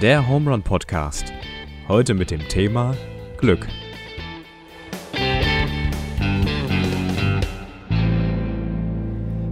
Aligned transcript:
Der 0.00 0.26
Home 0.26 0.50
Run 0.50 0.62
Podcast. 0.62 1.30
Heute 1.86 2.14
mit 2.14 2.30
dem 2.30 2.40
Thema 2.48 2.96
Glück. 3.36 3.68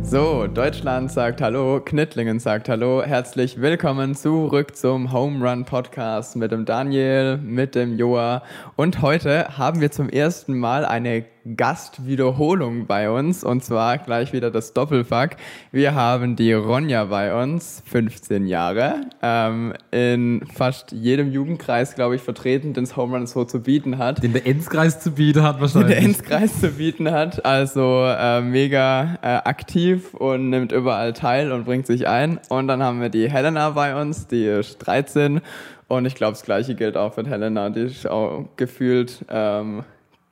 So, 0.02 0.46
Deutschland 0.46 1.12
sagt 1.12 1.42
Hallo, 1.42 1.82
Knittlingen 1.84 2.40
sagt 2.40 2.70
Hallo. 2.70 3.02
Herzlich 3.02 3.60
willkommen 3.60 4.14
zurück 4.14 4.74
zum 4.74 5.12
Home 5.12 5.46
Run 5.46 5.66
Podcast 5.66 6.34
mit 6.34 6.50
dem 6.50 6.64
Daniel, 6.64 7.36
mit 7.36 7.74
dem 7.74 7.98
Joa. 7.98 8.42
Und 8.74 9.02
heute 9.02 9.58
haben 9.58 9.82
wir 9.82 9.90
zum 9.90 10.08
ersten 10.08 10.58
Mal 10.58 10.86
eine 10.86 11.26
Gastwiederholung 11.56 12.86
bei 12.86 13.10
uns 13.10 13.44
und 13.44 13.64
zwar 13.64 13.98
gleich 13.98 14.32
wieder 14.32 14.50
das 14.50 14.72
Doppelfuck. 14.72 15.30
Wir 15.72 15.94
haben 15.94 16.36
die 16.36 16.52
Ronja 16.52 17.04
bei 17.04 17.40
uns, 17.42 17.82
15 17.86 18.46
Jahre, 18.46 19.02
ähm, 19.22 19.74
in 19.90 20.46
fast 20.54 20.92
jedem 20.92 21.30
Jugendkreis, 21.30 21.94
glaube 21.94 22.16
ich, 22.16 22.22
vertreten, 22.22 22.72
den 22.72 22.84
es 22.84 22.96
Home 22.96 23.16
Run 23.16 23.26
so 23.26 23.44
zu 23.44 23.60
bieten 23.60 23.98
hat. 23.98 24.22
Den 24.22 24.32
der 24.32 24.46
Enzkreis 24.46 25.00
zu 25.00 25.12
bieten 25.12 25.42
hat 25.42 25.60
wahrscheinlich. 25.60 25.96
Den 25.96 26.04
der 26.04 26.10
Enzkreis 26.10 26.60
zu 26.60 26.70
bieten 26.70 27.10
hat, 27.10 27.44
also 27.44 28.04
äh, 28.04 28.40
mega 28.40 29.18
äh, 29.22 29.26
aktiv 29.26 30.14
und 30.14 30.50
nimmt 30.50 30.72
überall 30.72 31.12
teil 31.12 31.52
und 31.52 31.64
bringt 31.64 31.86
sich 31.86 32.08
ein. 32.08 32.40
Und 32.48 32.68
dann 32.68 32.82
haben 32.82 33.00
wir 33.00 33.08
die 33.08 33.30
Helena 33.30 33.70
bei 33.70 34.00
uns, 34.00 34.26
die 34.26 34.44
ist 34.44 34.78
13 34.78 35.40
und 35.88 36.04
ich 36.04 36.14
glaube, 36.14 36.32
das 36.32 36.42
gleiche 36.42 36.74
gilt 36.74 36.96
auch 36.96 37.14
für 37.14 37.24
Helena, 37.24 37.70
die 37.70 37.82
ist 37.82 38.08
auch 38.08 38.44
gefühlt... 38.56 39.24
Ähm, 39.28 39.84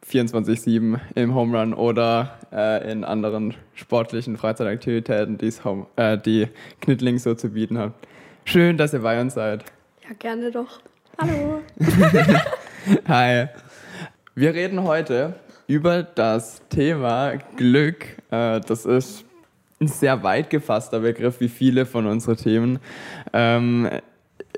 24-7 0.08 1.00
im 1.14 1.34
Home 1.34 1.58
Run 1.58 1.74
oder 1.74 2.38
äh, 2.52 2.90
in 2.90 3.04
anderen 3.04 3.54
sportlichen 3.74 4.36
Freizeitaktivitäten, 4.36 5.38
Home, 5.64 5.86
äh, 5.96 6.16
die 6.16 6.48
Knittling 6.80 7.18
so 7.18 7.34
zu 7.34 7.50
bieten 7.50 7.78
hat. 7.78 7.92
Schön, 8.44 8.76
dass 8.76 8.92
ihr 8.92 9.00
bei 9.00 9.20
uns 9.20 9.34
seid. 9.34 9.64
Ja, 10.04 10.14
gerne 10.18 10.52
doch. 10.52 10.80
Hallo. 11.18 11.60
Hi. 13.08 13.48
Wir 14.34 14.54
reden 14.54 14.84
heute 14.84 15.34
über 15.66 16.04
das 16.04 16.62
Thema 16.68 17.32
Glück. 17.56 18.04
Äh, 18.30 18.60
das 18.60 18.86
ist 18.86 19.24
ein 19.80 19.88
sehr 19.88 20.22
weit 20.22 20.50
gefasster 20.50 21.00
Begriff, 21.00 21.40
wie 21.40 21.48
viele 21.48 21.84
von 21.84 22.06
unseren 22.06 22.36
Themen. 22.36 22.78
Ähm, 23.32 23.88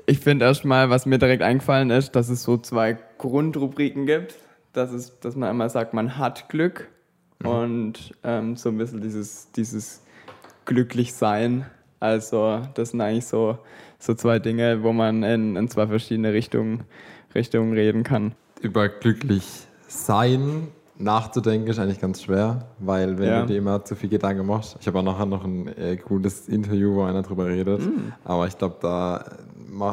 ich 0.05 0.19
finde 0.19 0.45
erstmal, 0.45 0.91
was 0.91 1.07
mir 1.07 1.17
direkt 1.17 1.41
eingefallen 1.41 1.89
ist, 1.89 2.11
dass 2.15 2.29
es 2.29 2.43
so 2.43 2.57
zwei 2.57 2.97
Grundrubriken 3.17 4.05
gibt 4.05 4.35
dass, 4.73 4.91
es, 4.91 5.19
dass 5.19 5.35
man 5.35 5.49
einmal 5.49 5.69
sagt, 5.69 5.93
man 5.93 6.17
hat 6.17 6.49
Glück 6.49 6.89
mhm. 7.39 7.49
und 7.49 8.15
ähm, 8.23 8.55
so 8.55 8.69
ein 8.69 8.77
bisschen 8.77 9.01
dieses, 9.01 9.51
dieses 9.51 10.03
Glücklichsein. 10.65 11.65
Also 11.99 12.61
das 12.75 12.91
sind 12.91 13.01
eigentlich 13.01 13.25
so, 13.25 13.57
so 13.97 14.13
zwei 14.13 14.39
Dinge, 14.39 14.83
wo 14.83 14.93
man 14.93 15.23
in, 15.23 15.55
in 15.55 15.67
zwei 15.67 15.87
verschiedene 15.87 16.31
Richtungen, 16.33 16.83
Richtungen 17.35 17.73
reden 17.73 18.03
kann. 18.03 18.33
Über 18.61 18.89
glücklich 18.89 19.67
sein 19.87 20.69
nachzudenken 20.99 21.69
ist 21.69 21.79
eigentlich 21.79 22.01
ganz 22.01 22.21
schwer, 22.21 22.67
weil 22.77 23.17
wenn 23.17 23.29
ja. 23.29 23.41
du 23.41 23.47
dir 23.47 23.57
immer 23.57 23.83
zu 23.85 23.95
viel 23.95 24.09
Gedanken 24.09 24.45
machst, 24.45 24.77
ich 24.81 24.87
habe 24.87 24.99
auch 24.99 25.03
nachher 25.03 25.25
noch 25.25 25.45
ein 25.45 25.67
äh, 25.77 25.95
cooles 25.95 26.49
Interview, 26.49 26.95
wo 26.95 27.03
einer 27.03 27.21
drüber 27.21 27.47
redet, 27.47 27.79
mm. 27.79 28.11
aber 28.25 28.47
ich 28.47 28.57
glaube, 28.57 28.75
da, 28.81 29.23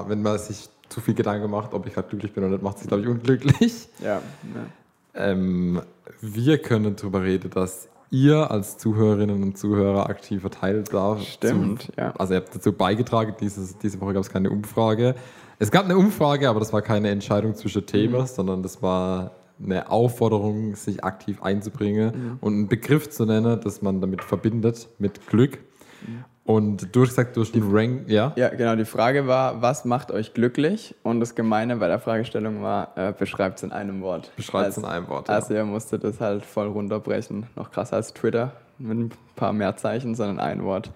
wenn 0.08 0.20
man 0.20 0.38
sich 0.38 0.68
zu 0.88 1.00
viel 1.00 1.14
Gedanken 1.14 1.42
gemacht, 1.42 1.74
ob 1.74 1.86
ich 1.86 1.94
gerade 1.94 2.08
glücklich 2.08 2.32
bin 2.32 2.44
oder 2.44 2.52
nicht, 2.52 2.62
macht 2.62 2.78
sich, 2.78 2.88
glaube 2.88 3.02
ich, 3.02 3.08
unglücklich. 3.08 3.88
Ja. 4.02 4.20
ja. 4.54 4.66
Ähm, 5.14 5.80
wir 6.20 6.58
können 6.58 6.94
darüber 6.96 7.22
reden, 7.22 7.50
dass 7.50 7.88
ihr 8.10 8.50
als 8.50 8.78
Zuhörerinnen 8.78 9.42
und 9.42 9.58
Zuhörer 9.58 10.08
aktiver 10.08 10.50
Teil 10.50 10.84
da. 10.84 11.18
Stimmt, 11.18 11.82
zu, 11.82 11.92
ja. 11.96 12.12
Also 12.16 12.34
ihr 12.34 12.40
habt 12.40 12.54
dazu 12.54 12.72
beigetragen, 12.72 13.34
dieses, 13.40 13.78
diese 13.78 14.00
Woche 14.00 14.14
gab 14.14 14.22
es 14.22 14.30
keine 14.30 14.50
Umfrage. 14.50 15.14
Es 15.58 15.70
gab 15.70 15.84
eine 15.86 15.96
Umfrage, 15.96 16.48
aber 16.48 16.60
das 16.60 16.72
war 16.72 16.82
keine 16.82 17.10
Entscheidung 17.10 17.54
zwischen 17.54 17.86
Themen, 17.86 18.20
mhm. 18.20 18.26
sondern 18.26 18.62
das 18.62 18.82
war 18.82 19.32
eine 19.62 19.90
Aufforderung, 19.90 20.74
sich 20.74 21.02
aktiv 21.02 21.42
einzubringen 21.42 22.12
mhm. 22.14 22.38
und 22.40 22.52
einen 22.52 22.68
Begriff 22.68 23.08
zu 23.08 23.24
nennen, 23.24 23.60
dass 23.60 23.80
man 23.80 24.00
damit 24.00 24.22
verbindet 24.22 24.88
mit 24.98 25.26
Glück. 25.26 25.58
Mhm. 26.06 26.24
Und 26.46 26.94
du 26.94 27.02
hast 27.02 27.08
gesagt, 27.08 27.36
durch 27.36 27.50
den 27.50 27.64
Rank, 27.72 28.08
ja? 28.08 28.32
Ja, 28.36 28.48
genau. 28.50 28.76
Die 28.76 28.84
Frage 28.84 29.26
war, 29.26 29.62
was 29.62 29.84
macht 29.84 30.12
euch 30.12 30.32
glücklich? 30.32 30.94
Und 31.02 31.18
das 31.18 31.34
Gemeine 31.34 31.76
bei 31.76 31.88
der 31.88 31.98
Fragestellung 31.98 32.62
war, 32.62 32.96
äh, 32.96 33.12
beschreibt 33.12 33.58
es 33.58 33.64
in 33.64 33.72
einem 33.72 34.00
Wort. 34.00 34.30
Beschreibt 34.36 34.68
es 34.68 34.78
in 34.78 34.84
einem 34.84 35.08
Wort, 35.08 35.28
ja. 35.28 35.34
Also 35.34 35.54
ihr 35.54 35.64
musstet 35.64 36.04
das 36.04 36.20
halt 36.20 36.44
voll 36.44 36.68
runterbrechen. 36.68 37.46
Noch 37.56 37.72
krasser 37.72 37.96
als 37.96 38.14
Twitter, 38.14 38.52
mit 38.78 38.96
ein 38.96 39.10
paar 39.34 39.52
mehr 39.52 39.76
Zeichen, 39.76 40.14
sondern 40.14 40.38
ein 40.38 40.62
Wort. 40.62 40.92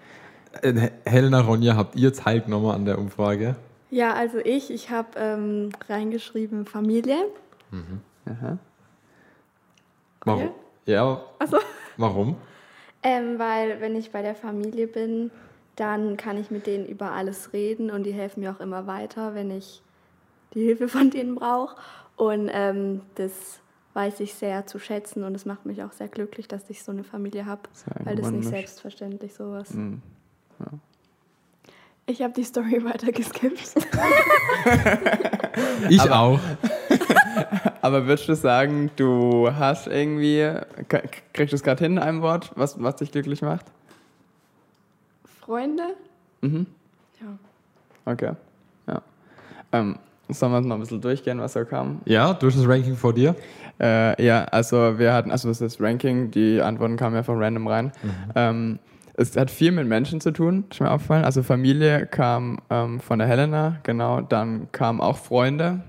Äh, 0.61 0.89
Helena, 1.05 1.41
Ronja, 1.41 1.75
habt 1.75 1.97
ihr 1.97 2.13
teilgenommen 2.13 2.71
an 2.71 2.85
der 2.85 2.97
Umfrage? 2.97 3.57
Ja, 3.89 4.13
also 4.13 4.37
ich. 4.37 4.71
Ich 4.71 4.89
habe 4.89 5.09
ähm, 5.17 5.69
reingeschrieben 5.89 6.65
Familie. 6.65 7.17
Mhm. 7.71 7.99
Aha. 8.25 8.57
Warum? 10.23 10.51
Ja. 10.85 11.21
Achso. 11.39 11.57
Warum? 11.97 12.37
Ähm, 13.03 13.39
weil 13.39 13.81
wenn 13.81 13.95
ich 13.95 14.11
bei 14.11 14.21
der 14.21 14.35
Familie 14.35 14.87
bin, 14.87 15.31
dann 15.75 16.17
kann 16.17 16.37
ich 16.37 16.51
mit 16.51 16.67
denen 16.67 16.85
über 16.85 17.11
alles 17.11 17.53
reden 17.53 17.89
und 17.89 18.03
die 18.03 18.11
helfen 18.11 18.41
mir 18.41 18.51
auch 18.51 18.59
immer 18.59 18.87
weiter, 18.87 19.33
wenn 19.33 19.49
ich 19.49 19.81
die 20.53 20.61
Hilfe 20.63 20.87
von 20.87 21.09
denen 21.09 21.35
brauche. 21.35 21.75
Und 22.15 22.49
ähm, 22.53 23.01
das 23.15 23.61
weiß 23.93 24.19
ich 24.19 24.33
sehr 24.33 24.67
zu 24.67 24.79
schätzen 24.79 25.23
und 25.23 25.35
es 25.35 25.45
macht 25.45 25.65
mich 25.65 25.83
auch 25.83 25.91
sehr 25.91 26.07
glücklich, 26.07 26.47
dass 26.47 26.69
ich 26.69 26.83
so 26.83 26.91
eine 26.91 27.03
Familie 27.03 27.45
habe, 27.45 27.61
weil 28.03 28.15
das 28.15 28.31
nicht 28.31 28.47
selbstverständlich 28.47 29.33
sowas. 29.33 29.71
Mhm. 29.71 30.01
Ja. 30.59 30.67
Ich 32.05 32.21
habe 32.21 32.33
die 32.33 32.43
Story 32.43 32.83
weiter 32.83 33.11
geskippt. 33.11 33.75
ich 35.89 36.01
auch. 36.09 36.39
Aber 37.81 38.07
würdest 38.07 38.29
du 38.29 38.35
sagen, 38.35 38.91
du 38.95 39.49
hast 39.53 39.87
irgendwie, 39.87 40.49
kriegst 41.33 41.51
du 41.51 41.55
es 41.55 41.63
gerade 41.63 41.83
hin 41.83 41.93
in 41.93 41.99
einem 41.99 42.21
Wort, 42.21 42.51
was, 42.55 42.81
was 42.81 42.97
dich 42.97 43.11
glücklich 43.11 43.41
macht? 43.41 43.65
Freunde? 45.39 45.83
Mhm. 46.41 46.65
Ja. 47.19 47.27
Okay. 48.11 48.31
Ja. 48.87 49.01
Ähm, 49.71 49.97
sollen 50.29 50.51
wir 50.51 50.61
noch 50.61 50.75
ein 50.75 50.81
bisschen 50.81 51.01
durchgehen, 51.01 51.39
was 51.39 51.53
da 51.53 51.63
kam? 51.63 52.01
Ja, 52.05 52.33
durch 52.33 52.55
das 52.55 52.67
Ranking 52.67 52.95
vor 52.95 53.13
dir? 53.13 53.35
Äh, 53.79 54.23
ja, 54.23 54.45
also 54.45 54.97
wir 54.99 55.13
hatten, 55.13 55.31
also 55.31 55.47
das 55.47 55.61
ist 55.61 55.79
das 55.79 55.85
Ranking, 55.85 56.31
die 56.31 56.61
Antworten 56.61 56.97
kamen 56.97 57.15
ja 57.15 57.23
von 57.23 57.41
random 57.41 57.67
rein. 57.67 57.91
Mhm. 58.03 58.11
Ähm, 58.35 58.79
es 59.15 59.35
hat 59.35 59.51
viel 59.51 59.71
mit 59.71 59.87
Menschen 59.87 60.21
zu 60.21 60.31
tun, 60.31 60.65
ist 60.71 60.79
mir 60.79 60.89
aufgefallen. 60.89 61.25
Also 61.25 61.43
Familie 61.43 62.05
kam 62.05 62.59
ähm, 62.69 62.99
von 62.99 63.19
der 63.19 63.27
Helena, 63.27 63.77
genau. 63.83 64.21
Dann 64.21 64.71
kamen 64.71 65.01
auch 65.01 65.17
Freunde, 65.17 65.81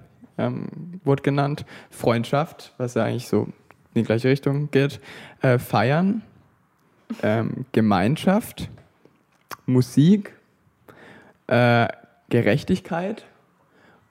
ähm, 0.46 1.00
wurde 1.04 1.22
genannt. 1.22 1.64
Freundschaft, 1.90 2.74
was 2.78 2.94
ja 2.94 3.04
eigentlich 3.04 3.28
so 3.28 3.48
in 3.94 4.02
die 4.02 4.02
gleiche 4.02 4.28
Richtung 4.28 4.70
geht. 4.70 5.00
Äh, 5.40 5.58
Feiern, 5.58 6.22
ähm, 7.22 7.66
Gemeinschaft, 7.72 8.70
Musik, 9.66 10.34
äh, 11.46 11.88
Gerechtigkeit. 12.30 13.26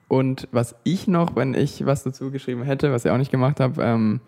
Und 0.08 0.46
was 0.52 0.74
ich 0.84 1.08
noch, 1.08 1.36
wenn 1.36 1.54
ich 1.54 1.86
was 1.86 2.02
dazu 2.02 2.30
geschrieben 2.30 2.62
hätte, 2.64 2.92
was 2.92 3.04
ich 3.04 3.10
auch 3.10 3.16
nicht 3.16 3.30
gemacht 3.30 3.60
habe, 3.60 3.82
ähm, 3.82 4.20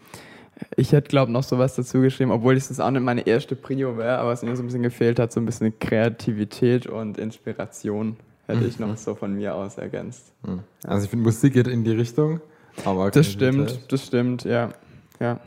ich 0.76 0.92
hätte, 0.92 1.08
glaube 1.08 1.30
ich, 1.30 1.32
noch 1.32 1.42
sowas 1.42 1.74
dazu 1.74 2.00
geschrieben, 2.00 2.30
obwohl 2.30 2.54
das 2.54 2.80
auch 2.80 2.90
nicht 2.90 3.02
meine 3.02 3.26
erste 3.26 3.56
Prio 3.56 3.96
wäre, 3.98 4.18
aber 4.18 4.30
was 4.30 4.42
mir 4.42 4.56
so 4.56 4.62
ein 4.62 4.66
bisschen 4.66 4.82
gefehlt 4.82 5.18
hat, 5.18 5.32
so 5.32 5.40
ein 5.40 5.46
bisschen 5.46 5.78
Kreativität 5.78 6.86
und 6.86 7.18
Inspiration 7.18 8.16
hätte 8.46 8.60
mhm. 8.60 8.66
ich 8.66 8.78
noch 8.78 8.96
so 8.96 9.14
von 9.14 9.34
mir 9.34 9.54
aus 9.54 9.78
ergänzt. 9.78 10.32
Mhm. 10.42 10.60
Also 10.84 11.04
ich 11.04 11.10
finde, 11.10 11.24
Musik 11.24 11.54
geht 11.54 11.68
in 11.68 11.84
die 11.84 11.92
Richtung. 11.92 12.40
Aber 12.84 13.10
das 13.10 13.30
stimmt, 13.30 13.80
das 13.88 14.06
stimmt, 14.06 14.44
ja. 14.44 14.70
ja. 15.20 15.38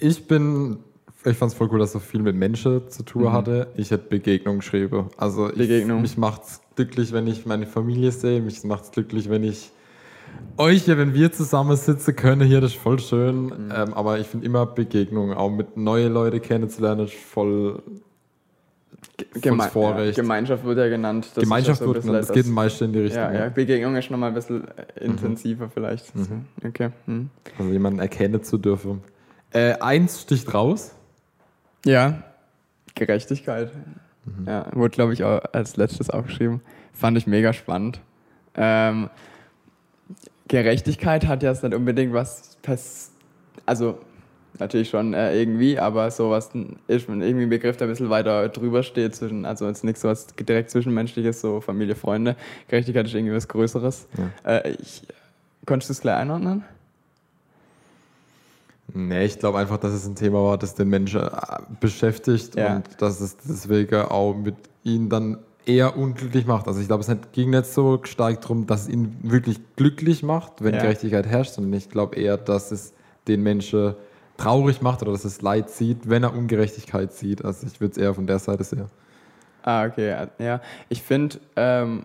Ich 0.00 0.26
bin, 0.26 0.78
ich 1.24 1.36
fand 1.36 1.52
es 1.52 1.56
voll 1.56 1.68
cool, 1.70 1.78
dass 1.78 1.92
so 1.92 2.00
viel 2.00 2.20
mit 2.20 2.34
Menschen 2.34 2.88
zu 2.88 3.04
tun 3.04 3.22
mhm. 3.22 3.32
hatte. 3.32 3.68
Ich 3.76 3.90
hätte 3.90 4.08
Begegnung 4.08 4.58
geschrieben. 4.58 5.08
Also 5.16 5.50
Begegnung. 5.54 5.98
Ich, 5.98 6.02
mich 6.02 6.18
macht 6.18 6.42
es 6.44 6.60
glücklich, 6.74 7.12
wenn 7.12 7.26
ich 7.26 7.46
meine 7.46 7.66
Familie 7.66 8.10
sehe. 8.10 8.40
Mich 8.40 8.64
macht 8.64 8.84
es 8.84 8.90
glücklich, 8.90 9.30
wenn 9.30 9.44
ich 9.44 9.70
euch 10.56 10.84
hier, 10.84 10.98
wenn 10.98 11.14
wir 11.14 11.32
zusammen 11.32 11.76
sitzen 11.76 12.14
können, 12.14 12.46
hier, 12.46 12.60
das 12.60 12.72
ist 12.72 12.80
voll 12.80 12.98
schön. 12.98 13.46
Mhm. 13.46 13.72
Ähm, 13.74 13.94
aber 13.94 14.18
ich 14.18 14.26
finde 14.26 14.46
immer 14.46 14.66
Begegnungen, 14.66 15.36
auch 15.36 15.50
mit 15.50 15.76
neuen 15.76 16.12
Leuten 16.12 16.42
kennenzulernen, 16.42 17.06
ist 17.06 17.14
voll 17.14 17.82
Geme 19.40 19.70
ja, 19.74 20.10
Gemeinschaft 20.10 20.64
wird 20.64 20.78
ja 20.78 20.88
genannt. 20.88 21.28
Das 21.34 21.44
Gemeinschaft 21.44 21.80
so 21.80 21.86
wird 21.86 22.04
genannt, 22.04 22.28
das 22.28 22.32
geht 22.32 22.46
meist 22.46 22.82
in 22.82 22.92
die 22.92 23.00
Richtung. 23.00 23.22
Ja, 23.22 23.32
ja. 23.32 23.48
Begegnung 23.48 23.96
ist 23.96 24.10
nochmal 24.10 24.30
ein 24.30 24.34
bisschen 24.34 24.66
äh, 24.68 25.04
intensiver 25.04 25.66
mhm. 25.66 25.70
vielleicht. 25.70 26.14
Mhm. 26.14 26.46
Okay. 26.64 26.90
Mhm. 27.06 27.30
Also 27.58 27.70
jemanden 27.70 28.00
erkennen 28.00 28.42
zu 28.42 28.58
dürfen. 28.58 29.02
Äh, 29.52 29.74
eins 29.74 30.22
sticht 30.22 30.52
raus. 30.52 30.94
Ja, 31.84 32.24
Gerechtigkeit. 32.94 33.70
Mhm. 34.24 34.46
Ja, 34.46 34.66
wurde, 34.72 34.90
glaube 34.90 35.12
ich, 35.12 35.22
auch 35.22 35.40
als 35.52 35.76
letztes 35.76 36.10
aufgeschrieben. 36.10 36.60
Fand 36.92 37.18
ich 37.18 37.26
mega 37.26 37.52
spannend. 37.52 38.00
Ähm, 38.56 39.10
Gerechtigkeit 40.48 41.26
hat 41.26 41.42
ja 41.42 41.52
nicht 41.52 41.74
unbedingt 41.74 42.12
was, 42.12 42.58
also 43.66 43.98
natürlich 44.58 44.88
schon 44.90 45.14
äh, 45.14 45.38
irgendwie, 45.38 45.78
aber 45.78 46.10
sowas 46.10 46.50
ist 46.86 47.08
irgendwie 47.08 47.42
ein 47.42 47.48
Begriff, 47.48 47.76
der 47.76 47.86
ein 47.86 47.90
bisschen 47.90 48.10
weiter 48.10 48.48
drüber 48.48 48.82
steht, 48.82 49.14
zwischen, 49.14 49.44
also 49.44 49.66
jetzt 49.66 49.84
nichts 49.84 50.02
so 50.02 50.08
was 50.08 50.26
direkt 50.26 50.70
Zwischenmenschliches, 50.70 51.40
so 51.40 51.60
Familie, 51.60 51.94
Freunde. 51.94 52.36
Gerechtigkeit 52.68 53.06
ist 53.06 53.14
irgendwie 53.14 53.34
was 53.34 53.48
Größeres. 53.48 54.06
Ja. 54.44 54.52
Äh, 54.58 54.72
ich, 54.72 55.02
konntest 55.66 55.90
du 55.90 55.92
es 55.92 56.00
gleich 56.00 56.16
einordnen? 56.16 56.64
Nee, 58.92 59.24
ich 59.24 59.38
glaube 59.38 59.58
einfach, 59.58 59.78
dass 59.78 59.92
es 59.92 60.06
ein 60.06 60.14
Thema 60.14 60.44
war, 60.44 60.58
das 60.58 60.74
den 60.74 60.88
Menschen 60.88 61.22
äh, 61.22 61.30
beschäftigt 61.80 62.54
ja. 62.54 62.76
und 62.76 63.00
dass 63.00 63.20
es 63.20 63.36
deswegen 63.36 64.02
auch 64.02 64.34
mit 64.34 64.56
ihnen 64.84 65.08
dann 65.08 65.38
eher 65.66 65.96
unglücklich 65.96 66.46
macht. 66.46 66.68
Also 66.68 66.80
ich 66.80 66.86
glaube, 66.86 67.02
es 67.02 67.16
ging 67.32 67.50
nicht 67.50 67.66
so 67.66 68.00
stark 68.04 68.42
darum, 68.42 68.66
dass 68.66 68.82
es 68.82 68.88
ihn 68.88 69.16
wirklich 69.22 69.58
glücklich 69.76 70.22
macht, 70.22 70.62
wenn 70.62 70.74
ja. 70.74 70.82
Gerechtigkeit 70.82 71.26
herrscht, 71.26 71.54
sondern 71.54 71.72
ich 71.72 71.88
glaube 71.88 72.16
eher, 72.16 72.36
dass 72.36 72.70
es 72.70 72.92
den 73.26 73.42
Menschen 73.42 73.94
traurig 74.36 74.82
macht 74.82 75.02
oder 75.02 75.12
dass 75.12 75.24
es 75.24 75.42
Leid 75.42 75.70
sieht, 75.70 76.08
wenn 76.08 76.22
er 76.22 76.34
Ungerechtigkeit 76.34 77.12
sieht. 77.12 77.44
Also 77.44 77.66
ich 77.66 77.80
würde 77.80 77.92
es 77.92 77.98
eher 77.98 78.14
von 78.14 78.26
der 78.26 78.38
Seite 78.38 78.64
sehen. 78.64 78.86
Ah, 79.62 79.86
okay. 79.86 80.28
Ja, 80.38 80.60
ich 80.88 81.02
finde, 81.02 81.38
ähm, 81.56 82.04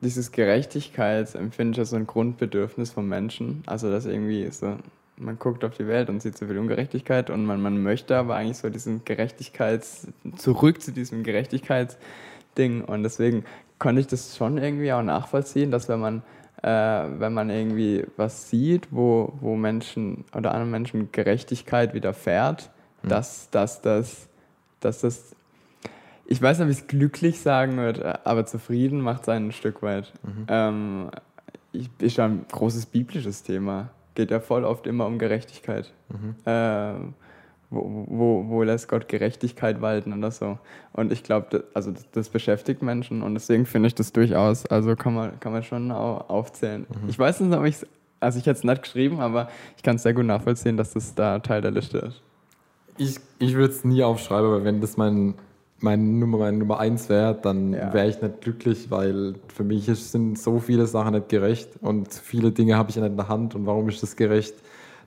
dieses 0.00 0.32
Gerechtigkeitsempfinden 0.32 1.82
ist 1.82 1.90
so 1.90 1.96
ein 1.96 2.06
Grundbedürfnis 2.06 2.90
von 2.90 3.08
Menschen. 3.08 3.62
Also 3.66 3.90
dass 3.90 4.06
irgendwie 4.06 4.50
so, 4.50 4.76
man 5.16 5.38
guckt 5.38 5.64
auf 5.64 5.76
die 5.76 5.86
Welt 5.86 6.08
und 6.08 6.22
sieht 6.22 6.38
so 6.38 6.46
viel 6.46 6.58
Ungerechtigkeit 6.58 7.30
und 7.30 7.44
man, 7.44 7.60
man 7.60 7.82
möchte 7.82 8.16
aber 8.16 8.36
eigentlich 8.36 8.58
so 8.58 8.70
diesen 8.70 9.04
Gerechtigkeits, 9.04 10.08
zurück 10.36 10.80
zu 10.80 10.92
diesem 10.92 11.22
Gerechtigkeitsding. 11.22 12.82
Und 12.84 13.02
deswegen 13.02 13.44
konnte 13.78 14.00
ich 14.00 14.06
das 14.06 14.36
schon 14.36 14.58
irgendwie 14.58 14.92
auch 14.92 15.02
nachvollziehen, 15.02 15.70
dass 15.70 15.88
wenn 15.88 16.00
man 16.00 16.22
äh, 16.62 16.68
wenn 16.68 17.34
man 17.34 17.50
irgendwie 17.50 18.06
was 18.16 18.48
sieht, 18.50 18.88
wo, 18.90 19.32
wo 19.40 19.56
Menschen 19.56 20.24
oder 20.34 20.52
anderen 20.52 20.70
Menschen 20.70 21.12
Gerechtigkeit 21.12 21.94
widerfährt, 21.94 22.70
mhm. 23.02 23.08
dass, 23.08 23.50
dass, 23.50 23.82
dass, 23.82 24.28
dass 24.80 25.00
das, 25.00 25.36
ich 26.26 26.40
weiß 26.40 26.58
nicht, 26.58 26.68
wie 26.68 26.72
es 26.72 26.86
glücklich 26.86 27.40
sagen 27.40 27.76
wird, 27.76 28.02
aber 28.26 28.46
zufrieden 28.46 29.00
macht 29.00 29.22
es 29.22 29.28
ein 29.28 29.52
Stück 29.52 29.82
weit. 29.82 30.12
Mhm. 30.22 30.46
Ähm, 30.48 31.10
ich, 31.72 31.90
ist 31.98 32.16
ja 32.16 32.24
ein 32.24 32.46
großes 32.50 32.86
biblisches 32.86 33.42
Thema. 33.42 33.90
Geht 34.14 34.30
ja 34.30 34.40
voll 34.40 34.64
oft 34.64 34.86
immer 34.86 35.06
um 35.06 35.18
Gerechtigkeit. 35.18 35.92
Mhm. 36.08 36.34
Äh, 36.46 36.94
wo, 37.76 38.06
wo, 38.08 38.44
wo 38.48 38.62
lässt 38.62 38.88
Gott 38.88 39.08
Gerechtigkeit 39.08 39.80
walten 39.80 40.12
oder 40.12 40.30
so. 40.30 40.58
Und 40.92 41.12
ich 41.12 41.22
glaube, 41.22 41.46
das, 41.50 41.62
also 41.74 41.90
das, 41.92 42.10
das, 42.12 42.28
beschäftigt 42.28 42.82
Menschen 42.82 43.22
und 43.22 43.34
deswegen 43.34 43.66
finde 43.66 43.88
ich 43.88 43.94
das 43.94 44.12
durchaus, 44.12 44.66
also 44.66 44.96
kann 44.96 45.14
man, 45.14 45.38
kann 45.40 45.52
man 45.52 45.62
schon 45.62 45.90
aufzählen. 45.90 46.86
Mhm. 46.88 47.08
Ich 47.08 47.18
weiß 47.18 47.40
nicht, 47.40 47.56
ob 47.56 47.64
ich 47.64 47.76
also 48.20 48.38
ich 48.38 48.46
hätte 48.46 48.58
es 48.58 48.64
nicht 48.64 48.82
geschrieben, 48.82 49.20
aber 49.20 49.48
ich 49.76 49.82
kann 49.82 49.96
es 49.96 50.02
sehr 50.02 50.14
gut 50.14 50.24
nachvollziehen, 50.24 50.76
dass 50.76 50.92
das 50.92 51.14
da 51.14 51.38
Teil 51.38 51.62
der 51.62 51.70
Liste 51.70 51.98
ist. 51.98 52.22
Ich, 52.98 53.18
ich 53.38 53.54
würde 53.54 53.72
es 53.72 53.84
nie 53.84 54.02
aufschreiben, 54.02 54.46
aber 54.46 54.64
wenn 54.64 54.80
das 54.80 54.96
mein, 54.96 55.34
mein 55.80 56.18
Nummer, 56.18 56.38
mein 56.38 56.58
Nummer 56.58 56.80
eins 56.80 57.08
wäre, 57.08 57.34
dann 57.40 57.74
ja. 57.74 57.92
wäre 57.92 58.08
ich 58.08 58.20
nicht 58.22 58.40
glücklich, 58.40 58.90
weil 58.90 59.34
für 59.48 59.64
mich 59.64 59.84
sind 59.84 60.38
so 60.38 60.58
viele 60.58 60.86
Sachen 60.86 61.14
nicht 61.14 61.28
gerecht 61.28 61.68
und 61.80 62.12
viele 62.12 62.52
Dinge 62.52 62.76
habe 62.76 62.90
ich 62.90 62.96
nicht 62.96 63.04
in 63.04 63.16
der 63.16 63.28
Hand 63.28 63.54
und 63.54 63.66
warum 63.66 63.88
ist 63.88 64.02
das 64.02 64.16
gerecht? 64.16 64.54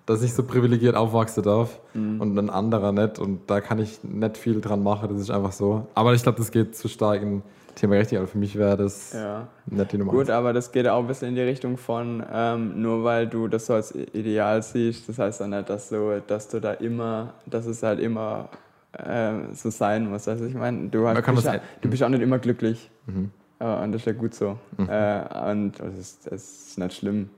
Dass 0.09 0.23
ich 0.23 0.33
so 0.33 0.44
privilegiert 0.44 0.95
aufwachsen 0.95 1.44
darf 1.44 1.79
mhm. 1.94 2.19
und 2.19 2.38
ein 2.38 2.50
anderer 2.50 2.91
nicht. 2.91 3.19
Und 3.19 3.41
da 3.47 3.61
kann 3.61 3.77
ich 3.77 4.03
nicht 4.03 4.38
viel 4.38 4.59
dran 4.59 4.81
machen, 4.81 5.09
das 5.09 5.21
ist 5.21 5.29
einfach 5.29 5.51
so. 5.51 5.85
Aber 5.94 6.13
ich 6.13 6.23
glaube, 6.23 6.39
das 6.39 6.51
geht 6.51 6.75
zu 6.75 6.88
stark 6.88 7.21
in 7.21 7.44
Thema 7.75 7.94
Gerechtigkeit. 7.94 8.27
Für 8.27 8.38
mich 8.39 8.57
wäre 8.57 8.75
das 8.75 9.13
ja. 9.13 9.47
nicht 9.67 9.91
die 9.91 10.00
Nummer 10.00 10.11
Gut, 10.11 10.31
aber 10.31 10.51
das 10.51 10.71
geht 10.71 10.88
auch 10.88 11.00
ein 11.00 11.07
bisschen 11.07 11.29
in 11.29 11.35
die 11.35 11.41
Richtung 11.41 11.77
von, 11.77 12.23
ähm, 12.33 12.81
nur 12.81 13.03
weil 13.03 13.27
du 13.27 13.47
das 13.47 13.67
so 13.67 13.75
als 13.75 13.94
Ideal 13.94 14.63
siehst, 14.63 15.07
das 15.07 15.19
heißt 15.19 15.44
auch 15.44 15.47
nicht, 15.47 15.69
dass 15.69 15.89
du, 15.89 16.21
dass 16.25 16.47
du 16.47 16.59
da 16.59 16.73
immer, 16.73 17.35
dass 17.45 17.67
es 17.67 17.83
halt 17.83 18.00
immer 18.00 18.50
äh, 18.94 19.33
so 19.53 19.69
sein 19.69 20.09
muss. 20.09 20.27
Also 20.27 20.45
ich 20.45 20.55
meine, 20.55 20.89
du, 20.89 21.07
hast, 21.07 21.23
bist, 21.23 21.45
ja, 21.45 21.59
du 21.81 21.89
bist 21.89 22.01
auch 22.01 22.09
nicht 22.09 22.23
immer 22.23 22.39
glücklich. 22.39 22.89
Mhm. 23.05 23.29
Äh, 23.59 23.83
und 23.83 23.91
das 23.91 24.01
ist 24.01 24.07
ja 24.07 24.13
gut 24.13 24.33
so. 24.33 24.57
Mhm. 24.75 24.89
Äh, 24.89 25.51
und 25.51 25.79
das 25.79 25.97
ist, 26.00 26.27
ist 26.27 26.77
nicht 26.79 26.95
schlimm. 26.95 27.29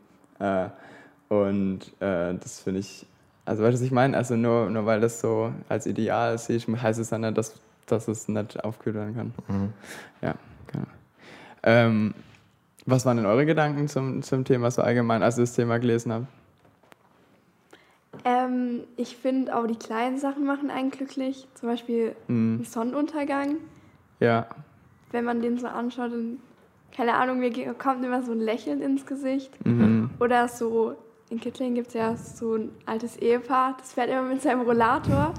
Und 1.31 1.93
äh, 2.01 2.33
das 2.33 2.59
finde 2.59 2.81
ich, 2.81 3.05
also 3.45 3.63
weißt 3.63 3.71
du, 3.71 3.79
was 3.79 3.81
ich 3.85 3.91
meine? 3.91 4.17
Also 4.17 4.35
nur, 4.35 4.69
nur 4.69 4.85
weil 4.85 4.99
das 4.99 5.21
so 5.21 5.53
als 5.69 5.87
Ideal 5.87 6.35
ist, 6.35 6.49
heißt 6.49 6.99
es 6.99 7.07
dann 7.07 7.21
nicht, 7.21 7.37
dass, 7.37 7.55
dass 7.85 8.09
es 8.09 8.27
nicht 8.27 8.61
aufgehört 8.65 8.97
werden 8.97 9.15
kann. 9.15 9.33
Mhm. 9.47 9.73
Ja, 10.21 10.35
genau. 10.67 10.85
Ähm, 11.63 12.13
was 12.85 13.05
waren 13.05 13.15
denn 13.15 13.25
eure 13.25 13.45
Gedanken 13.45 13.87
zum, 13.87 14.23
zum 14.23 14.43
Thema 14.43 14.71
so 14.71 14.81
allgemein, 14.81 15.23
als 15.23 15.37
ihr 15.37 15.43
das 15.43 15.53
Thema 15.53 15.79
gelesen 15.79 16.11
habt? 16.11 16.25
Ähm, 18.25 18.81
ich 18.97 19.15
finde 19.15 19.55
auch 19.55 19.65
die 19.67 19.77
kleinen 19.77 20.17
Sachen 20.17 20.45
machen 20.45 20.69
einen 20.69 20.91
glücklich. 20.91 21.47
Zum 21.53 21.69
Beispiel 21.69 22.13
mhm. 22.27 22.65
Sonnenuntergang. 22.65 23.55
Ja. 24.19 24.47
Wenn 25.11 25.23
man 25.23 25.41
den 25.41 25.57
so 25.57 25.67
anschaut, 25.67 26.11
dann, 26.11 26.39
keine 26.93 27.13
Ahnung, 27.13 27.39
mir 27.39 27.73
kommt 27.75 28.03
immer 28.03 28.21
so 28.21 28.33
ein 28.33 28.41
Lächeln 28.41 28.81
ins 28.81 29.05
Gesicht. 29.05 29.65
Mhm. 29.65 30.09
Oder 30.19 30.49
so 30.49 30.97
in 31.31 31.39
Kittling 31.39 31.73
gibt 31.73 31.87
es 31.89 31.93
ja 31.93 32.15
so 32.15 32.55
ein 32.55 32.71
altes 32.85 33.17
Ehepaar, 33.17 33.75
das 33.79 33.93
fährt 33.93 34.09
immer 34.09 34.23
mit 34.23 34.41
seinem 34.41 34.61
Rollator. 34.61 35.33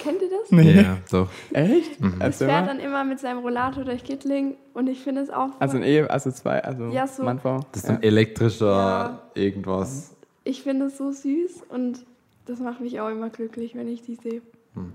Kennt 0.00 0.22
ihr 0.22 0.28
das? 0.30 0.50
Nee. 0.50 0.82
Ja, 0.82 0.98
doch. 1.10 1.28
Echt? 1.52 2.00
Mhm. 2.00 2.18
Das 2.20 2.38
fährt 2.38 2.68
dann 2.68 2.78
immer 2.78 3.04
mit 3.04 3.18
seinem 3.18 3.38
Rollator 3.38 3.84
durch 3.84 4.04
Kittling 4.04 4.56
und 4.74 4.86
ich 4.86 5.00
finde 5.00 5.22
es 5.22 5.30
auch. 5.30 5.50
Also 5.58 5.78
ein 5.78 5.82
Ehe, 5.82 6.08
also 6.08 6.30
zwei, 6.30 6.62
also 6.62 6.88
ja, 6.90 7.06
so, 7.06 7.24
Mann, 7.24 7.40
Frau. 7.40 7.60
Das 7.72 7.84
ist 7.84 7.90
ein 7.90 8.02
elektrischer 8.02 8.66
ja. 8.66 9.22
irgendwas. 9.34 10.14
Ich 10.44 10.62
finde 10.62 10.86
es 10.86 10.98
so 10.98 11.10
süß 11.10 11.64
und 11.68 12.04
das 12.46 12.60
macht 12.60 12.80
mich 12.80 13.00
auch 13.00 13.08
immer 13.08 13.30
glücklich, 13.30 13.74
wenn 13.74 13.88
ich 13.88 14.02
die 14.02 14.14
sehe. 14.14 14.42
Hm. 14.74 14.92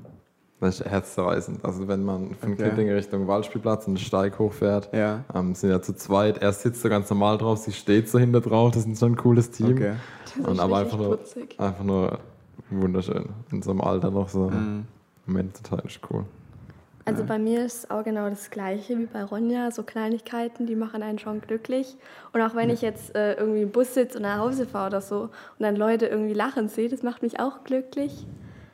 Das 0.63 0.79
ist 0.79 0.89
herzzerreißend. 0.89 1.65
Also 1.65 1.89
wenn 1.89 2.03
man 2.05 2.35
von 2.35 2.53
okay. 2.53 2.63
Kittling 2.63 2.89
Richtung 2.89 3.27
Waldspielplatz 3.27 3.85
einen 3.85 3.97
Steig 3.97 4.39
hochfährt, 4.39 4.93
ja. 4.93 5.25
ähm, 5.35 5.55
sind 5.55 5.71
ja 5.71 5.81
zu 5.81 5.93
zweit. 5.93 6.37
Er 6.37 6.53
sitzt 6.53 6.81
so 6.81 6.87
ganz 6.87 7.09
normal 7.09 7.37
drauf, 7.37 7.57
sie 7.57 7.73
steht 7.73 8.07
so 8.09 8.17
hinter 8.17 8.39
drauf. 8.39 8.71
Das 8.71 8.85
ist 8.85 8.97
schon 8.97 9.11
ein 9.11 9.17
cooles 9.17 9.51
Team. 9.51 9.73
Okay. 9.73 9.95
Und 10.41 10.61
aber 10.61 10.77
einfach 10.77 10.97
nur, 10.97 11.19
einfach 11.57 11.83
nur 11.83 12.17
wunderschön. 12.69 13.25
In 13.51 13.61
so 13.61 13.71
einem 13.71 13.81
Alter 13.81 14.09
noch 14.09 14.29
so. 14.29 14.49
Mhm. 14.49 14.85
Moment, 15.25 15.61
total 15.61 15.85
ist 15.85 15.99
cool. 16.09 16.23
Also 17.03 17.25
bei 17.25 17.37
mir 17.37 17.65
ist 17.65 17.91
auch 17.91 18.05
genau 18.05 18.29
das 18.29 18.49
Gleiche 18.49 18.97
wie 18.97 19.05
bei 19.05 19.25
Ronja. 19.25 19.69
So 19.71 19.83
Kleinigkeiten, 19.83 20.65
die 20.65 20.75
machen 20.75 21.03
einen 21.03 21.19
schon 21.19 21.41
glücklich. 21.41 21.97
Und 22.31 22.41
auch 22.41 22.55
wenn 22.55 22.69
ich 22.69 22.81
jetzt 22.81 23.13
äh, 23.15 23.33
irgendwie 23.33 23.63
im 23.63 23.71
Bus 23.71 23.93
sitze 23.93 24.17
und 24.17 24.23
nach 24.23 24.39
Hause 24.39 24.65
fahre 24.65 24.87
oder 24.87 25.01
so 25.01 25.23
und 25.23 25.31
dann 25.59 25.75
Leute 25.75 26.05
irgendwie 26.05 26.33
lachen 26.33 26.69
sehe, 26.69 26.87
das 26.87 27.03
macht 27.03 27.21
mich 27.21 27.41
auch 27.41 27.65
glücklich. 27.65 28.25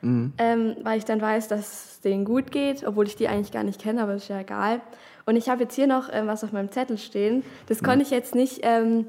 Mhm. 0.02 0.32
Ähm, 0.38 0.76
weil 0.82 0.98
ich 0.98 1.04
dann 1.04 1.20
weiß, 1.20 1.48
dass 1.48 1.60
es 1.60 2.00
denen 2.00 2.24
gut 2.24 2.50
geht, 2.50 2.86
obwohl 2.86 3.06
ich 3.06 3.16
die 3.16 3.28
eigentlich 3.28 3.52
gar 3.52 3.64
nicht 3.64 3.80
kenne, 3.80 4.02
aber 4.02 4.14
ist 4.14 4.28
ja 4.28 4.40
egal. 4.40 4.80
Und 5.26 5.36
ich 5.36 5.48
habe 5.48 5.62
jetzt 5.62 5.74
hier 5.74 5.86
noch 5.86 6.08
ähm, 6.12 6.26
was 6.26 6.42
auf 6.42 6.52
meinem 6.52 6.70
Zettel 6.70 6.98
stehen. 6.98 7.44
Das 7.66 7.82
mhm. 7.82 7.86
konnte 7.86 8.02
ich 8.02 8.10
jetzt 8.10 8.34
nicht 8.34 8.60
ähm, 8.62 9.06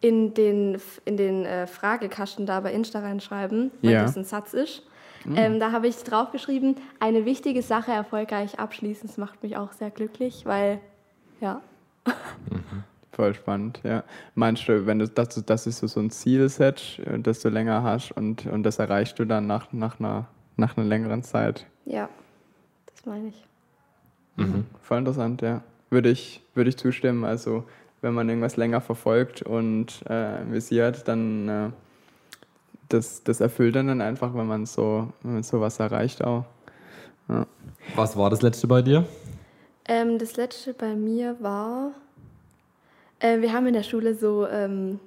in 0.00 0.34
den, 0.34 0.80
in 1.04 1.16
den 1.16 1.44
äh, 1.44 1.66
Fragekasten 1.66 2.46
da 2.46 2.60
bei 2.60 2.72
Insta 2.72 3.00
reinschreiben, 3.00 3.70
weil 3.82 3.92
ja. 3.92 4.02
das 4.02 4.16
ein 4.16 4.24
Satz 4.24 4.54
ist. 4.54 4.82
Mhm. 5.24 5.36
Ähm, 5.36 5.60
da 5.60 5.72
habe 5.72 5.88
ich 5.88 5.96
draufgeschrieben, 5.96 6.76
eine 7.00 7.24
wichtige 7.24 7.62
Sache 7.62 7.92
erfolgreich 7.92 8.58
abschließen. 8.58 9.08
Das 9.08 9.18
macht 9.18 9.42
mich 9.42 9.56
auch 9.56 9.72
sehr 9.72 9.90
glücklich, 9.90 10.46
weil, 10.46 10.80
ja. 11.40 11.60
Voll 13.18 13.34
spannend, 13.34 13.80
ja. 13.82 14.04
Meinst 14.36 14.68
du, 14.68 14.86
wenn 14.86 15.00
du 15.00 15.08
das, 15.08 15.44
das 15.44 15.66
ist 15.66 15.80
so 15.80 15.98
ein 15.98 16.08
Ziel 16.08 16.48
setzt, 16.48 17.00
äh, 17.00 17.18
das 17.18 17.40
du 17.40 17.48
länger 17.48 17.82
hast 17.82 18.12
und, 18.12 18.46
und 18.46 18.62
das 18.62 18.78
erreichst 18.78 19.18
du 19.18 19.24
dann 19.24 19.48
nach, 19.48 19.72
nach, 19.72 19.98
einer, 19.98 20.28
nach 20.56 20.76
einer 20.76 20.86
längeren 20.86 21.24
Zeit? 21.24 21.66
Ja, 21.84 22.08
das 22.86 23.04
meine 23.06 23.30
ich. 23.30 23.44
Mhm. 24.36 24.66
Voll 24.82 24.98
interessant, 24.98 25.42
ja. 25.42 25.62
Würde 25.90 26.10
ich, 26.10 26.42
würde 26.54 26.70
ich 26.70 26.76
zustimmen. 26.76 27.24
Also, 27.24 27.64
wenn 28.02 28.14
man 28.14 28.28
irgendwas 28.28 28.56
länger 28.56 28.80
verfolgt 28.80 29.42
und 29.42 30.00
äh, 30.08 30.48
visiert, 30.52 31.08
dann 31.08 31.48
äh, 31.48 31.70
das, 32.88 33.24
das 33.24 33.40
erfüllt 33.40 33.74
dann 33.74 34.00
einfach, 34.00 34.32
wenn 34.32 34.46
man 34.46 34.64
so 34.64 35.12
wenn 35.24 35.42
sowas 35.42 35.80
erreicht 35.80 36.22
auch. 36.22 36.44
Ja. 37.28 37.48
Was 37.96 38.16
war 38.16 38.30
das 38.30 38.42
letzte 38.42 38.68
bei 38.68 38.80
dir? 38.80 39.08
Ähm, 39.88 40.20
das 40.20 40.36
letzte 40.36 40.72
bei 40.72 40.94
mir 40.94 41.34
war 41.40 41.94
äh, 43.20 43.40
wir 43.40 43.52
haben 43.52 43.66
in 43.66 43.74
der 43.74 43.82
Schule 43.82 44.14
so 44.14 44.46
ähm, 44.46 45.00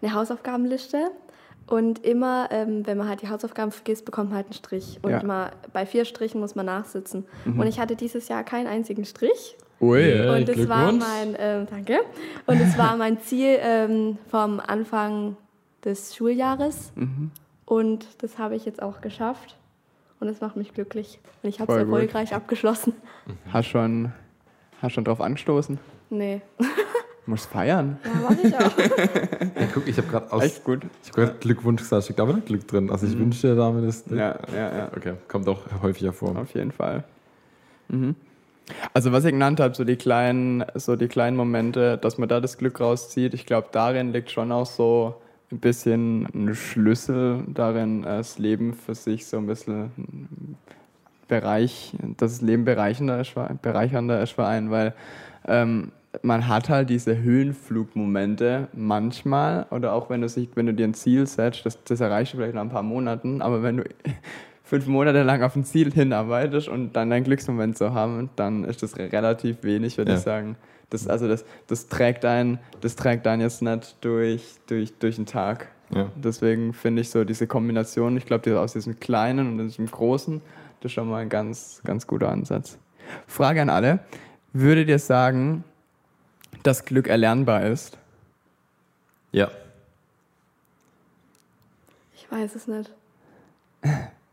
eine 0.00 0.14
Hausaufgabenliste 0.14 1.10
und 1.66 2.04
immer, 2.04 2.48
ähm, 2.50 2.86
wenn 2.86 2.96
man 2.96 3.08
halt 3.08 3.22
die 3.22 3.28
Hausaufgaben 3.28 3.72
vergisst, 3.72 4.04
bekommt 4.04 4.30
man 4.30 4.36
halt 4.36 4.46
einen 4.46 4.54
Strich. 4.54 4.98
Und 5.02 5.10
ja. 5.10 5.22
mal, 5.22 5.52
bei 5.72 5.84
vier 5.84 6.04
Strichen 6.06 6.40
muss 6.40 6.54
man 6.54 6.66
nachsitzen. 6.66 7.26
Mhm. 7.44 7.60
Und 7.60 7.66
ich 7.66 7.78
hatte 7.78 7.94
dieses 7.94 8.28
Jahr 8.28 8.42
keinen 8.42 8.66
einzigen 8.66 9.04
Strich. 9.04 9.56
Ui, 9.80 10.28
und 10.28 10.48
das 10.48 10.68
war 10.68 10.90
mein, 10.90 11.36
ähm, 11.38 11.66
danke. 11.70 12.00
Und 12.46 12.60
es 12.60 12.76
war 12.76 12.96
mein 12.96 13.20
Ziel 13.20 13.58
ähm, 13.60 14.18
vom 14.28 14.60
Anfang 14.60 15.36
des 15.84 16.16
Schuljahres. 16.16 16.90
Mhm. 16.96 17.30
Und 17.64 18.06
das 18.22 18.38
habe 18.38 18.56
ich 18.56 18.64
jetzt 18.64 18.82
auch 18.82 19.00
geschafft. 19.00 19.56
Und 20.20 20.26
das 20.26 20.40
macht 20.40 20.56
mich 20.56 20.74
glücklich. 20.74 21.20
Und 21.42 21.50
ich 21.50 21.60
habe 21.60 21.72
es 21.72 21.78
erfolgreich 21.78 22.34
abgeschlossen. 22.34 22.94
Hast 23.52 23.66
schon, 23.66 24.10
hast 24.82 24.94
schon 24.94 25.04
drauf 25.04 25.20
angestoßen? 25.20 25.78
Nee. 26.10 26.40
Musst 27.28 27.50
feiern. 27.50 27.98
Ja, 28.04 28.10
mach 28.22 28.42
ich 28.42 28.54
auch. 28.54 28.78
Ja, 28.78 29.66
guck, 29.74 29.86
ich 29.86 29.98
habe 29.98 30.08
gerade 30.08 30.32
aus. 30.32 30.44
Echt 30.44 30.64
gut. 30.64 30.80
Ich 31.02 31.10
habe 31.10 31.26
gerade 31.26 31.38
Glückwunsch 31.40 31.82
gesagt, 31.82 32.04
steckt 32.04 32.20
aber 32.20 32.32
nicht 32.32 32.46
Glück 32.46 32.66
drin. 32.66 32.90
Also 32.90 33.06
ich 33.06 33.18
wünsche 33.18 33.48
dir 33.48 33.54
damit 33.54 33.86
das. 33.86 34.04
Ja, 34.08 34.38
ja, 34.50 34.76
ja. 34.78 34.90
Okay, 34.96 35.12
kommt 35.28 35.46
auch 35.46 35.60
häufiger 35.82 36.14
vor. 36.14 36.34
Auf 36.38 36.54
jeden 36.54 36.72
Fall. 36.72 37.04
Mhm. 37.88 38.14
Also 38.94 39.12
was 39.12 39.26
ich 39.26 39.32
genannt 39.32 39.60
habe, 39.60 39.74
so 39.74 39.84
die 39.84 39.96
kleinen, 39.96 40.64
so 40.74 40.96
die 40.96 41.08
kleinen 41.08 41.36
Momente, 41.36 41.98
dass 41.98 42.16
man 42.16 42.30
da 42.30 42.40
das 42.40 42.56
Glück 42.56 42.80
rauszieht, 42.80 43.34
ich 43.34 43.44
glaube, 43.44 43.68
darin 43.72 44.10
liegt 44.14 44.30
schon 44.30 44.50
auch 44.50 44.64
so 44.66 45.14
ein 45.52 45.58
bisschen 45.58 46.26
ein 46.34 46.54
Schlüssel 46.54 47.42
darin, 47.46 48.04
das 48.04 48.38
Leben 48.38 48.72
für 48.72 48.94
sich 48.94 49.26
so 49.26 49.36
ein 49.36 49.46
bisschen 49.46 50.56
Bereich, 51.28 51.92
dass 52.16 52.38
das 52.38 52.40
Leben 52.40 52.64
bereichernder 52.64 53.20
ist, 53.20 53.34
bereichernder 53.60 54.22
ist 54.22 54.32
für 54.32 54.46
einen, 54.46 54.70
weil 54.70 54.94
ähm, 55.46 55.92
man 56.22 56.48
hat 56.48 56.68
halt 56.68 56.90
diese 56.90 57.18
Höhenflugmomente 57.22 58.68
manchmal 58.72 59.66
oder 59.70 59.92
auch 59.92 60.10
wenn 60.10 60.20
du, 60.22 60.28
sich, 60.28 60.48
wenn 60.54 60.66
du 60.66 60.74
dir 60.74 60.86
ein 60.88 60.94
Ziel 60.94 61.26
setzt, 61.26 61.66
das, 61.66 61.82
das 61.84 62.00
erreichst 62.00 62.32
du 62.32 62.38
vielleicht 62.38 62.54
nach 62.54 62.62
ein 62.62 62.70
paar 62.70 62.82
Monaten, 62.82 63.42
aber 63.42 63.62
wenn 63.62 63.78
du 63.78 63.84
fünf 64.64 64.86
Monate 64.86 65.22
lang 65.22 65.42
auf 65.42 65.54
ein 65.56 65.64
Ziel 65.64 65.92
hinarbeitest 65.92 66.68
und 66.68 66.94
dann 66.94 67.10
deinen 67.10 67.24
Glücksmoment 67.24 67.76
zu 67.78 67.92
haben, 67.94 68.30
dann 68.36 68.64
ist 68.64 68.82
das 68.82 68.96
relativ 68.98 69.62
wenig, 69.62 69.96
würde 69.98 70.12
Ja. 70.12 70.18
ich 70.18 70.22
sagen. 70.24 70.56
Das, 70.90 71.06
also 71.06 71.28
das, 71.28 71.44
das 71.66 71.88
trägt 71.88 72.24
einen, 72.24 72.58
das 72.80 72.96
trägt 72.96 73.26
einen 73.26 73.42
jetzt 73.42 73.60
nicht 73.60 73.96
durch, 74.00 74.54
durch, 74.66 74.94
durch 74.98 75.16
den 75.16 75.26
Tag. 75.26 75.68
Ja. 75.94 76.06
Deswegen 76.16 76.72
finde 76.72 77.02
ich 77.02 77.10
so 77.10 77.24
diese 77.24 77.46
Kombination, 77.46 78.16
ich 78.16 78.24
glaube, 78.24 78.42
die 78.48 78.56
aus 78.56 78.72
diesem 78.72 78.98
Kleinen 78.98 79.48
und 79.48 79.58
diesem 79.68 79.86
Großen, 79.86 80.40
das 80.80 80.90
ist 80.90 80.92
schon 80.92 81.08
mal 81.10 81.18
ein 81.18 81.28
ganz, 81.28 81.82
ganz 81.84 82.06
guter 82.06 82.30
Ansatz. 82.30 82.78
Frage 83.26 83.60
an 83.62 83.68
alle. 83.70 84.00
Würdet 84.54 84.88
ihr 84.88 84.98
sagen, 84.98 85.64
dass 86.68 86.84
Glück 86.84 87.08
erlernbar 87.08 87.64
ist? 87.66 87.96
Ja. 89.32 89.50
Ich 92.14 92.30
weiß 92.30 92.54
es 92.54 92.68
nicht. 92.68 92.92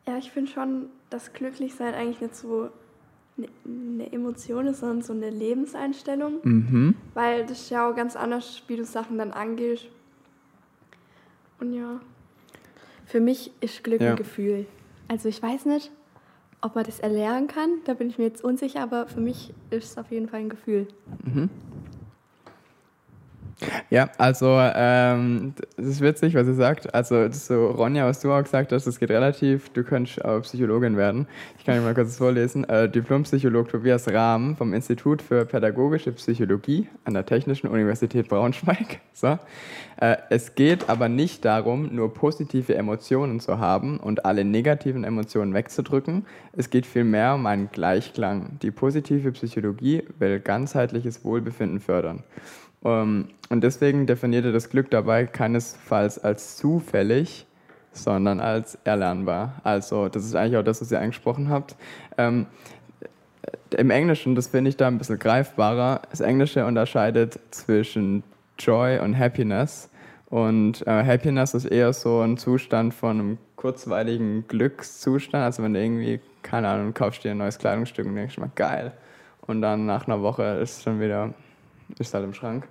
Ja, 0.06 0.18
ich 0.18 0.32
finde 0.32 0.52
schon, 0.52 0.88
dass 1.10 1.32
Glücklichsein 1.32 1.94
eigentlich 1.94 2.20
nicht 2.20 2.36
so 2.36 2.70
eine, 3.38 3.48
eine 3.66 4.12
Emotion 4.12 4.68
ist, 4.68 4.82
sondern 4.82 5.02
so 5.02 5.14
eine 5.14 5.30
Lebenseinstellung. 5.30 6.40
Mhm. 6.44 6.96
Weil 7.14 7.46
das 7.46 7.62
ist 7.62 7.70
ja 7.70 7.90
auch 7.90 7.96
ganz 7.96 8.18
anders, 8.18 8.62
wie 8.68 8.76
du 8.76 8.84
Sachen 8.84 9.18
dann 9.18 9.32
angehst. 9.32 9.86
Und 11.62 11.74
ja. 11.74 12.02
Für 13.06 13.22
mich 13.22 13.52
ist 13.62 13.82
Glück 13.84 14.02
Ja. 14.02 14.10
ein 14.12 14.16
Gefühl. 14.18 14.66
Also 15.08 15.30
ich 15.30 15.42
weiß 15.42 15.66
nicht, 15.68 15.90
ob 16.60 16.76
man 16.76 16.84
das 16.84 17.00
erlernen 17.00 17.48
kann, 17.48 17.70
da 17.86 17.94
bin 17.94 18.10
ich 18.10 18.18
mir 18.18 18.26
jetzt 18.26 18.44
unsicher, 18.44 18.82
aber 18.82 19.08
für 19.08 19.22
mich 19.22 19.54
ist 19.70 19.92
es 19.92 19.98
auf 19.98 20.12
jeden 20.12 20.28
Fall 20.28 20.42
ein 20.42 20.50
Gefühl. 20.50 20.88
Ja, 23.90 24.10
also 24.18 24.58
ähm, 24.60 25.54
das 25.78 25.86
ist 25.86 26.02
witzig, 26.02 26.34
was 26.36 26.48
ihr 26.48 26.56
sagt. 26.56 26.94
Also 26.94 27.28
das 27.28 27.48
so 27.48 27.68
Ronja, 27.68 28.06
was 28.06 28.20
du 28.20 28.32
auch 28.32 28.44
gesagt 28.44 28.72
hast, 28.72 28.86
das 28.86 29.00
geht 29.00 29.12
relativ. 29.12 29.70
Du 29.70 29.84
könntest 29.84 30.24
auch 30.26 30.42
Psychologin 30.42 30.98
werden. 30.98 31.28
Ich 31.58 31.66
kann 31.66 31.76
dir 31.76 31.82
mal 31.82 31.94
kurz 31.94 32.18
vorlesen. 32.18 32.66
Äh, 32.66 32.90
Diplompsycholog 32.90 33.70
Tobias 33.70 34.08
Rahm 34.12 34.58
vom 34.58 34.74
Institut 34.74 35.22
für 35.22 35.46
Pädagogische 35.46 36.12
Psychologie 36.12 36.90
an 37.06 37.14
der 37.14 37.26
Technischen 37.26 37.68
Universität 37.68 38.28
Braunschweig. 38.28 39.00
So. 39.18 39.40
Äh, 39.96 40.18
es 40.30 40.56
geht 40.56 40.90
aber 40.90 41.08
nicht 41.08 41.46
darum, 41.46 41.96
nur 41.96 42.14
positive 42.14 42.76
Emotionen 42.76 43.40
zu 43.40 43.60
haben 43.60 43.98
und 43.98 44.26
alle 44.26 44.44
negativen 44.44 45.06
Emotionen 45.06 45.54
wegzudrücken. 45.54 46.26
Es 46.52 46.70
geht 46.70 46.86
vielmehr 46.86 47.36
um 47.36 47.46
einen 47.46 47.70
Gleichklang. 47.72 48.60
Die 48.62 48.72
positive 48.72 49.32
Psychologie 49.32 50.04
will 50.20 50.42
ganzheitliches 50.42 51.24
Wohlbefinden 51.24 51.80
fördern. 51.80 52.24
Ähm, 52.86 53.28
Und 53.50 53.62
deswegen 53.62 54.06
definiert 54.06 54.46
er 54.46 54.52
das 54.52 54.70
Glück 54.70 54.90
dabei 54.90 55.26
keinesfalls 55.26 56.24
als 56.24 56.56
zufällig, 56.56 57.46
sondern 57.92 58.40
als 58.40 58.78
erlernbar. 58.84 59.62
Also, 59.64 60.10
das 60.10 60.24
ist 60.26 60.36
eigentlich 60.36 60.58
auch 60.58 60.64
das, 60.64 60.82
was 60.82 60.92
ihr 60.92 61.00
angesprochen 61.00 61.50
habt. 61.50 61.76
Ähm, 62.18 62.46
Im 63.78 63.90
Englischen, 63.90 64.36
das 64.36 64.48
finde 64.48 64.70
ich 64.70 64.78
da 64.78 64.88
ein 64.88 64.98
bisschen 64.98 65.20
greifbarer, 65.20 66.02
das 66.10 66.22
Englische 66.22 66.66
unterscheidet 66.66 67.40
zwischen 67.52 68.24
Joy 68.58 69.00
und 69.00 69.18
Happiness. 69.18 69.90
Und 70.30 70.86
äh, 70.88 71.04
Happiness 71.06 71.54
ist 71.54 71.66
eher 71.66 71.94
so 71.94 72.22
ein 72.22 72.38
Zustand 72.38 72.94
von 72.94 73.20
einem 73.20 73.38
kurzweiligen 73.56 74.48
Glückszustand. 74.48 75.44
Also 75.44 75.64
wenn 75.64 75.74
du 75.74 75.82
irgendwie, 75.82 76.20
keine 76.42 76.68
Ahnung, 76.68 76.94
kaufst 76.94 77.24
dir 77.24 77.32
ein 77.32 77.38
neues 77.38 77.58
Kleidungsstück 77.58 78.06
und 78.06 78.16
denkst 78.16 78.38
mal, 78.38 78.50
geil. 78.56 78.92
Und 79.48 79.62
dann 79.62 79.86
nach 79.86 80.08
einer 80.08 80.22
Woche 80.22 80.44
ist 80.62 80.78
es 80.78 80.84
schon 80.84 81.00
wieder, 81.00 81.34
ist 82.00 82.14
halt 82.14 82.24
im 82.24 82.34
Schrank. 82.34 82.68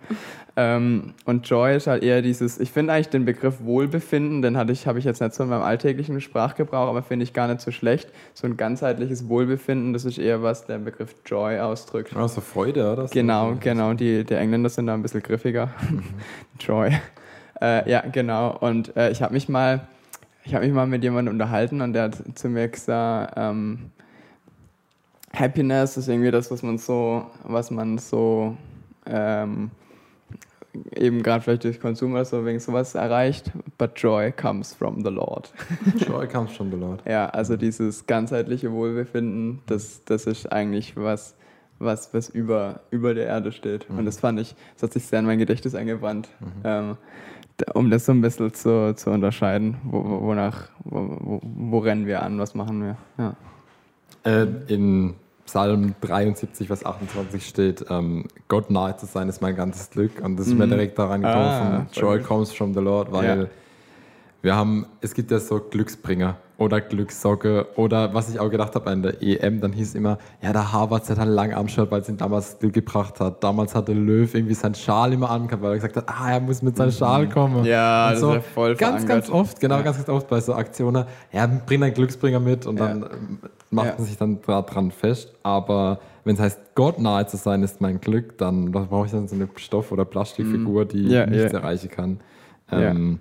Ähm, 0.57 1.15
und 1.25 1.49
Joy 1.49 1.77
ist 1.77 1.87
halt 1.87 2.03
eher 2.03 2.21
dieses, 2.23 2.59
ich 2.59 2.71
finde 2.71 2.93
eigentlich 2.93 3.09
den 3.09 3.25
Begriff 3.25 3.63
Wohlbefinden, 3.63 4.43
den 4.43 4.57
hatte 4.57 4.73
ich, 4.73 4.87
habe 4.87 4.99
ich 4.99 5.05
jetzt 5.05 5.21
nicht 5.21 5.35
so 5.35 5.45
in 5.45 5.49
meinem 5.49 5.63
alltäglichen 5.63 6.21
Sprachgebrauch, 6.21 6.89
aber 6.89 7.03
finde 7.03 7.25
ich 7.25 7.33
gar 7.33 7.49
nicht 7.49 7.61
so 7.61 7.71
schlecht. 7.71 8.11
So 8.35 8.47
ein 8.47 8.57
ganzheitliches 8.57 9.29
Wohlbefinden, 9.29 9.93
das 9.93 10.05
ist 10.05 10.19
eher 10.19 10.43
was 10.43 10.67
der 10.67 10.79
Begriff 10.79 11.15
Joy 11.25 11.59
ausdrückt. 11.61 12.15
Also 12.17 12.41
Freude, 12.41 12.93
oder? 12.93 13.07
Genau, 13.07 13.57
genau. 13.59 13.95
Die, 13.95 14.25
die 14.25 14.35
Engländer 14.35 14.69
sind 14.69 14.87
da 14.87 14.95
ein 14.95 15.03
bisschen 15.03 15.23
griffiger. 15.23 15.71
Joy. 16.61 16.91
Äh, 17.61 17.91
ja, 17.91 18.01
genau. 18.01 18.57
Und 18.59 18.97
äh, 18.97 19.11
ich 19.11 19.23
habe 19.23 19.33
mich 19.33 19.49
mal, 19.49 19.87
ich 20.45 20.55
habe 20.55 20.67
mich 20.67 20.75
mal 20.75 20.87
mit 20.87 21.03
jemandem 21.03 21.35
unterhalten 21.35 21.81
und 21.81 21.93
der 21.93 22.05
hat 22.05 22.17
zu 22.35 22.49
mir 22.49 22.69
gesagt, 22.69 23.35
ähm, 23.37 23.91
Happiness 25.33 25.97
ist 25.97 26.09
irgendwie 26.09 26.31
das, 26.31 26.51
was 26.51 26.63
man 26.63 26.79
so, 26.79 27.27
was 27.43 27.71
man 27.71 27.99
so 27.99 28.57
ähm, 29.07 29.71
eben 30.97 31.23
gerade 31.23 31.43
vielleicht 31.43 31.65
durch 31.65 31.81
Konsum 31.81 32.13
oder 32.15 32.25
so 32.25 32.45
wegen 32.45 32.59
sowas 32.59 32.95
erreicht. 32.95 33.53
But 33.79 33.93
joy 33.97 34.33
comes 34.33 34.75
from 34.75 35.05
the 35.05 35.11
Lord. 35.11 35.53
Joy 36.07 36.27
comes 36.27 36.53
from 36.57 36.71
the 36.71 36.77
Lord. 36.77 37.03
Ja, 37.09 37.27
also 37.29 37.57
dieses 37.57 38.07
ganzheitliche 38.07 38.73
Wohlbefinden, 38.73 39.61
das, 39.67 40.03
das 40.05 40.27
ist 40.27 40.51
eigentlich 40.53 40.97
was, 40.97 41.37
was, 41.79 42.13
was 42.13 42.29
über, 42.29 42.81
über 42.91 43.15
der 43.15 43.27
Erde 43.27 43.53
steht. 43.53 43.89
Und 43.89 44.05
das 44.05 44.19
fand 44.21 44.41
ich, 44.41 44.55
das 44.75 44.85
hat 44.85 44.93
sich 44.95 45.05
sehr 45.07 45.21
in 45.21 45.27
mein 45.27 45.39
Gedächtnis 45.39 45.75
eingebrannt, 45.75 46.29
ähm, 46.65 46.97
da- 47.59 47.73
um 47.75 47.89
das 47.91 48.07
so 48.07 48.13
ein 48.13 48.21
bisschen 48.21 48.53
zu, 48.53 48.95
zu 48.97 49.11
unterscheiden, 49.11 49.77
wo, 49.85 50.05
wo, 50.05 50.23
wonach, 50.23 50.71
wo, 50.85 51.17
wo, 51.21 51.41
wo 51.43 51.79
rennen 51.79 52.07
wir 52.07 52.23
an, 52.23 52.39
was 52.39 52.55
machen 52.57 52.83
wir. 52.83 52.97
Ja. 53.17 53.37
Äh, 54.25 54.47
in 54.69 55.15
Psalm 55.47 55.95
73, 56.01 56.67
Vers 56.69 56.85
28 56.87 57.47
steht, 57.47 57.85
ähm, 57.91 58.25
Gott 58.49 58.71
nahe 58.71 58.97
zu 58.97 59.07
sein 59.07 59.29
ist 59.29 59.43
mein 59.43 59.55
ganzes 59.57 59.91
Glück. 59.91 60.23
Und 60.23 60.37
das 60.39 60.47
ist 60.47 60.55
mir 60.55 60.67
direkt 60.67 60.99
daran 60.99 61.21
gekommen, 61.23 61.45
Ah, 61.45 61.87
von 61.93 62.03
Joy 62.03 62.21
comes 62.21 62.53
from 62.53 62.73
the 62.75 62.81
Lord, 62.81 63.13
weil 63.13 63.41
Ja. 63.41 63.47
Wir 64.45 64.55
haben, 64.55 64.87
es 65.01 65.15
gibt 65.15 65.31
ja 65.31 65.39
so 65.41 65.59
Glücksbringer 65.59 66.37
oder 66.57 66.81
Glückssocke 66.81 67.67
oder 67.77 68.15
was 68.15 68.29
ich 68.31 68.39
auch 68.39 68.49
gedacht 68.51 68.75
habe 68.77 68.89
an 68.91 69.03
der 69.03 69.21
EM, 69.23 69.61
dann 69.61 69.73
hieß 69.73 69.95
immer, 69.97 70.19
ja, 70.41 70.53
der 70.53 70.73
Harvard 70.73 71.09
hat 71.11 71.19
ein 71.19 71.29
Langarm-Shirt, 71.29 71.91
weil 71.91 72.03
es 72.03 72.09
ihn 72.09 72.17
damals 72.17 72.59
Glück 72.61 72.75
gebracht 72.75 73.19
hat. 73.19 73.43
Damals 73.43 73.75
hatte 73.75 73.93
Löw 73.93 74.33
irgendwie 74.33 74.55
seinen 74.55 74.75
Schal 74.77 75.13
immer 75.13 75.31
angehabt, 75.31 75.63
weil 75.63 75.71
er 75.73 75.75
gesagt 75.77 75.97
hat, 75.97 76.05
ah, 76.09 76.31
er 76.33 76.41
muss 76.41 76.63
mit 76.63 76.77
seinem 76.77 76.93
Schal 76.93 77.29
kommen. 77.29 77.61
Mhm. 77.61 77.67
Ja, 77.67 78.07
Und 78.09 78.13
das 78.15 78.23
ist 78.23 78.35
ja 78.35 78.41
voll 78.41 78.77
Ganz, 78.77 79.03
verankert. 79.05 79.09
ganz 79.09 79.31
oft, 79.31 79.61
genau, 79.61 79.77
Ja. 79.77 79.83
ganz, 79.83 79.97
ganz 79.97 80.09
oft 80.09 80.29
bei 80.29 80.41
so 80.41 80.55
Aktionen, 80.55 81.05
ja, 81.33 81.47
bring 81.67 81.81
deinen 81.81 81.95
Glücksbringer 81.95 82.39
mit 82.39 82.67
und 82.67 82.79
Ja. 82.79 82.87
dann 82.89 83.03
ähm, 83.03 83.39
macht 83.71 83.99
man 83.99 84.07
sich 84.07 84.17
dann 84.17 84.39
daran 84.47 84.93
fest. 84.93 85.33
Aber 85.43 85.99
wenn 86.25 86.35
es 86.37 86.41
heißt, 86.41 86.61
Gott 86.77 87.01
nahe 87.01 87.27
zu 87.27 87.37
sein 87.37 87.63
ist 87.65 87.81
mein 87.81 88.01
Glück, 88.01 88.39
dann 88.39 88.71
brauche 88.71 89.07
ich 89.07 89.13
dann 89.13 89.27
so 89.27 89.35
eine 89.35 89.49
Stoff- 89.57 89.91
oder 89.91 90.05
Plastikfigur, 90.05 90.85
die 90.85 91.05
Mhm. 91.05 91.11
Ja, 91.11 91.27
nichts 91.27 91.53
ja. 91.53 91.59
erreichen 91.59 91.91
kann. 91.91 92.21
Ja. 92.71 92.81
Ähm, 92.91 93.19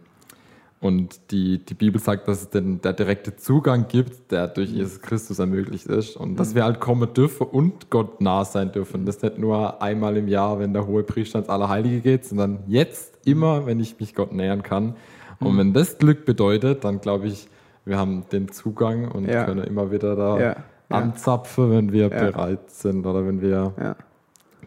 Und 0.83 1.31
die, 1.31 1.59
die 1.63 1.75
Bibel 1.75 2.01
sagt, 2.01 2.27
dass 2.27 2.41
es 2.41 2.49
den 2.49 2.81
der 2.81 2.91
direkte 2.91 3.37
Zugang 3.37 3.87
gibt, 3.87 4.31
der 4.33 4.49
durch 4.49 4.69
Jesus 4.69 4.99
Christus 5.01 5.39
ermöglicht 5.39 5.85
ist. 5.87 6.17
Und 6.17 6.35
dass 6.35 6.55
wir 6.55 6.65
halt 6.65 6.81
kommen 6.81 7.13
dürfen 7.13 7.47
und 7.47 7.89
Gott 7.89 8.19
nah 8.19 8.43
sein 8.43 8.73
dürfen. 8.73 9.05
Das 9.05 9.21
nicht 9.21 9.37
nur 9.37 9.81
einmal 9.81 10.17
im 10.17 10.27
Jahr, 10.27 10.59
wenn 10.59 10.73
der 10.73 10.85
hohe 10.85 11.03
Priester 11.03 11.39
ins 11.39 11.47
Allerheilige 11.47 12.01
geht, 12.01 12.25
sondern 12.25 12.59
jetzt 12.67 13.17
immer, 13.25 13.65
wenn 13.65 13.79
ich 13.79 13.97
mich 13.99 14.13
Gott 14.13 14.33
nähern 14.33 14.61
kann. 14.61 14.95
Und 15.39 15.57
wenn 15.57 15.71
das 15.73 15.97
Glück 15.97 16.25
bedeutet, 16.25 16.83
dann 16.83 16.99
glaube 16.99 17.27
ich, 17.27 17.47
wir 17.85 17.97
haben 17.97 18.25
den 18.33 18.51
Zugang 18.51 19.09
und 19.09 19.25
Ja. 19.29 19.45
können 19.45 19.63
immer 19.63 19.89
wieder 19.89 20.15
da 20.17 20.37
Ja, 20.37 20.45
ja. 20.49 20.55
anzapfen, 20.89 21.71
wenn 21.71 21.91
wir 21.93 22.09
bereit 22.09 22.69
sind 22.71 23.05
oder 23.05 23.25
wenn 23.25 23.41
wir 23.41 23.95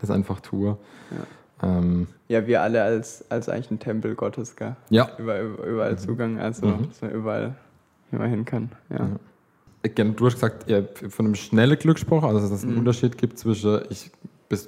das 0.01 0.11
einfach 0.11 0.41
tun. 0.41 0.77
Ähm, 1.63 2.07
Ja, 2.29 2.47
wir 2.47 2.61
alle 2.63 2.83
als, 2.83 3.25
als 3.31 3.49
eigentlich 3.49 3.71
ein 3.71 3.79
Tempel 3.79 4.15
Gottes, 4.15 4.57
gell? 4.57 4.75
ja, 4.91 5.09
Überall, 5.19 5.47
überall 5.69 5.99
Zugang, 5.99 6.39
also 6.41 6.67
Mhm. 6.67 6.89
dass 6.89 7.01
man 7.03 7.11
überall 7.13 7.55
immer 8.13 8.27
hin 8.27 8.45
kann. 8.45 8.71
Ja. 8.91 9.09
Gerne, 9.95 10.13
du 10.13 10.27
hast 10.27 10.35
gesagt, 10.35 10.69
ihr 10.69 10.79
habt 10.79 10.99
von 11.13 11.27
einem 11.27 11.35
schnellen 11.37 11.79
Glück 11.79 11.95
gesprochen, 11.97 12.25
also 12.27 12.41
dass 12.41 12.51
es 12.51 12.65
einen 12.65 12.73
Mhm. 12.73 12.79
Unterschied 12.81 13.17
gibt 13.17 13.39
zwischen, 13.39 13.83
ich 13.91 14.11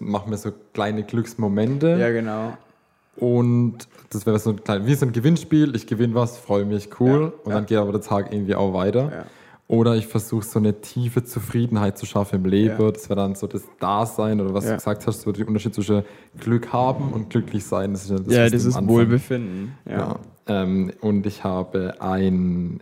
mache 0.01 0.31
mir 0.31 0.37
so 0.37 0.53
kleine 0.73 1.03
Glücksmomente 1.03 1.97
ja, 1.99 2.11
genau. 2.11 2.57
und 3.17 3.89
das 4.11 4.27
wäre 4.27 4.39
so 4.39 4.51
ein 4.51 4.63
klein, 4.63 4.87
wie 4.87 4.95
so 4.95 5.07
ein 5.07 5.13
Gewinnspiel, 5.13 5.75
ich 5.75 5.87
gewinne 5.89 6.15
was, 6.15 6.39
freue 6.39 6.65
mich, 6.65 6.89
cool 7.01 7.33
Ja, 7.35 7.45
und 7.45 7.51
ja. 7.51 7.55
dann 7.57 7.67
geht 7.67 7.79
aber 7.79 7.91
der 7.93 8.01
Tag 8.01 8.33
irgendwie 8.33 8.55
auch 8.55 8.73
weiter. 8.75 9.25
Oder 9.69 9.97
ich 9.97 10.07
versuche 10.07 10.45
so 10.47 10.59
eine 10.59 10.81
tiefe 10.81 11.23
Zufriedenheit 11.25 11.99
zu 11.99 12.07
schaffen 12.07 12.37
im 12.37 12.45
Leben. 12.47 12.81
Ja. 12.83 12.91
Das 12.91 13.11
wäre 13.11 13.21
dann 13.21 13.35
so 13.35 13.47
das 13.47 13.63
Dasein 13.79 14.41
oder 14.41 14.55
was 14.55 14.65
Ja. 14.65 14.71
du 14.71 14.77
gesagt 14.79 15.07
hast, 15.07 15.21
so 15.21 15.31
der 15.31 15.47
Unterschied 15.47 15.75
zwischen 15.75 16.05
Glück 16.41 16.73
haben 16.73 17.13
und 17.13 17.29
glücklich 17.29 17.65
sein. 17.67 17.93
Das 17.93 18.05
ist 18.05 18.11
ja, 18.31 18.49
das, 18.49 18.63
ja, 18.65 18.71
am 18.71 18.77
Anfang- 18.77 18.89
Wohlbefinden. 18.89 19.73
Ja. 19.87 20.21
Ähm, 20.47 20.91
und 21.03 21.27
ich 21.27 21.45
habe 21.45 21.97
ein, 22.01 22.81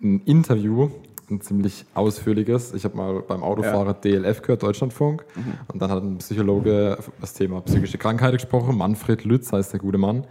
ein 0.00 0.20
Interview, 0.24 0.90
ein 1.28 1.40
ziemlich 1.40 1.86
ausführliches. 1.94 2.72
Ich 2.74 2.84
habe 2.84 2.96
mal 2.96 3.20
beim 3.26 3.42
Autofahrer 3.42 3.94
DLF 3.94 4.42
gehört, 4.42 4.62
Deutschlandfunk. 4.62 5.24
Mhm. 5.34 5.42
Und 5.72 5.82
dann 5.82 5.90
hat 5.90 6.04
ein 6.04 6.18
Psychologe 6.18 6.98
das 7.20 7.34
Thema 7.34 7.62
psychische 7.62 7.98
Krankheiten 7.98 8.36
gesprochen. 8.36 8.76
Manfred 8.78 9.24
Lütz 9.24 9.52
heißt 9.52 9.72
der 9.72 9.80
gute 9.80 9.98
Mann. 9.98 10.24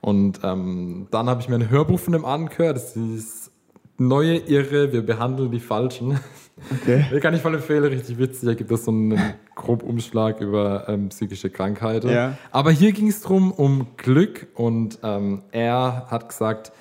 Und 0.00 0.40
ähm, 0.42 1.06
dann 1.10 1.28
habe 1.28 1.42
ich 1.42 1.48
mir 1.50 1.56
ein 1.56 1.68
Hörbuch 1.68 1.98
von 2.00 2.12
dem 2.14 2.24
angehört. 2.24 2.76
Das 2.76 2.96
ist 2.96 3.43
Neue 3.96 4.38
Irre, 4.38 4.92
wir 4.92 5.06
behandeln 5.06 5.52
die 5.52 5.60
Falschen. 5.60 6.18
Okay. 6.70 7.04
Den 7.12 7.20
kann 7.20 7.34
ich 7.34 7.42
voll 7.42 7.54
empfehlen, 7.54 7.84
richtig 7.84 8.18
witzig. 8.18 8.48
Da 8.48 8.54
gibt 8.54 8.70
es 8.72 8.84
so 8.84 8.90
einen 8.90 9.34
grob 9.54 9.82
Umschlag 9.82 10.40
über 10.40 10.88
ähm, 10.88 11.10
psychische 11.10 11.50
Krankheiten. 11.50 12.08
Ja. 12.08 12.36
Aber 12.50 12.72
hier 12.72 12.92
ging 12.92 13.08
es 13.08 13.20
drum 13.20 13.52
um 13.52 13.86
Glück 13.96 14.48
und 14.54 14.98
ähm, 15.02 15.42
er 15.52 16.06
hat 16.10 16.28
gesagt, 16.28 16.72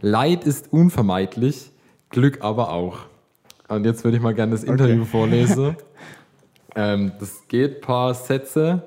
Leid 0.00 0.44
ist 0.44 0.72
unvermeidlich, 0.72 1.70
Glück 2.10 2.38
aber 2.42 2.70
auch. 2.70 2.98
Und 3.68 3.84
jetzt 3.84 4.04
würde 4.04 4.16
ich 4.16 4.22
mal 4.22 4.34
gerne 4.34 4.52
das 4.52 4.64
Interview 4.64 5.04
vorlesen. 5.10 5.76
ähm, 6.74 7.12
das 7.20 7.46
geht 7.48 7.76
ein 7.76 7.80
paar 7.80 8.14
Sätze 8.14 8.82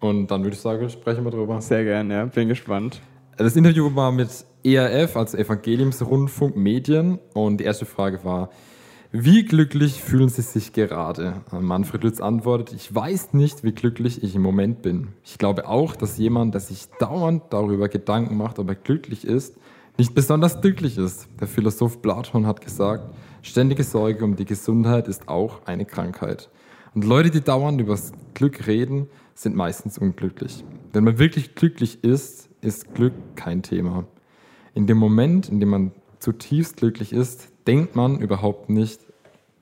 und 0.00 0.28
dann 0.30 0.42
würde 0.44 0.54
ich 0.54 0.60
sagen, 0.60 0.88
sprechen 0.88 1.24
wir 1.24 1.30
drüber. 1.30 1.60
Sehr 1.60 1.84
gern, 1.84 2.10
ja. 2.10 2.24
Bin 2.24 2.48
gespannt. 2.48 3.00
Das 3.36 3.54
Interview 3.54 3.94
war 3.94 4.12
mit 4.12 4.28
ERF, 4.64 5.16
also 5.16 5.36
Evangeliumsrundfunk 5.36 6.56
Medien. 6.56 7.18
Und 7.34 7.58
die 7.58 7.64
erste 7.64 7.86
Frage 7.86 8.24
war, 8.24 8.50
wie 9.10 9.44
glücklich 9.44 10.02
fühlen 10.02 10.28
Sie 10.28 10.42
sich 10.42 10.74
gerade? 10.74 11.40
Manfred 11.50 12.04
Lütz 12.04 12.20
antwortet, 12.20 12.74
ich 12.74 12.94
weiß 12.94 13.32
nicht, 13.32 13.64
wie 13.64 13.72
glücklich 13.72 14.22
ich 14.22 14.34
im 14.34 14.42
Moment 14.42 14.82
bin. 14.82 15.08
Ich 15.24 15.38
glaube 15.38 15.66
auch, 15.66 15.96
dass 15.96 16.18
jemand, 16.18 16.52
der 16.52 16.60
sich 16.60 16.88
dauernd 16.98 17.44
darüber 17.48 17.88
Gedanken 17.88 18.36
macht, 18.36 18.58
ob 18.58 18.68
er 18.68 18.74
glücklich 18.74 19.24
ist, 19.24 19.56
nicht 19.96 20.14
besonders 20.14 20.60
glücklich 20.60 20.98
ist. 20.98 21.26
Der 21.40 21.48
Philosoph 21.48 22.02
Platon 22.02 22.46
hat 22.46 22.60
gesagt, 22.60 23.14
ständige 23.40 23.82
Sorge 23.82 24.22
um 24.24 24.36
die 24.36 24.44
Gesundheit 24.44 25.08
ist 25.08 25.26
auch 25.26 25.64
eine 25.64 25.86
Krankheit. 25.86 26.50
Und 26.94 27.04
Leute, 27.04 27.30
die 27.30 27.40
dauernd 27.40 27.80
über 27.80 27.92
das 27.94 28.12
Glück 28.34 28.66
reden, 28.66 29.08
sind 29.34 29.56
meistens 29.56 29.96
unglücklich. 29.96 30.64
Wenn 30.92 31.04
man 31.04 31.18
wirklich 31.18 31.54
glücklich 31.54 32.04
ist, 32.04 32.50
ist 32.60 32.94
Glück 32.94 33.14
kein 33.36 33.62
Thema. 33.62 34.04
In 34.78 34.86
dem 34.86 34.98
Moment, 34.98 35.48
in 35.48 35.58
dem 35.58 35.70
man 35.70 35.90
zutiefst 36.20 36.76
glücklich 36.76 37.12
ist, 37.12 37.48
denkt 37.66 37.96
man 37.96 38.20
überhaupt 38.20 38.70
nicht 38.70 39.00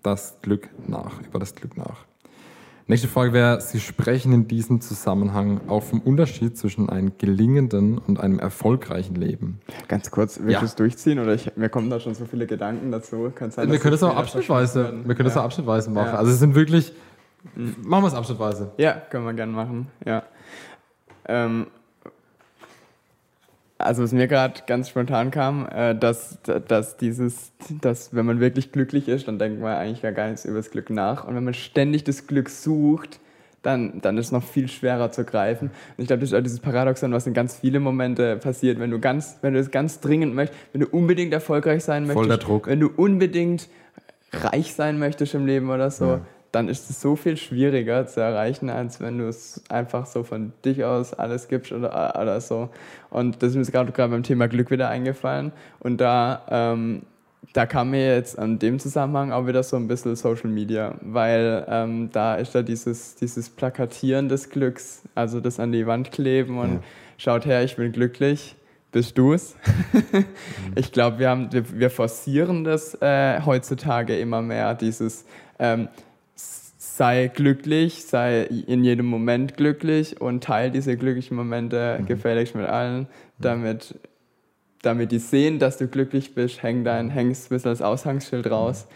das 0.02 0.36
Glück 0.42 0.68
nach, 0.86 1.22
über 1.22 1.38
das 1.38 1.54
Glück 1.54 1.74
nach. 1.78 2.04
Nächste 2.86 3.08
Frage 3.08 3.32
wäre, 3.32 3.62
Sie 3.62 3.80
sprechen 3.80 4.34
in 4.34 4.46
diesem 4.46 4.82
Zusammenhang 4.82 5.62
auch 5.68 5.84
vom 5.84 6.02
Unterschied 6.02 6.58
zwischen 6.58 6.90
einem 6.90 7.16
gelingenden 7.16 7.96
und 7.96 8.20
einem 8.20 8.38
erfolgreichen 8.38 9.14
Leben. 9.14 9.58
Ganz 9.88 10.10
kurz, 10.10 10.38
willst 10.38 10.52
Ja. 10.52 10.58
du 10.60 10.66
es 10.66 10.74
durchziehen? 10.74 11.18
Oder 11.18 11.32
ich, 11.32 11.50
mir 11.56 11.70
kommen 11.70 11.88
da 11.88 11.98
schon 11.98 12.14
so 12.14 12.26
viele 12.26 12.46
Gedanken 12.46 12.92
dazu. 12.92 13.32
Kann 13.34 13.50
sein, 13.50 13.72
wir 13.72 13.78
können 13.78 13.92
das 13.92 14.02
auch 14.02 14.16
abschnittweise, 14.16 15.00
wir 15.02 15.14
können 15.14 15.28
das 15.28 15.36
ja. 15.36 15.40
auch 15.40 15.46
abschnittweise 15.46 15.90
machen. 15.90 16.08
Ja. 16.12 16.18
Also 16.18 16.30
es 16.30 16.40
sind 16.40 16.54
wirklich, 16.54 16.92
machen 17.54 18.04
wir 18.04 18.08
es 18.08 18.14
abschnittweise. 18.14 18.70
Ja, 18.76 18.92
können 18.92 19.24
wir 19.24 19.32
gerne 19.32 19.52
machen, 19.52 19.88
ja. 20.04 20.24
Ähm, 21.26 21.68
also 23.78 24.02
was 24.02 24.12
mir 24.12 24.26
gerade 24.26 24.62
ganz 24.66 24.88
spontan 24.88 25.30
kam, 25.30 25.68
äh, 25.68 25.94
dass, 25.94 26.38
dass 26.42 26.96
dieses, 26.96 27.52
dass 27.82 28.14
wenn 28.14 28.24
man 28.24 28.40
wirklich 28.40 28.72
glücklich 28.72 29.08
ist, 29.08 29.28
dann 29.28 29.38
denkt 29.38 29.60
man 29.60 29.74
eigentlich 29.76 30.02
gar, 30.02 30.12
gar 30.12 30.28
nichts 30.28 30.44
über 30.44 30.56
das 30.56 30.70
Glück 30.70 30.90
nach. 30.90 31.26
Und 31.26 31.34
wenn 31.34 31.44
man 31.44 31.54
ständig 31.54 32.04
das 32.04 32.26
Glück 32.26 32.48
sucht, 32.48 33.20
dann, 33.62 34.00
dann 34.00 34.16
ist 34.16 34.26
es 34.26 34.32
noch 34.32 34.44
viel 34.44 34.68
schwerer 34.68 35.10
zu 35.10 35.24
greifen. 35.24 35.70
Und 35.96 36.02
ich 36.02 36.06
glaube, 36.06 36.20
das 36.20 36.30
ist 36.30 36.38
auch 36.38 36.42
dieses 36.42 36.60
Paradoxon, 36.60 37.12
was 37.12 37.26
in 37.26 37.34
ganz 37.34 37.56
viele 37.56 37.80
Momente 37.80 38.36
passiert, 38.36 38.78
wenn 38.78 38.90
du 38.90 39.00
ganz, 39.00 39.38
wenn 39.42 39.54
du 39.54 39.60
es 39.60 39.70
ganz 39.70 40.00
dringend 40.00 40.34
möchtest, 40.34 40.58
wenn 40.72 40.82
du 40.82 40.86
unbedingt 40.86 41.32
erfolgreich 41.32 41.82
sein 41.84 42.06
möchtest, 42.06 42.48
wenn 42.66 42.80
du 42.80 42.88
unbedingt 42.88 43.68
reich 44.32 44.72
sein 44.72 44.98
möchtest 44.98 45.34
im 45.34 45.46
Leben 45.46 45.68
oder 45.70 45.90
so, 45.90 46.06
Ja. 46.06 46.20
Dann 46.52 46.68
ist 46.68 46.88
es 46.90 47.00
so 47.00 47.16
viel 47.16 47.36
schwieriger 47.36 48.06
zu 48.06 48.20
erreichen, 48.20 48.70
als 48.70 49.00
wenn 49.00 49.18
du 49.18 49.28
es 49.28 49.62
einfach 49.68 50.06
so 50.06 50.22
von 50.22 50.52
dich 50.64 50.84
aus 50.84 51.12
alles 51.14 51.48
gibst 51.48 51.72
oder, 51.72 52.18
oder 52.20 52.40
so. 52.40 52.70
Und 53.10 53.42
das 53.42 53.50
ist 53.54 53.56
mir 53.56 53.64
gerade 53.72 53.92
gerade 53.92 54.10
beim 54.12 54.22
Thema 54.22 54.48
Glück 54.48 54.70
wieder 54.70 54.88
eingefallen. 54.88 55.52
Und 55.80 56.00
da, 56.00 56.42
ähm, 56.50 57.02
da 57.52 57.66
kam 57.66 57.90
mir 57.90 58.14
jetzt 58.14 58.38
an 58.38 58.58
dem 58.58 58.78
Zusammenhang 58.78 59.32
auch 59.32 59.46
wieder 59.46 59.62
so 59.62 59.76
ein 59.76 59.86
bisschen 59.88 60.16
Social 60.16 60.50
Media, 60.50 60.94
weil 61.02 61.64
ähm, 61.68 62.10
da 62.12 62.36
ist 62.36 62.54
da 62.54 62.62
dieses, 62.62 63.14
dieses 63.16 63.48
Plakatieren 63.50 64.28
des 64.28 64.48
Glücks, 64.50 65.02
also 65.14 65.40
das 65.40 65.60
an 65.60 65.72
die 65.72 65.86
Wand 65.86 66.10
kleben 66.10 66.58
und 66.58 66.72
Ja. 66.74 66.80
schaut 67.18 67.44
her, 67.46 67.62
ich 67.64 67.76
bin 67.76 67.92
glücklich. 67.92 68.56
Bist 68.92 69.18
du 69.18 69.34
es? 69.34 69.56
ich 70.74 70.90
glaube, 70.92 71.18
wir, 71.18 71.28
haben- 71.28 71.52
wir, 71.52 71.64
wir 71.78 71.90
forcieren 71.90 72.64
das 72.64 72.94
äh, 73.02 73.40
heutzutage 73.44 74.18
immer 74.18 74.40
mehr, 74.42 74.74
dieses 74.74 75.24
ähm, 75.58 75.88
sei 76.96 77.28
glücklich, 77.28 78.04
sei 78.06 78.44
in 78.44 78.82
jedem 78.82 79.06
Moment 79.06 79.56
glücklich 79.56 80.18
und 80.20 80.42
teile 80.42 80.70
diese 80.70 80.96
glücklichen 80.96 81.36
Momente 81.36 82.00
gefälligst 82.06 82.54
mit 82.54 82.66
allen, 82.66 83.06
damit, 83.38 83.94
damit 84.80 85.12
die 85.12 85.18
sehen, 85.18 85.58
dass 85.58 85.76
du 85.76 85.88
glücklich 85.88 86.34
bist, 86.34 86.62
häng 86.62 86.84
dein, 86.84 87.10
hängst 87.10 87.46
ein 87.50 87.54
bisschen 87.54 87.68
als 87.70 87.82
Aushangsschild 87.82 88.50
raus. 88.50 88.86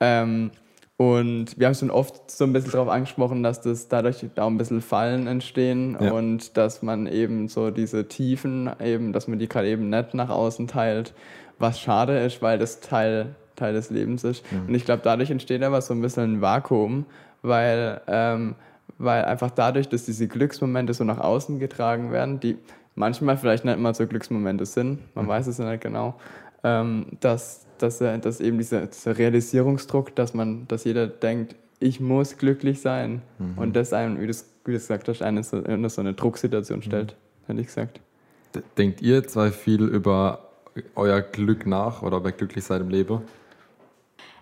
Ähm, 0.00 0.50
und 0.98 1.58
wir 1.58 1.68
haben 1.68 1.74
schon 1.74 1.90
oft 1.90 2.30
so 2.30 2.44
ein 2.44 2.52
bisschen 2.52 2.72
darauf 2.72 2.88
angesprochen, 2.88 3.42
dass 3.42 3.62
das 3.62 3.88
dadurch 3.88 4.26
auch 4.36 4.48
ein 4.48 4.58
bisschen 4.58 4.82
Fallen 4.82 5.26
entstehen 5.26 5.96
Ja. 6.00 6.12
und 6.12 6.56
dass 6.58 6.82
man 6.82 7.06
eben 7.06 7.48
so 7.48 7.70
diese 7.70 8.08
Tiefen, 8.08 8.68
eben, 8.84 9.12
dass 9.14 9.26
man 9.26 9.38
die 9.38 9.48
gerade 9.48 9.68
eben 9.68 9.88
nicht 9.88 10.12
nach 10.12 10.28
außen 10.28 10.66
teilt, 10.66 11.14
was 11.58 11.80
schade 11.80 12.18
ist, 12.18 12.42
weil 12.42 12.58
das 12.58 12.80
Teil, 12.80 13.36
Teil 13.56 13.72
des 13.72 13.90
Lebens 13.90 14.22
ist. 14.24 14.44
Und 14.66 14.74
ich 14.74 14.84
glaube, 14.84 15.00
dadurch 15.04 15.30
entsteht 15.30 15.62
aber 15.62 15.80
so 15.80 15.94
ein 15.94 16.00
bisschen 16.02 16.34
ein 16.34 16.40
Vakuum, 16.42 17.06
weil, 17.42 18.00
ähm, 18.06 18.54
weil 18.98 19.24
einfach 19.24 19.50
dadurch, 19.50 19.88
dass 19.88 20.04
diese 20.04 20.28
Glücksmomente 20.28 20.94
so 20.94 21.04
nach 21.04 21.18
außen 21.18 21.58
getragen 21.58 22.12
werden, 22.12 22.40
die 22.40 22.56
manchmal 22.94 23.36
vielleicht 23.36 23.64
nicht 23.64 23.78
mal 23.78 23.94
so 23.94 24.06
Glücksmomente 24.06 24.66
sind, 24.66 25.00
man 25.14 25.28
weiß 25.28 25.46
es 25.46 25.58
ja 25.58 25.70
nicht 25.70 25.82
genau, 25.82 26.18
ähm, 26.64 27.06
dass, 27.20 27.66
dass, 27.78 27.98
dass 27.98 28.40
eben 28.40 28.58
dieser, 28.58 28.86
dieser 28.86 29.16
Realisierungsdruck, 29.16 30.14
dass 30.16 30.34
man, 30.34 30.66
dass 30.68 30.84
jeder 30.84 31.06
denkt, 31.06 31.54
ich 31.80 32.00
muss 32.00 32.36
glücklich 32.36 32.80
sein 32.80 33.22
und 33.54 33.76
das 33.76 33.92
einem, 33.92 34.20
wie 34.20 34.24
du 34.24 34.30
es 34.30 34.50
wie 34.68 34.72
du 34.72 34.78
gesagt 34.78 35.08
hast, 35.08 35.22
einen 35.22 35.42
so, 35.42 35.58
in 35.58 35.88
so 35.88 36.00
eine 36.00 36.12
Drucksituation 36.12 36.82
stellt, 36.82 37.16
hätte 37.46 37.60
ich 37.60 37.68
gesagt. 37.68 38.00
Denkt 38.76 39.00
ihr 39.00 39.26
zwei 39.26 39.50
viel 39.50 39.82
über 39.82 40.50
euer 40.94 41.22
Glück 41.22 41.66
nach 41.66 42.02
oder 42.02 42.18
ob 42.18 42.26
ihr 42.26 42.32
glücklich 42.32 42.64
seid 42.64 42.82
im 42.82 42.90
Leben? 42.90 43.22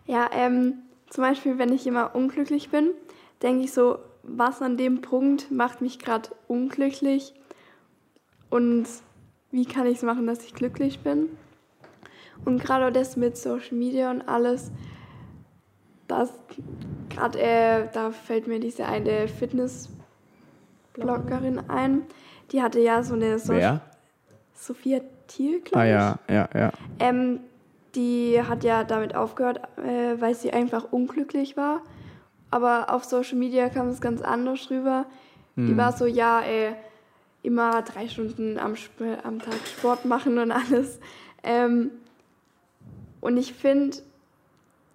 Ja, 0.06 0.28
ähm, 0.32 0.74
zum 1.10 1.22
Beispiel, 1.22 1.58
wenn 1.58 1.72
ich 1.72 1.86
immer 1.86 2.14
unglücklich 2.14 2.70
bin, 2.70 2.90
denke 3.42 3.64
ich 3.64 3.72
so, 3.72 3.98
was 4.22 4.62
an 4.62 4.76
dem 4.76 5.00
Punkt 5.00 5.50
macht 5.50 5.80
mich 5.80 5.98
gerade 5.98 6.30
unglücklich 6.48 7.34
und 8.50 8.86
wie 9.50 9.64
kann 9.64 9.86
ich 9.86 9.96
es 9.98 10.02
machen, 10.02 10.26
dass 10.26 10.44
ich 10.44 10.54
glücklich 10.54 11.00
bin? 11.00 11.28
Und 12.44 12.62
gerade 12.62 12.86
auch 12.86 12.92
das 12.92 13.16
mit 13.16 13.36
Social 13.36 13.76
Media 13.76 14.10
und 14.10 14.22
alles, 14.22 14.70
das 16.08 16.32
gerade, 17.08 17.38
äh, 17.40 17.88
da 17.92 18.10
fällt 18.10 18.46
mir 18.46 18.60
diese 18.60 18.86
eine 18.86 19.28
Fitness-Bloggerin 19.28 21.60
ein, 21.68 22.02
die 22.52 22.62
hatte 22.62 22.80
ja 22.80 23.02
so 23.02 23.14
eine 23.14 23.38
so 23.38 23.54
Wer? 23.54 23.80
Sophia 24.54 25.00
Thiel, 25.26 25.60
glaube 25.60 25.78
Ah 25.78 25.84
ich. 25.84 25.90
ja, 25.90 26.18
ja, 26.28 26.48
ja. 26.54 26.72
Ähm, 26.98 27.40
die 27.96 28.40
hat 28.40 28.62
ja 28.62 28.84
damit 28.84 29.14
aufgehört, 29.14 29.60
äh, 29.78 30.20
weil 30.20 30.34
sie 30.34 30.52
einfach 30.52 30.92
unglücklich 30.92 31.56
war. 31.56 31.82
Aber 32.50 32.92
auf 32.92 33.04
Social 33.04 33.36
Media 33.36 33.68
kam 33.68 33.88
es 33.88 34.00
ganz 34.00 34.22
anders 34.22 34.70
rüber. 34.70 35.06
Die 35.58 35.74
war 35.76 35.92
so, 35.92 36.04
ja, 36.04 36.42
äh, 36.42 36.74
immer 37.42 37.80
drei 37.82 38.08
Stunden 38.08 38.58
am, 38.58 38.74
Sp 38.76 39.18
am 39.22 39.38
Tag 39.38 39.56
Sport 39.66 40.04
machen 40.04 40.38
und 40.38 40.52
alles. 40.52 41.00
Ähm, 41.42 41.92
und 43.22 43.36
ich 43.38 43.54
finde, 43.54 43.96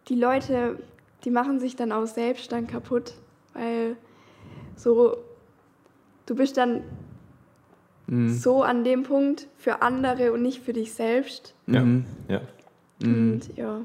die 0.08 0.16
Leute, 0.16 0.78
die 1.24 1.32
machen 1.32 1.60
sich 1.60 1.76
dann 1.76 1.92
auch 1.92 2.06
selbst 2.06 2.52
dann 2.52 2.68
kaputt, 2.68 3.16
weil 3.54 3.96
so, 4.76 5.18
du 6.28 6.36
bist 6.36 6.58
dann 6.58 6.84
so 8.28 8.62
an 8.62 8.84
dem 8.84 9.04
Punkt 9.04 9.48
für 9.58 9.82
andere 9.82 10.34
und 10.34 10.42
nicht 10.42 10.62
für 10.62 10.74
dich 10.74 10.94
selbst. 10.94 11.56
Ja. 11.68 11.82
Mhm. 11.82 12.06
ja. 12.28 12.42
Und 13.04 13.42
ja. 13.56 13.82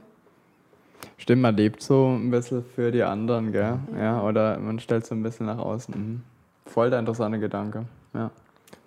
Stimmt, 1.18 1.42
man 1.42 1.57
lebt 1.57 1.83
so 1.83 2.16
ein 2.16 2.31
bisschen 2.31 2.64
für 2.74 2.90
die 2.92 3.02
anderen, 3.02 3.52
gell? 3.52 3.79
Ja, 3.98 4.22
oder 4.22 4.59
man 4.59 4.79
stellt 4.79 5.07
so 5.07 5.14
ein 5.14 5.22
bisschen 5.22 5.46
nach 5.46 5.59
außen. 5.59 5.94
Mhm. 5.94 6.22
Voll 6.66 6.90
der 6.90 6.98
interessante 6.98 7.38
Gedanke. 7.38 7.85
Ja. 8.14 8.31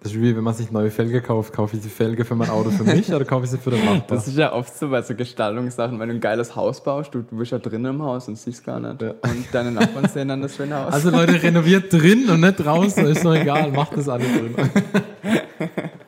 Das 0.01 0.13
ist 0.13 0.21
wie 0.21 0.33
wenn 0.35 0.43
man 0.43 0.53
sich 0.53 0.71
neue 0.71 0.91
Felge 0.91 1.21
kauft. 1.21 1.51
Kaufe 1.51 1.75
ich 1.75 1.81
die 1.81 1.89
Felge 1.89 2.23
für 2.23 2.35
mein 2.35 2.49
Auto 2.49 2.69
für 2.69 2.83
mich 2.83 3.13
oder 3.13 3.25
kaufe 3.25 3.43
ich 3.43 3.51
sie 3.51 3.57
für 3.57 3.71
den 3.71 3.83
Nachbar? 3.83 4.17
Das 4.17 4.27
ist 4.27 4.37
ja 4.37 4.53
oft 4.53 4.73
so 4.77 4.89
bei 4.89 5.01
so 5.01 5.13
Gestaltungssachen, 5.13 5.99
wenn 5.99 6.07
du 6.07 6.15
ein 6.15 6.21
geiles 6.21 6.55
Haus 6.55 6.81
baust, 6.81 7.13
du, 7.13 7.21
du 7.21 7.37
bist 7.37 7.51
ja 7.51 7.59
drin 7.59 7.83
im 7.83 8.01
Haus 8.01 8.27
und 8.29 8.37
siehst 8.37 8.63
gar 8.63 8.79
nicht. 8.79 9.01
Ja. 9.01 9.09
Und 9.09 9.45
deine 9.51 9.71
Nachbarn 9.71 10.07
sehen 10.07 10.29
dann 10.29 10.41
das 10.41 10.55
schöne 10.55 10.77
Haus. 10.77 10.93
Also 10.93 11.09
Leute, 11.09 11.41
renoviert 11.43 11.91
drin 11.91 12.29
und 12.29 12.39
nicht 12.39 12.63
draußen, 12.63 13.05
ist 13.07 13.25
doch 13.25 13.35
egal, 13.35 13.71
macht 13.71 13.97
das 13.97 14.07
alle 14.07 14.23
drin. 14.23 14.55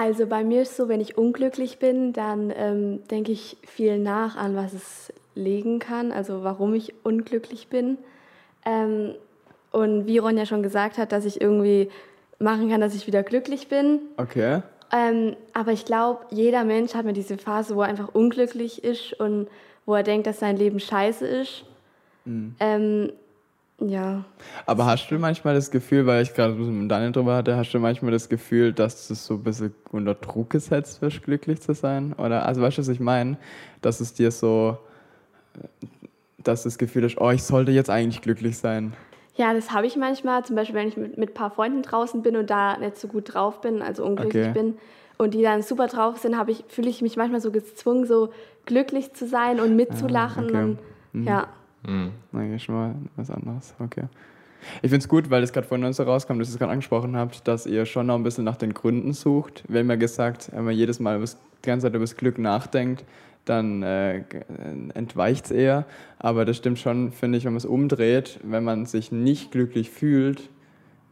Also 0.00 0.26
bei 0.26 0.44
mir 0.44 0.62
ist 0.62 0.76
so, 0.76 0.88
wenn 0.88 1.02
ich 1.02 1.18
unglücklich 1.18 1.78
bin, 1.78 2.14
dann 2.14 2.50
ähm, 2.56 3.06
denke 3.10 3.32
ich 3.32 3.58
viel 3.66 3.98
nach 3.98 4.34
an, 4.34 4.56
was 4.56 4.72
es 4.72 5.12
liegen 5.34 5.78
kann, 5.78 6.10
also 6.10 6.42
warum 6.42 6.72
ich 6.72 6.94
unglücklich 7.02 7.68
bin. 7.68 7.98
Ähm, 8.64 9.14
und 9.72 10.06
wie 10.06 10.16
Ron 10.16 10.38
ja 10.38 10.46
schon 10.46 10.62
gesagt 10.62 10.96
hat, 10.96 11.12
dass 11.12 11.26
ich 11.26 11.42
irgendwie 11.42 11.90
machen 12.38 12.70
kann, 12.70 12.80
dass 12.80 12.94
ich 12.94 13.06
wieder 13.06 13.22
glücklich 13.22 13.68
bin. 13.68 14.00
okay. 14.16 14.62
Ähm, 14.90 15.36
aber 15.52 15.72
ich 15.72 15.84
glaube, 15.84 16.24
jeder 16.30 16.64
Mensch 16.64 16.94
hat 16.94 17.04
mir 17.04 17.12
diese 17.12 17.36
Phase, 17.36 17.76
wo 17.76 17.82
er 17.82 17.88
einfach 17.88 18.08
unglücklich 18.14 18.82
ist 18.82 19.12
und 19.20 19.48
wo 19.84 19.94
er 19.94 20.02
denkt, 20.02 20.26
dass 20.26 20.40
sein 20.40 20.56
Leben 20.56 20.80
scheiße 20.80 21.26
ist. 21.26 21.64
Ähm, 22.58 23.12
ja. 23.80 24.24
Aber 24.66 24.86
hast 24.86 25.08
du 25.10 25.18
manchmal 25.18 25.54
das 25.54 25.70
Gefühl, 25.70 26.06
weil 26.06 26.22
ich 26.22 26.34
gerade 26.34 26.52
ein 26.52 26.58
bisschen 26.58 26.80
mit 26.82 26.90
Daniel 26.90 27.12
drüber 27.12 27.34
hatte, 27.36 27.56
hast 27.56 27.72
du 27.72 27.78
manchmal 27.78 28.12
das 28.12 28.28
Gefühl, 28.28 28.72
dass 28.72 29.08
du 29.08 29.14
so 29.14 29.34
ein 29.34 29.42
bisschen 29.42 29.74
unter 29.92 30.14
Druck 30.14 30.50
gesetzt 30.50 31.02
wirst, 31.02 31.22
glücklich 31.22 31.60
zu 31.60 31.74
sein? 31.74 32.12
Oder, 32.14 32.46
also 32.46 32.60
weißt 32.62 32.78
du, 32.78 32.82
was 32.82 32.88
ich 32.88 33.00
meine? 33.00 33.36
Dass 33.82 34.00
es 34.00 34.12
dir 34.14 34.30
so, 34.30 34.78
dass 36.38 36.62
du 36.62 36.68
das 36.68 36.78
Gefühl 36.78 37.04
hast, 37.04 37.18
oh, 37.20 37.30
ich 37.30 37.42
sollte 37.42 37.72
jetzt 37.72 37.90
eigentlich 37.90 38.22
glücklich 38.22 38.58
sein. 38.58 38.92
Ja, 39.36 39.54
das 39.54 39.72
habe 39.72 39.86
ich 39.86 39.96
manchmal. 39.96 40.44
Zum 40.44 40.56
Beispiel, 40.56 40.74
wenn 40.76 40.88
ich 40.88 40.96
mit, 40.96 41.16
mit 41.16 41.30
ein 41.30 41.34
paar 41.34 41.50
Freunden 41.50 41.82
draußen 41.82 42.22
bin 42.22 42.36
und 42.36 42.50
da 42.50 42.76
nicht 42.76 42.96
so 42.98 43.08
gut 43.08 43.34
drauf 43.34 43.60
bin, 43.60 43.82
also 43.82 44.04
unglücklich 44.04 44.48
Okay. 44.48 44.52
bin 44.52 44.78
und 45.18 45.34
die 45.34 45.42
dann 45.42 45.62
super 45.62 45.86
drauf 45.86 46.18
sind, 46.18 46.36
habe 46.36 46.50
ich, 46.50 46.64
fühle 46.68 46.88
ich 46.90 47.02
mich 47.02 47.16
manchmal 47.16 47.40
so 47.40 47.50
gezwungen, 47.50 48.06
so 48.06 48.30
glücklich 48.66 49.12
zu 49.14 49.26
sein 49.26 49.60
und 49.60 49.76
mitzulachen. 49.76 50.46
okay. 50.46 50.62
Und, 51.14 51.26
Ja. 51.26 51.48
Nein, 51.84 52.58
schon 52.58 52.74
mal 52.74 52.94
was 53.16 53.30
anderes. 53.30 53.74
Okay. 53.78 54.04
Ich 54.82 54.90
finde 54.90 54.98
es 54.98 55.08
gut, 55.08 55.30
weil 55.30 55.42
es 55.42 55.52
gerade 55.52 55.66
vorhin 55.66 55.90
so 55.92 56.02
rauskam, 56.02 56.38
dass 56.38 56.48
ihr 56.48 56.52
es 56.52 56.58
gerade 56.58 56.72
angesprochen 56.72 57.16
habt, 57.16 57.46
dass 57.48 57.66
ihr 57.66 57.86
schon 57.86 58.06
noch 58.06 58.16
ein 58.16 58.22
bisschen 58.22 58.44
nach 58.44 58.56
den 58.56 58.74
Gründen 58.74 59.12
sucht. 59.12 59.64
Haben 59.72 59.88
ja 59.88 59.96
gesagt, 59.96 60.50
wenn 60.52 60.64
man 60.64 60.74
jedes 60.74 61.00
Mal 61.00 61.16
übers, 61.16 61.38
die 61.64 61.66
ganze 61.66 61.86
Zeit 61.86 61.94
über 61.94 62.04
das 62.04 62.16
Glück 62.16 62.38
nachdenkt, 62.38 63.04
dann 63.46 63.82
äh, 63.82 64.18
äh, 64.18 64.22
entweicht 64.94 65.46
es 65.46 65.50
eher. 65.50 65.86
Aber 66.18 66.44
das 66.44 66.58
stimmt 66.58 66.78
schon, 66.78 67.10
finde 67.12 67.38
ich, 67.38 67.44
wenn 67.44 67.52
man 67.52 67.58
es 67.58 67.64
umdreht, 67.64 68.38
wenn 68.42 68.64
man 68.64 68.86
sich 68.86 69.12
nicht 69.12 69.50
glücklich 69.50 69.90
fühlt, 69.90 70.50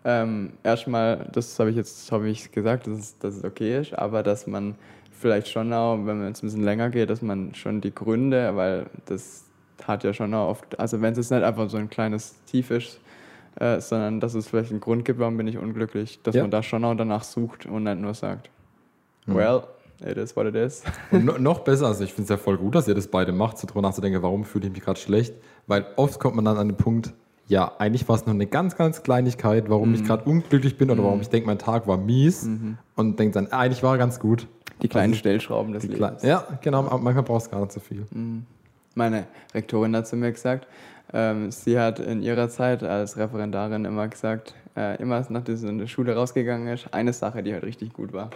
ähm, 0.05 0.53
erstmal, 0.63 1.29
das 1.33 1.59
habe 1.59 1.71
ich 1.71 1.77
jetzt 1.77 2.11
habe 2.13 2.29
ich 2.29 2.53
gesagt, 2.53 2.87
dass 2.87 2.99
es, 2.99 3.19
dass 3.19 3.37
es 3.37 3.45
okay 3.45 3.81
ist, 3.81 3.99
aber 3.99 4.23
dass 4.23 4.47
man 4.47 4.77
vielleicht 5.11 5.49
schon 5.49 5.73
auch, 5.73 5.97
wenn 5.97 6.19
man 6.19 6.29
jetzt 6.29 6.43
ein 6.43 6.47
bisschen 6.47 6.63
länger 6.63 6.91
geht, 6.91 7.11
dass 7.11 7.21
man 7.21 7.55
schon 7.55 7.81
die 7.81 7.95
Gründe, 7.95 8.55
weil 8.55 8.87
das 9.07 9.48
hat 9.87 10.05
ja 10.05 10.13
schon 10.13 10.35
oft, 10.35 10.79
also 10.79 11.01
wenn 11.01 11.13
es 11.13 11.19
jetzt 11.19 11.31
nicht 11.31 11.43
einfach 11.43 11.69
so 11.71 11.77
ein 11.77 11.89
kleines 11.91 12.35
Tief 12.47 12.71
ist, 12.71 13.01
äh, 13.61 13.81
sondern 13.81 14.21
dass 14.21 14.35
es 14.35 14.47
vielleicht 14.49 14.71
einen 14.71 14.81
Grund 14.81 15.05
gibt, 15.05 15.19
warum 15.19 15.37
bin 15.37 15.47
ich 15.49 15.59
unglücklich, 15.59 16.21
dass 16.23 16.35
Ja. 16.35 16.43
man 16.43 16.51
da 16.51 16.63
schon 16.63 16.85
auch 16.85 16.95
danach 16.95 17.25
sucht 17.25 17.67
und 17.67 17.85
nicht 17.85 17.99
nur 17.99 18.15
sagt, 18.15 18.51
well, 19.27 19.63
it 20.05 20.17
is 20.17 20.35
what 20.37 20.47
it 20.47 20.55
is. 20.55 20.83
Und 21.11 21.25
no, 21.25 21.39
noch 21.39 21.61
besser, 21.61 21.87
also 21.87 22.05
ich 22.05 22.11
finde 22.15 22.25
es 22.25 22.29
ja 22.31 22.37
voll 22.37 22.57
gut, 22.57 22.75
dass 22.75 22.87
ihr 22.89 22.95
das 22.95 23.09
beide 23.09 23.33
macht, 23.33 23.59
so 23.59 23.67
drüber 23.67 23.83
nachzudenken, 23.83 24.23
warum 24.23 24.45
fühle 24.45 24.67
ich 24.69 24.73
mich 24.73 24.83
gerade 24.83 24.99
schlecht. 24.99 25.35
Weil 25.67 25.87
oft 25.97 26.19
kommt 26.21 26.37
man 26.37 26.45
dann 26.45 26.57
an 26.57 26.69
den 26.69 26.77
Punkt, 26.77 27.13
ja, 27.49 27.73
eigentlich 27.79 28.09
war 28.09 28.17
es 28.17 28.25
nur 28.27 28.35
eine 28.35 28.47
ganz, 28.47 28.77
ganz 28.77 29.03
Kleinigkeit, 29.03 29.69
warum 29.71 29.93
ich 29.95 30.05
gerade 30.05 30.25
unglücklich 30.25 30.77
bin 30.79 30.91
oder 30.91 31.03
warum 31.03 31.21
ich 31.21 31.29
denke, 31.31 31.47
mein 31.47 31.59
Tag 31.59 31.87
war 31.89 31.97
mies 31.97 32.49
und 32.95 33.19
denkt 33.19 33.37
dann, 33.37 33.51
eigentlich 33.53 33.83
war 33.83 33.95
er 33.95 33.99
ganz 33.99 34.21
gut. 34.21 34.47
Die 34.83 34.89
kleinen 34.89 35.15
Stellschrauben 35.15 35.73
des 35.73 35.83
Lebens. 35.85 36.23
Kle- 36.23 36.27
ja, 36.27 36.47
genau, 36.63 36.83
manchmal 36.83 37.23
brauchst 37.25 37.47
du 37.49 37.51
gar 37.51 37.61
nicht 37.61 37.73
so 37.73 37.81
viel. 37.81 38.07
Meine 38.99 39.27
Rektorin 39.55 39.95
hat 39.97 40.09
zu 40.09 40.17
mir 40.17 40.33
gesagt, 40.33 40.67
ähm, 41.13 41.51
sie 41.53 41.79
hat 41.79 42.01
in 42.01 42.21
ihrer 42.21 42.49
Zeit 42.49 42.83
als 42.83 43.17
Referendarin 43.17 43.85
immer 43.85 44.09
gesagt, 44.09 44.55
äh, 44.77 45.01
immer 45.01 45.25
nachdem 45.29 45.57
sie 45.57 45.69
in 45.69 45.79
der 45.79 45.87
Schule 45.87 46.15
rausgegangen 46.17 46.67
ist, 46.69 46.93
eine 46.93 47.13
Sache, 47.13 47.43
die 47.45 47.53
halt 47.55 47.63
richtig 47.65 47.93
gut 47.93 48.13
war. 48.13 48.31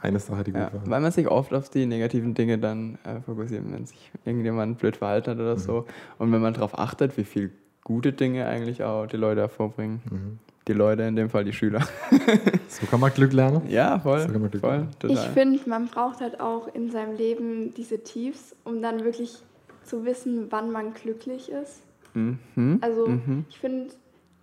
Eine 0.00 0.18
Sache, 0.20 0.44
die 0.44 0.52
gut 0.52 0.60
Ja, 0.60 0.72
war. 0.72 0.80
weil 0.88 1.00
man 1.00 1.10
sich 1.12 1.26
oft 1.28 1.52
auf 1.52 1.68
die 1.68 1.86
negativen 1.86 2.34
Dinge 2.34 2.56
dann 2.58 2.98
äh, 3.04 3.20
fokussiert, 3.20 3.64
wenn 3.70 3.84
sich 3.84 4.10
irgendjemand 4.24 4.78
blöd 4.78 4.96
verhalten 4.96 5.32
hat 5.32 5.38
oder 5.38 5.58
so. 5.58 5.86
Und 6.18 6.32
wenn 6.32 6.40
man 6.40 6.54
darauf 6.54 6.78
achtet, 6.78 7.16
wie 7.18 7.24
viel 7.24 7.50
gute 7.82 8.12
Dinge 8.12 8.46
eigentlich 8.46 8.82
auch 8.84 9.06
die 9.06 9.16
Leute 9.16 9.40
hervorbringen. 9.42 10.38
Die 10.68 10.72
Leute, 10.72 11.02
in 11.02 11.16
dem 11.16 11.28
Fall 11.30 11.42
die 11.44 11.52
Schüler. 11.52 11.80
So 12.68 12.86
kann 12.86 13.00
man 13.00 13.12
Glück 13.12 13.32
lernen. 13.32 13.62
ja, 13.68 13.98
voll. 13.98 14.20
So 14.20 14.28
kann 14.28 14.40
man 14.42 14.50
Glück 14.52 14.60
voll. 14.62 14.86
Ich 15.08 15.18
finde, 15.18 15.58
man 15.68 15.86
braucht 15.88 16.20
halt 16.20 16.38
auch 16.40 16.72
in 16.72 16.88
seinem 16.92 17.16
Leben 17.16 17.74
diese 17.74 17.98
Tiefs, 18.04 18.54
um 18.64 18.80
dann 18.80 19.02
wirklich 19.02 19.42
zu 19.84 20.04
wissen, 20.04 20.46
wann 20.50 20.70
man 20.70 20.94
glücklich 20.94 21.50
ist. 21.50 21.82
mhm. 22.14 22.78
Also 22.80 23.06
Mhm. 23.06 23.44
ich 23.48 23.58
finde, 23.58 23.92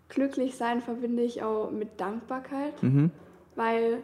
glücklich 0.09 0.55
sein 0.55 0.81
verbinde 0.81 1.23
ich 1.23 1.43
auch 1.43 1.69
mit 1.71 1.99
Dankbarkeit, 1.99 2.81
Mhm. 2.81 3.11
weil, 3.55 4.01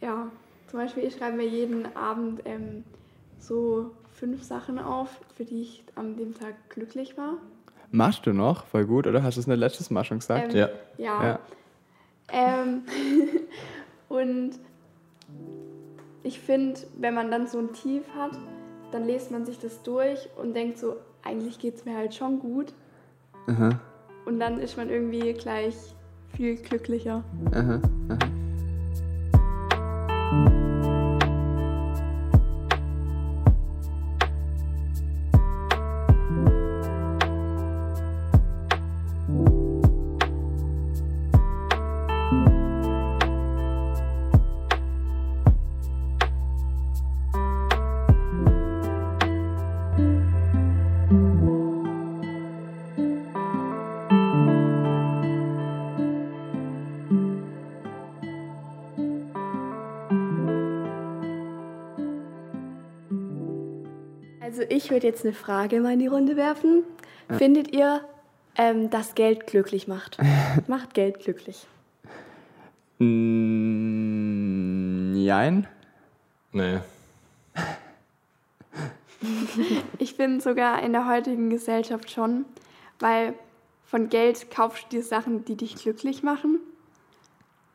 ja, 0.00 0.30
zum 0.68 0.78
Beispiel 0.80 1.04
ich 1.04 1.16
schreibe 1.16 1.36
mir 1.36 1.46
jeden 1.46 1.94
Abend 1.96 2.42
ähm, 2.44 2.84
so 3.38 3.90
fünf 4.12 4.42
Sachen 4.42 4.78
auf, 4.78 5.20
für 5.36 5.44
die 5.44 5.62
ich 5.62 5.84
an 5.94 6.16
dem 6.16 6.34
Tag 6.34 6.54
glücklich 6.70 7.16
war. 7.18 7.34
Machst 7.90 8.26
du 8.26 8.32
noch? 8.32 8.66
Voll 8.66 8.84
gut, 8.86 9.06
oder? 9.06 9.22
Hast 9.22 9.36
du 9.36 9.40
es 9.40 9.46
nicht 9.46 9.58
letztes 9.58 9.90
Mal 9.90 10.04
schon 10.04 10.18
gesagt? 10.20 10.52
Ähm, 10.54 10.58
Ja. 10.60 10.68
Ja. 10.98 11.22
Ja. 11.22 11.38
Ähm, 12.28 12.82
und 14.08 14.58
ich 16.22 16.40
finde, 16.40 16.80
wenn 16.98 17.14
man 17.14 17.30
dann 17.30 17.46
so 17.46 17.58
ein 17.58 17.72
Tief 17.72 18.02
hat, 18.16 18.32
dann 18.92 19.06
lest 19.06 19.30
man 19.30 19.44
sich 19.44 19.58
das 19.58 19.82
durch 19.82 20.28
und 20.40 20.54
denkt 20.54 20.78
so, 20.78 20.96
eigentlich 21.22 21.58
geht 21.58 21.74
es 21.76 21.84
mir 21.84 21.96
halt 21.96 22.14
schon 22.14 22.38
gut. 22.38 22.72
Aha, 23.48 23.80
Und 24.26 24.40
dann 24.40 24.58
ist 24.60 24.76
man 24.76 24.90
irgendwie 24.90 25.32
gleich 25.32 25.74
viel 26.36 26.56
glücklicher. 26.56 27.22
aha, 27.52 27.80
aha. 28.08 28.18
Würde 64.96 65.08
jetzt 65.08 65.26
eine 65.26 65.34
Frage 65.34 65.78
mal 65.82 65.92
in 65.92 65.98
die 65.98 66.06
Runde 66.06 66.36
werfen. 66.36 66.82
Findet 67.36 67.70
ihr, 67.74 68.00
ähm, 68.56 68.88
dass 68.88 69.14
Geld 69.14 69.46
glücklich 69.46 69.86
macht? 69.88 70.16
macht 70.68 70.94
Geld 70.94 71.18
glücklich? 71.20 71.66
Mm, 72.98 75.14
Jein. 75.16 75.66
Nee. 76.52 76.78
Ich 79.98 80.14
finde 80.14 80.40
sogar 80.42 80.82
in 80.82 80.92
der 80.92 81.08
heutigen 81.08 81.48
Gesellschaft 81.50 82.10
schon, 82.10 82.44
weil 83.00 83.32
von 83.84 84.08
Geld 84.08 84.50
kaufst 84.50 84.84
du 84.84 84.88
dir 84.98 85.02
Sachen, 85.02 85.44
die 85.46 85.56
dich 85.56 85.74
glücklich 85.76 86.22
machen. 86.22 86.60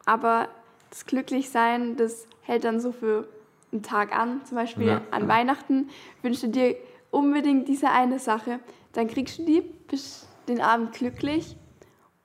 Aber 0.06 0.48
das 0.92 1.06
Glücklichsein, 1.08 1.98
das 1.98 2.28
hält 2.44 2.64
dann 2.64 2.80
so 2.80 2.92
für 2.92 3.28
einen 3.74 3.82
Tag 3.84 4.16
an. 4.16 4.46
Zum 4.46 4.56
Beispiel 4.56 4.88
Ja. 4.88 5.02
an 5.12 5.28
Weihnachten 5.28 5.90
wünschst 6.22 6.44
du 6.44 6.48
dir 6.50 6.76
unbedingt 7.12 7.68
diese 7.68 7.92
eine 7.92 8.20
Sache. 8.20 8.60
Dann 8.94 9.08
kriegst 9.08 9.40
du 9.40 9.46
die, 9.46 9.62
bist 9.62 10.28
den 10.48 10.62
Abend 10.62 10.94
glücklich 10.94 11.56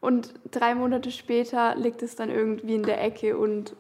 und 0.01 0.35
drei 0.51 0.75
Monate 0.75 1.11
später 1.11 1.75
liegt 1.77 2.03
es 2.03 2.17
dann 2.17 2.31
irgendwie 2.31 2.75
in 2.75 2.83
der 2.83 3.03
Ecke 3.03 3.37
und 3.37 3.77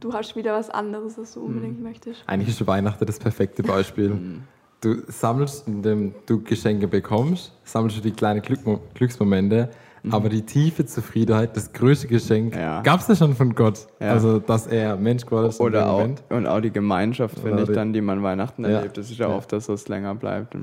du 0.00 0.12
hast 0.12 0.36
wieder 0.36 0.54
was 0.54 0.70
anderes, 0.70 1.18
was 1.18 1.34
du 1.34 1.40
unbedingt 1.40 1.82
möchtest. 1.82 2.22
Eigentlich 2.26 2.48
ist 2.48 2.66
Weihnachten 2.66 3.04
das 3.04 3.18
perfekte 3.18 3.62
Beispiel. 3.62 4.42
Du 4.82 5.02
sammelst, 5.08 5.66
indem 5.66 6.14
du 6.26 6.42
Geschenke 6.42 6.86
bekommst, 6.86 7.50
sammelst 7.64 7.96
du 7.96 8.02
die 8.02 8.10
kleinen 8.10 8.42
Glückmo 8.42 8.78
Glücksmomente, 8.92 9.70
aber 10.10 10.28
die 10.28 10.42
tiefe 10.42 10.86
Zufriedenheit, 10.86 11.56
das 11.56 11.72
größte 11.72 12.06
Geschenk, 12.06 12.54
Ja. 12.54 12.80
gab 12.82 13.00
es 13.00 13.08
ja 13.08 13.16
schon 13.16 13.34
von 13.34 13.54
Gott. 13.54 13.86
Ja. 14.00 14.12
Also, 14.12 14.38
dass 14.38 14.66
er 14.66 14.96
Mensch 14.96 15.24
geworden 15.26 15.46
ist. 15.48 15.60
Oder 15.60 15.90
auch, 15.90 15.98
Moment. 16.00 16.22
und 16.30 16.46
auch 16.46 16.60
die 16.60 16.70
Gemeinschaft, 16.70 17.38
finde 17.40 17.62
ich 17.62 17.68
die- 17.68 17.74
dann, 17.74 17.92
die 17.92 18.00
man 18.00 18.22
Weihnachten 18.22 18.64
Ja. 18.64 18.70
erlebt. 18.70 18.96
Das 18.98 19.10
ist 19.10 19.18
ja, 19.18 19.28
Ja. 19.28 19.34
oft, 19.36 19.52
dass 19.52 19.68
es 19.68 19.88
länger 19.88 20.14
bleibt. 20.14 20.54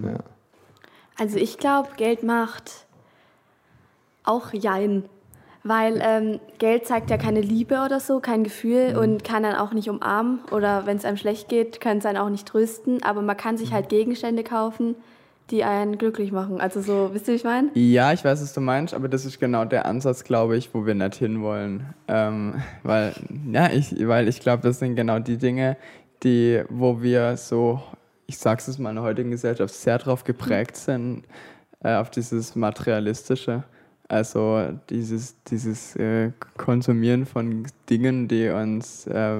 Also 1.19 1.37
ich 1.37 1.57
glaube, 1.57 1.89
Geld 1.97 2.23
macht 2.23 2.85
auch 4.23 4.53
Jein. 4.53 5.03
Weil 5.65 6.01
ähm, 6.03 6.41
Geld 6.59 6.85
zeigt 6.87 7.09
ja 7.09 7.17
keine 7.17 7.39
Liebe 7.39 7.83
oder 7.85 8.01
so, 8.01 8.19
kein 8.19 8.43
Gefühl 8.43 8.91
Mhm. 8.93 8.97
und 8.99 9.23
kann 9.23 9.43
dann 9.43 9.55
auch 9.55 9.71
nicht 9.71 9.89
umarmen 9.89 10.39
oder 10.51 10.85
wenn 10.85 10.97
es 10.97 11.05
einem 11.05 11.15
schlecht 11.15 11.47
geht, 11.47 11.79
kann 11.79 11.99
es 11.99 12.05
einen 12.05 12.17
auch 12.17 12.27
nicht 12.29 12.45
trösten. 12.45 13.01
Aber 13.01 13.21
man 13.21 13.37
kann 13.37 13.55
Mhm. 13.55 13.59
sich 13.59 13.71
halt 13.73 13.87
Gegenstände 13.87 14.43
kaufen, 14.43 14.95
die 15.51 15.63
einen 15.63 15.97
glücklich 15.97 16.31
machen. 16.31 16.61
Also 16.61 16.81
so, 16.81 17.09
wisst 17.13 17.27
ihr, 17.27 17.33
wie 17.33 17.37
ich 17.37 17.43
meine? 17.43 17.69
Ja, 17.73 18.13
ich 18.13 18.23
weiß, 18.23 18.41
was 18.41 18.53
du 18.53 18.61
meinst, 18.61 18.93
aber 18.93 19.09
das 19.09 19.25
ist 19.25 19.39
genau 19.39 19.65
der 19.65 19.85
Ansatz, 19.85 20.23
glaube 20.23 20.57
ich, 20.57 20.73
wo 20.73 20.85
wir 20.85 20.95
nicht 20.95 21.15
hinwollen. 21.15 21.93
Ähm, 22.07 22.61
weil, 22.83 23.13
ja, 23.51 23.69
ich, 23.71 23.95
weil 24.07 24.27
ich 24.27 24.39
glaube, 24.39 24.63
das 24.63 24.79
sind 24.79 24.95
genau 24.95 25.19
die 25.19 25.37
Dinge, 25.37 25.77
die, 26.23 26.63
wo 26.69 27.01
wir 27.01 27.37
so, 27.37 27.81
ich 28.25 28.37
sag's 28.37 28.67
es 28.67 28.79
mal 28.79 28.91
in 28.91 28.95
der 28.95 29.03
heutigen 29.03 29.31
Gesellschaft, 29.31 29.73
sehr 29.73 29.97
darauf 29.97 30.23
geprägt 30.23 30.77
sind, 30.77 31.23
äh, 31.83 31.95
auf 31.95 32.09
dieses 32.09 32.55
Materialistische. 32.55 33.63
Also 34.07 34.69
dieses, 34.89 35.41
dieses 35.43 35.95
äh, 35.95 36.31
Konsumieren 36.57 37.25
von 37.25 37.65
Dingen, 37.89 38.27
die 38.27 38.49
uns 38.49 39.07
äh, 39.07 39.37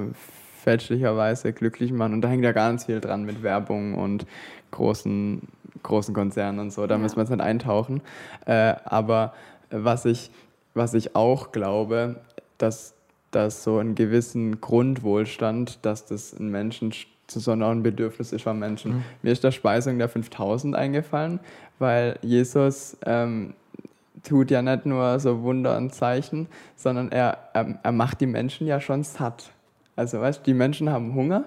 fälschlicherweise 0.62 1.52
glücklich 1.52 1.92
machen. 1.92 2.14
Und 2.14 2.22
da 2.22 2.28
hängt 2.28 2.44
ja 2.44 2.52
ganz 2.52 2.86
viel 2.86 3.00
dran 3.00 3.24
mit 3.24 3.42
Werbung 3.42 3.94
und 3.94 4.26
großen, 4.70 5.42
großen 5.82 6.14
Konzernen 6.14 6.58
und 6.60 6.72
so. 6.72 6.86
Da 6.86 6.94
Ja. 6.94 6.98
müssen 6.98 7.16
wir 7.16 7.22
jetzt 7.22 7.30
nicht 7.30 7.40
eintauchen. 7.40 8.00
Äh, 8.46 8.74
aber 8.84 9.32
was 9.70 10.04
ich, 10.04 10.30
was 10.74 10.94
ich 10.94 11.14
auch 11.16 11.52
glaube, 11.52 12.16
dass, 12.58 12.94
dass 13.30 13.64
so 13.64 13.78
einen 13.78 13.94
gewissen 13.94 14.60
Grundwohlstand, 14.60 15.78
dass 15.84 16.06
das 16.06 16.32
ein 16.32 16.50
Menschen 16.50 16.92
zu 17.26 17.40
so 17.40 17.52
ein 17.52 17.82
Bedürfnis 17.82 18.32
ist 18.32 18.42
von 18.42 18.58
Menschen. 18.58 19.02
Mir 19.22 19.32
ist 19.32 19.42
der 19.42 19.50
Speisung 19.50 19.98
der 19.98 20.08
5000 20.10 20.76
eingefallen, 20.76 21.40
weil 21.78 22.18
Jesus 22.22 22.96
ähm, 23.06 23.54
tut 24.22 24.50
ja 24.50 24.60
nicht 24.62 24.84
nur 24.86 25.18
so 25.20 25.42
Wunder 25.42 25.76
und 25.78 25.94
Zeichen, 25.94 26.48
sondern 26.76 27.10
er, 27.12 27.38
er, 27.54 27.78
er 27.82 27.92
macht 27.92 28.20
die 28.20 28.26
Menschen 28.26 28.66
ja 28.66 28.80
schon 28.80 29.04
satt. 29.04 29.50
Also 29.96 30.20
weißt 30.20 30.40
du, 30.40 30.44
die 30.44 30.54
Menschen 30.54 30.90
haben 30.90 31.14
Hunger 31.14 31.44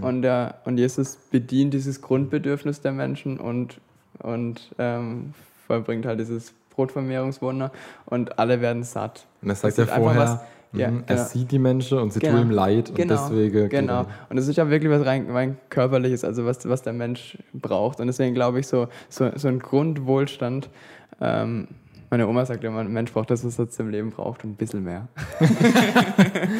und, 0.00 0.22
der, 0.22 0.56
und 0.64 0.78
Jesus 0.78 1.16
bedient 1.30 1.74
dieses 1.74 2.00
Grundbedürfnis 2.02 2.80
der 2.80 2.92
Menschen 2.92 3.38
und, 3.38 3.80
und 4.20 4.70
ähm, 4.78 5.34
vollbringt 5.66 6.06
halt 6.06 6.20
dieses 6.20 6.52
Brotvermehrungswunder 6.74 7.72
und 8.06 8.38
alle 8.38 8.60
werden 8.60 8.82
satt. 8.84 9.26
Und 9.42 9.48
er 9.50 9.54
sagt 9.56 9.78
Das 9.78 9.88
ja 9.88 9.94
vorher, 9.96 10.20
was- 10.20 10.40
ja, 10.72 10.90
mhm, 10.90 11.04
er 11.06 11.16
genau. 11.16 11.28
sieht 11.28 11.50
die 11.52 11.58
Menschen 11.58 11.98
und 11.98 12.12
sie 12.12 12.18
Genau. 12.20 12.34
tun 12.34 12.42
ihm 12.48 12.50
leid 12.50 12.90
und 12.90 12.96
Genau, 12.96 13.14
deswegen. 13.28 13.68
Genau. 13.70 14.04
Und 14.28 14.36
es 14.36 14.46
ist 14.48 14.56
ja 14.56 14.68
wirklich 14.68 14.90
was 14.90 15.06
rein, 15.06 15.30
rein 15.30 15.56
körperliches, 15.70 16.22
also 16.24 16.44
was, 16.44 16.68
was 16.68 16.82
der 16.82 16.92
Mensch 16.92 17.38
braucht. 17.54 18.00
Und 18.00 18.08
deswegen 18.08 18.34
glaube 18.34 18.60
ich, 18.60 18.66
so, 18.66 18.88
so, 19.08 19.30
so 19.36 19.48
ein 19.48 19.58
Grundwohlstand. 19.60 20.68
Ähm, 21.20 21.68
meine 22.10 22.28
Oma 22.28 22.44
sagt 22.46 22.64
immer, 22.64 22.80
ein 22.80 22.92
Mensch 22.92 23.12
braucht 23.12 23.30
das, 23.30 23.44
was 23.44 23.58
er 23.58 23.68
zum 23.68 23.90
Leben 23.90 24.10
braucht 24.10 24.44
und 24.44 24.50
ein 24.50 24.56
bisschen 24.56 24.84
mehr. 24.84 25.08
ein 25.40 26.50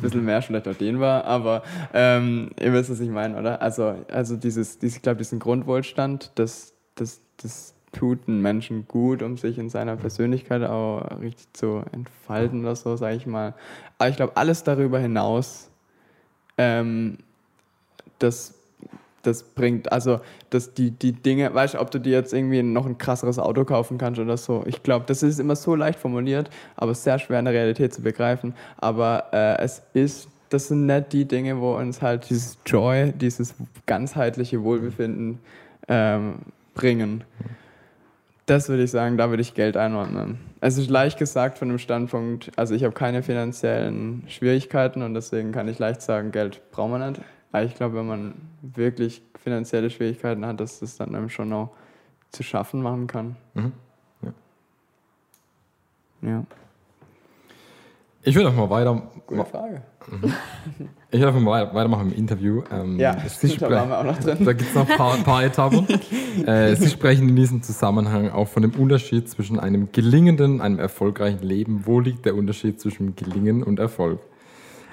bisschen 0.00 0.24
mehr 0.24 0.42
vielleicht 0.42 0.68
auch 0.68 0.74
den 0.74 1.00
war, 1.00 1.24
aber 1.24 1.62
ähm, 1.92 2.50
ihr 2.60 2.72
wisst, 2.72 2.90
was 2.90 3.00
ich 3.00 3.10
meine, 3.10 3.38
oder? 3.38 3.60
Also, 3.62 3.94
also 4.10 4.36
dieses, 4.36 4.78
dieses, 4.78 4.96
ich 4.96 5.02
glaube, 5.02 5.18
diesen 5.18 5.38
Grundwohlstand, 5.38 6.32
das, 6.36 6.72
das, 6.94 7.20
das 7.42 7.74
tut 7.92 8.26
einen 8.26 8.40
Menschen 8.40 8.88
gut, 8.88 9.22
um 9.22 9.36
sich 9.36 9.58
in 9.58 9.68
seiner 9.68 9.96
Persönlichkeit 9.96 10.62
auch 10.62 11.20
richtig 11.20 11.52
zu 11.52 11.82
entfalten 11.92 12.60
oder 12.62 12.74
so, 12.74 12.96
sage 12.96 13.16
ich 13.16 13.26
mal. 13.26 13.54
Aber 13.98 14.08
ich 14.08 14.16
glaube, 14.16 14.36
alles 14.36 14.64
darüber 14.64 14.98
hinaus, 14.98 15.70
ähm, 16.58 17.18
das, 18.18 18.54
das 19.22 19.42
bringt, 19.42 19.90
also 19.92 20.20
dass 20.50 20.74
die, 20.74 20.90
die 20.90 21.12
Dinge, 21.12 21.52
weißt 21.54 21.74
du, 21.74 21.80
ob 21.80 21.90
du 21.90 21.98
dir 21.98 22.12
jetzt 22.12 22.32
irgendwie 22.32 22.62
noch 22.62 22.86
ein 22.86 22.98
krasseres 22.98 23.38
Auto 23.38 23.64
kaufen 23.64 23.98
kannst 23.98 24.20
oder 24.20 24.36
so. 24.36 24.64
Ich 24.66 24.82
glaube, 24.82 25.04
das 25.06 25.22
ist 25.22 25.38
immer 25.38 25.56
so 25.56 25.74
leicht 25.74 25.98
formuliert, 25.98 26.50
aber 26.76 26.94
sehr 26.94 27.18
schwer 27.18 27.38
in 27.38 27.44
der 27.44 27.54
Realität 27.54 27.94
zu 27.94 28.02
begreifen. 28.02 28.54
Aber 28.78 29.26
äh, 29.32 29.62
es 29.62 29.82
ist, 29.94 30.28
das 30.50 30.68
sind 30.68 30.86
nicht 30.86 31.12
die 31.12 31.24
Dinge, 31.24 31.60
wo 31.60 31.76
uns 31.76 32.02
halt 32.02 32.28
dieses 32.28 32.58
Joy, 32.66 33.12
dieses 33.12 33.54
ganzheitliche 33.86 34.62
Wohlbefinden 34.62 35.38
ähm, 35.88 36.34
bringen. 36.74 37.24
Das 38.46 38.68
würde 38.68 38.82
ich 38.82 38.90
sagen, 38.90 39.16
da 39.16 39.30
würde 39.30 39.40
ich 39.40 39.54
Geld 39.54 39.76
einordnen. 39.76 40.38
Es 40.60 40.76
ist 40.76 40.90
leicht 40.90 41.18
gesagt 41.18 41.58
von 41.58 41.68
dem 41.68 41.78
Standpunkt, 41.78 42.50
also 42.56 42.74
ich 42.74 42.82
habe 42.84 42.92
keine 42.92 43.22
finanziellen 43.22 44.24
Schwierigkeiten 44.28 45.02
und 45.02 45.14
deswegen 45.14 45.52
kann 45.52 45.68
ich 45.68 45.78
leicht 45.78 46.02
sagen, 46.02 46.32
Geld 46.32 46.60
braucht 46.72 46.90
man 46.90 47.12
nicht. 47.12 47.20
Aber 47.52 47.64
ich 47.64 47.74
glaube, 47.74 47.96
wenn 47.96 48.06
man 48.06 48.34
wirklich 48.62 49.22
finanzielle 49.38 49.90
Schwierigkeiten 49.90 50.44
hat, 50.46 50.58
dass 50.58 50.80
das 50.80 50.96
dann 50.96 51.14
einem 51.14 51.28
schon 51.28 51.52
auch 51.52 51.70
zu 52.30 52.42
schaffen 52.42 52.82
machen 52.82 53.06
kann. 53.06 53.36
Mhm. 53.54 53.72
Ja, 56.22 56.44
Ich 58.22 58.36
würde 58.36 58.50
auch 58.50 58.54
mal 58.54 58.70
weiter. 58.70 59.02
gute 59.26 59.44
Frage. 59.44 59.82
Ich 61.10 61.18
würde 61.18 61.28
einfach 61.28 61.40
mal 61.40 61.74
weitermachen 61.74 62.12
im 62.12 62.16
Interview. 62.16 62.62
Ähm, 62.70 62.98
Ja, 62.98 63.16
da 63.58 63.70
waren 63.70 63.88
wir 63.88 63.98
auch 63.98 64.04
noch 64.04 64.18
drin. 64.18 64.44
Da 64.44 64.52
gibt 64.52 64.70
es 64.70 64.74
noch 64.76 64.88
ein 64.88 64.96
paar, 64.96 65.14
ein 65.14 65.24
paar 65.24 65.42
Etappen. 65.44 65.84
äh, 66.46 66.76
Sie 66.76 66.88
sprechen 66.88 67.28
in 67.28 67.34
diesem 67.34 67.62
Zusammenhang 67.62 68.30
auch 68.30 68.46
von 68.46 68.62
dem 68.62 68.70
Unterschied 68.70 69.28
zwischen 69.28 69.58
einem 69.58 69.90
gelingenden 69.90 70.54
und 70.54 70.60
einem 70.60 70.78
erfolgreichen 70.78 71.42
Leben. 71.42 71.82
Wo 71.86 71.98
liegt 71.98 72.24
der 72.24 72.36
Unterschied 72.36 72.80
zwischen 72.80 73.16
Gelingen 73.16 73.64
und 73.64 73.80
Erfolg? 73.80 74.20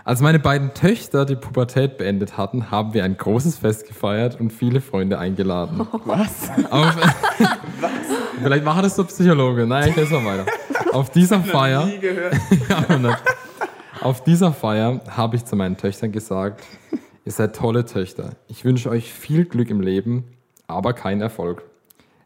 Als 0.04 0.22
meine 0.22 0.40
beiden 0.40 0.74
Töchter 0.74 1.26
die 1.26 1.36
Pubertät 1.36 1.98
beendet 1.98 2.38
hatten, 2.38 2.72
haben 2.72 2.94
wir 2.94 3.04
ein 3.04 3.18
großes 3.18 3.58
Fest 3.58 3.88
gefeiert 3.88 4.40
und 4.40 4.52
viele 4.52 4.82
Freunde 4.82 5.20
eingeladen. 5.20 5.88
Was? 6.06 6.50
Auf, 6.70 6.96
Vielleicht 8.42 8.64
machen 8.64 8.84
das 8.84 8.96
so 8.96 9.04
Psychologe. 9.04 9.68
Nein, 9.68 9.90
ich 9.90 9.96
lese 9.96 10.20
mal 10.20 10.40
weiter. 10.40 10.52
Auf 10.94 11.10
dieser 11.10 11.42
Feier. 11.42 11.86
Nie 11.86 12.00
gehört. 12.00 12.36
Ja, 12.70 13.18
Auf 14.02 14.24
dieser 14.24 14.54
Feier 14.54 15.02
habe 15.10 15.36
ich 15.36 15.46
zu 15.46 15.56
meinen 15.56 15.78
Töchtern 15.78 16.12
gesagt, 16.12 16.64
ihr 17.26 17.32
seid 17.32 17.56
tolle 17.56 17.86
Töchter. 17.86 18.32
Ich 18.48 18.64
wünsche 18.64 18.90
euch 18.90 19.14
viel 19.14 19.46
Glück 19.46 19.70
im 19.70 19.82
Leben, 19.82 20.26
aber 20.68 20.94
keinen 20.94 21.22
Erfolg. 21.22 21.64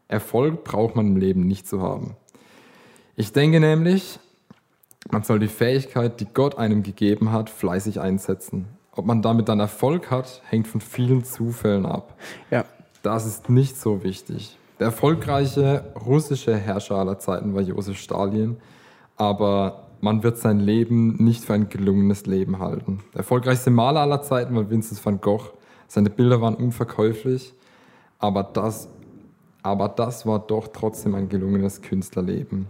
Erfolg 0.06 0.64
braucht 0.64 0.96
man 0.96 1.06
im 1.08 1.16
Leben 1.16 1.46
nicht 1.46 1.66
zu 1.66 1.82
haben. 1.82 2.16
Ich 3.16 3.32
denke 3.32 3.60
nämlich, 3.60 4.18
man 5.10 5.22
soll 5.22 5.38
die 5.38 5.48
Fähigkeit, 5.48 6.20
die 6.20 6.26
Gott 6.32 6.58
einem 6.58 6.82
gegeben 6.82 7.32
hat, 7.32 7.50
fleißig 7.50 8.00
einsetzen. 8.00 8.66
Ob 8.92 9.06
man 9.06 9.22
damit 9.22 9.48
dann 9.48 9.60
Erfolg 9.60 10.10
hat, 10.10 10.42
hängt 10.48 10.68
von 10.68 10.80
vielen 10.80 11.24
Zufällen 11.24 11.86
ab. 11.86 12.14
Ja, 12.50 12.64
Das 13.02 13.26
ist 13.26 13.50
nicht 13.50 13.76
so 13.76 14.02
wichtig. 14.02 14.58
Der 14.78 14.86
erfolgreiche 14.86 15.92
russische 16.06 16.56
Herrscher 16.56 16.96
aller 16.96 17.18
Zeiten 17.18 17.54
war 17.54 17.62
Josef 17.62 17.98
Stalin, 17.98 18.56
aber 19.16 19.84
man 20.00 20.22
wird 20.22 20.38
sein 20.38 20.60
Leben 20.60 21.16
nicht 21.22 21.44
für 21.44 21.54
ein 21.54 21.68
gelungenes 21.68 22.26
Leben 22.26 22.58
halten. 22.58 23.00
Der 23.12 23.20
erfolgreichste 23.20 23.70
Maler 23.70 24.00
aller 24.00 24.22
Zeiten 24.22 24.54
war 24.54 24.68
Vincent 24.68 25.04
van 25.04 25.20
Gogh. 25.20 25.52
Seine 25.86 26.10
Bilder 26.10 26.40
waren 26.40 26.54
unverkäuflich, 26.54 27.54
aber 28.18 28.42
das, 28.42 28.88
aber 29.62 29.88
das 29.88 30.26
war 30.26 30.40
doch 30.40 30.68
trotzdem 30.68 31.14
ein 31.14 31.28
gelungenes 31.28 31.80
Künstlerleben. 31.82 32.66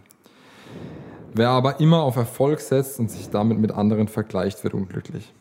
Wer 1.36 1.48
aber 1.48 1.80
immer 1.80 2.02
auf 2.02 2.14
Erfolg 2.14 2.60
setzt 2.60 3.00
und 3.00 3.10
sich 3.10 3.28
damit 3.28 3.58
mit 3.58 3.72
anderen 3.72 4.06
vergleicht, 4.06 4.62
wird 4.62 4.72
unglücklich. 4.72 5.32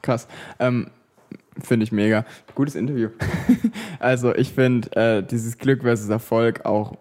krass. 0.00 0.28
Ähm, 0.60 0.86
finde 1.60 1.84
ich 1.84 1.90
mega. 1.90 2.24
Gutes 2.54 2.76
Interview. 2.76 3.08
also 3.98 4.32
ich 4.34 4.52
finde 4.52 4.94
äh, 4.96 5.22
dieses 5.24 5.58
Glück 5.58 5.82
versus 5.82 6.08
Erfolg 6.08 6.64
auch 6.64 6.96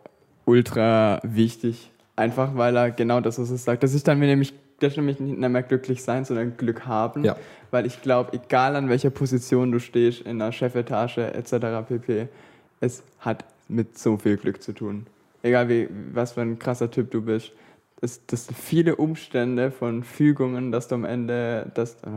ultra 0.46 1.20
wichtig. 1.24 1.92
Einfach 2.16 2.56
weil 2.56 2.76
er 2.76 2.90
genau 2.90 3.22
das, 3.22 3.38
was 3.38 3.52
er 3.52 3.58
sagt. 3.58 3.84
Das 3.84 3.94
ist 3.94 4.08
dann 4.08 4.18
mir 4.18 4.26
nämlich, 4.26 4.56
das 4.80 4.94
ist 4.94 4.98
nämlich 4.98 5.20
nicht 5.20 5.38
mehr 5.38 5.62
glücklich 5.62 6.04
sein, 6.04 6.26
sondern 6.26 6.58
Glück 6.58 6.88
haben. 6.88 7.24
Ja. 7.24 7.36
Weil 7.70 7.86
ich 7.86 8.02
glaube, 8.02 8.34
egal 8.34 8.76
an 8.76 8.90
welcher 8.90 9.12
Position 9.12 9.72
du 9.72 9.80
stehst, 9.80 10.22
in 10.22 10.40
der 10.40 10.52
Chefetage 10.52 11.20
etc. 11.20 11.88
pp., 11.88 12.30
es 12.80 13.04
hat 13.20 13.46
mit 13.68 13.96
so 14.00 14.18
viel 14.18 14.38
Glück 14.38 14.64
zu 14.64 14.72
tun. 14.72 15.06
Egal 15.44 15.70
wie, 15.70 15.88
was 16.14 16.34
für 16.34 16.42
ein 16.42 16.58
krasser 16.60 16.90
Typ 16.92 17.12
du 17.12 17.22
bist. 17.22 17.52
Das, 18.02 18.22
das 18.28 18.46
sind 18.46 18.58
viele 18.58 18.96
Umstände 18.96 19.72
von 19.72 20.04
Fügungen, 20.04 20.72
dass 20.72 20.88
du 20.88 20.96
am 20.96 21.06
Ende, 21.06 21.72
das, 21.74 21.96
äh, 22.04 22.08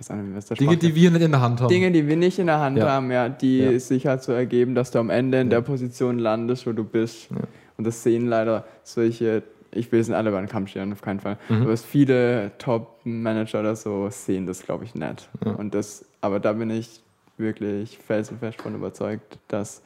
weiß 0.00 0.10
auch 0.10 0.16
nicht, 0.22 0.60
Dinge, 0.60 0.76
die 0.76 0.94
wir 0.94 1.10
nicht 1.10 1.22
in 1.22 1.30
der 1.30 1.40
Hand 1.40 1.60
haben. 1.60 1.68
Dinge, 1.68 1.90
die 1.90 2.06
wir 2.06 2.16
nicht 2.16 2.38
in 2.38 2.46
der 2.46 2.60
Hand 2.60 2.76
Ja. 2.78 2.88
haben, 2.90 3.10
ja, 3.10 3.28
die 3.30 3.58
Ja. 3.60 3.78
sich 3.78 4.06
halt 4.06 4.22
so 4.22 4.32
ergeben, 4.32 4.74
dass 4.74 4.90
du 4.90 4.98
am 4.98 5.08
Ende 5.10 5.40
in 5.40 5.48
der 5.48 5.62
Position 5.62 6.18
landest, 6.18 6.66
wo 6.66 6.72
du 6.72 6.84
bist. 6.84 7.30
Ja. 7.30 7.36
Und 7.78 7.86
das 7.86 8.02
sehen 8.02 8.26
leider 8.26 8.64
solche, 8.84 9.42
ich 9.70 9.90
will 9.92 10.00
es 10.00 10.08
nicht 10.08 10.16
alle 10.16 10.28
über 10.30 10.38
den 10.40 10.48
Kamm 10.48 10.66
scheren, 10.66 10.92
auf 10.92 11.00
keinen 11.02 11.20
Fall, 11.20 11.38
Mhm. 11.48 11.62
aber 11.62 11.76
viele 11.78 12.50
Top-Manager 12.58 13.60
oder 13.60 13.76
so 13.76 14.08
sehen 14.10 14.46
das, 14.46 14.62
glaube 14.62 14.84
ich, 14.84 14.94
nicht. 14.94 15.28
Ja. 15.44 15.52
Und 15.52 15.74
das, 15.74 16.04
aber 16.20 16.40
da 16.40 16.52
bin 16.52 16.68
ich 16.70 17.02
wirklich 17.38 17.98
felsenfest 17.98 18.60
von 18.62 18.74
überzeugt, 18.74 19.38
dass, 19.48 19.82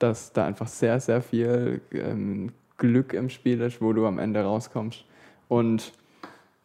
dass 0.00 0.32
da 0.32 0.44
einfach 0.46 0.66
sehr, 0.66 0.98
sehr 0.98 1.22
viel 1.22 1.80
ähm, 1.92 2.50
Glück 2.78 3.12
im 3.12 3.28
Spiel 3.30 3.60
ist, 3.60 3.80
wo 3.80 3.92
du 3.92 4.06
am 4.06 4.18
Ende 4.18 4.42
rauskommst. 4.42 5.04
Und 5.48 5.92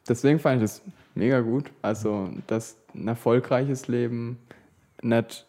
deswegen 0.09 0.39
fand 0.39 0.57
ich 0.57 0.61
das 0.63 0.81
mega 1.13 1.41
gut. 1.41 1.65
Also, 1.83 2.29
dass 2.47 2.77
ein 2.95 3.07
erfolgreiches 3.07 3.87
Leben 3.87 4.39
nicht 5.03 5.45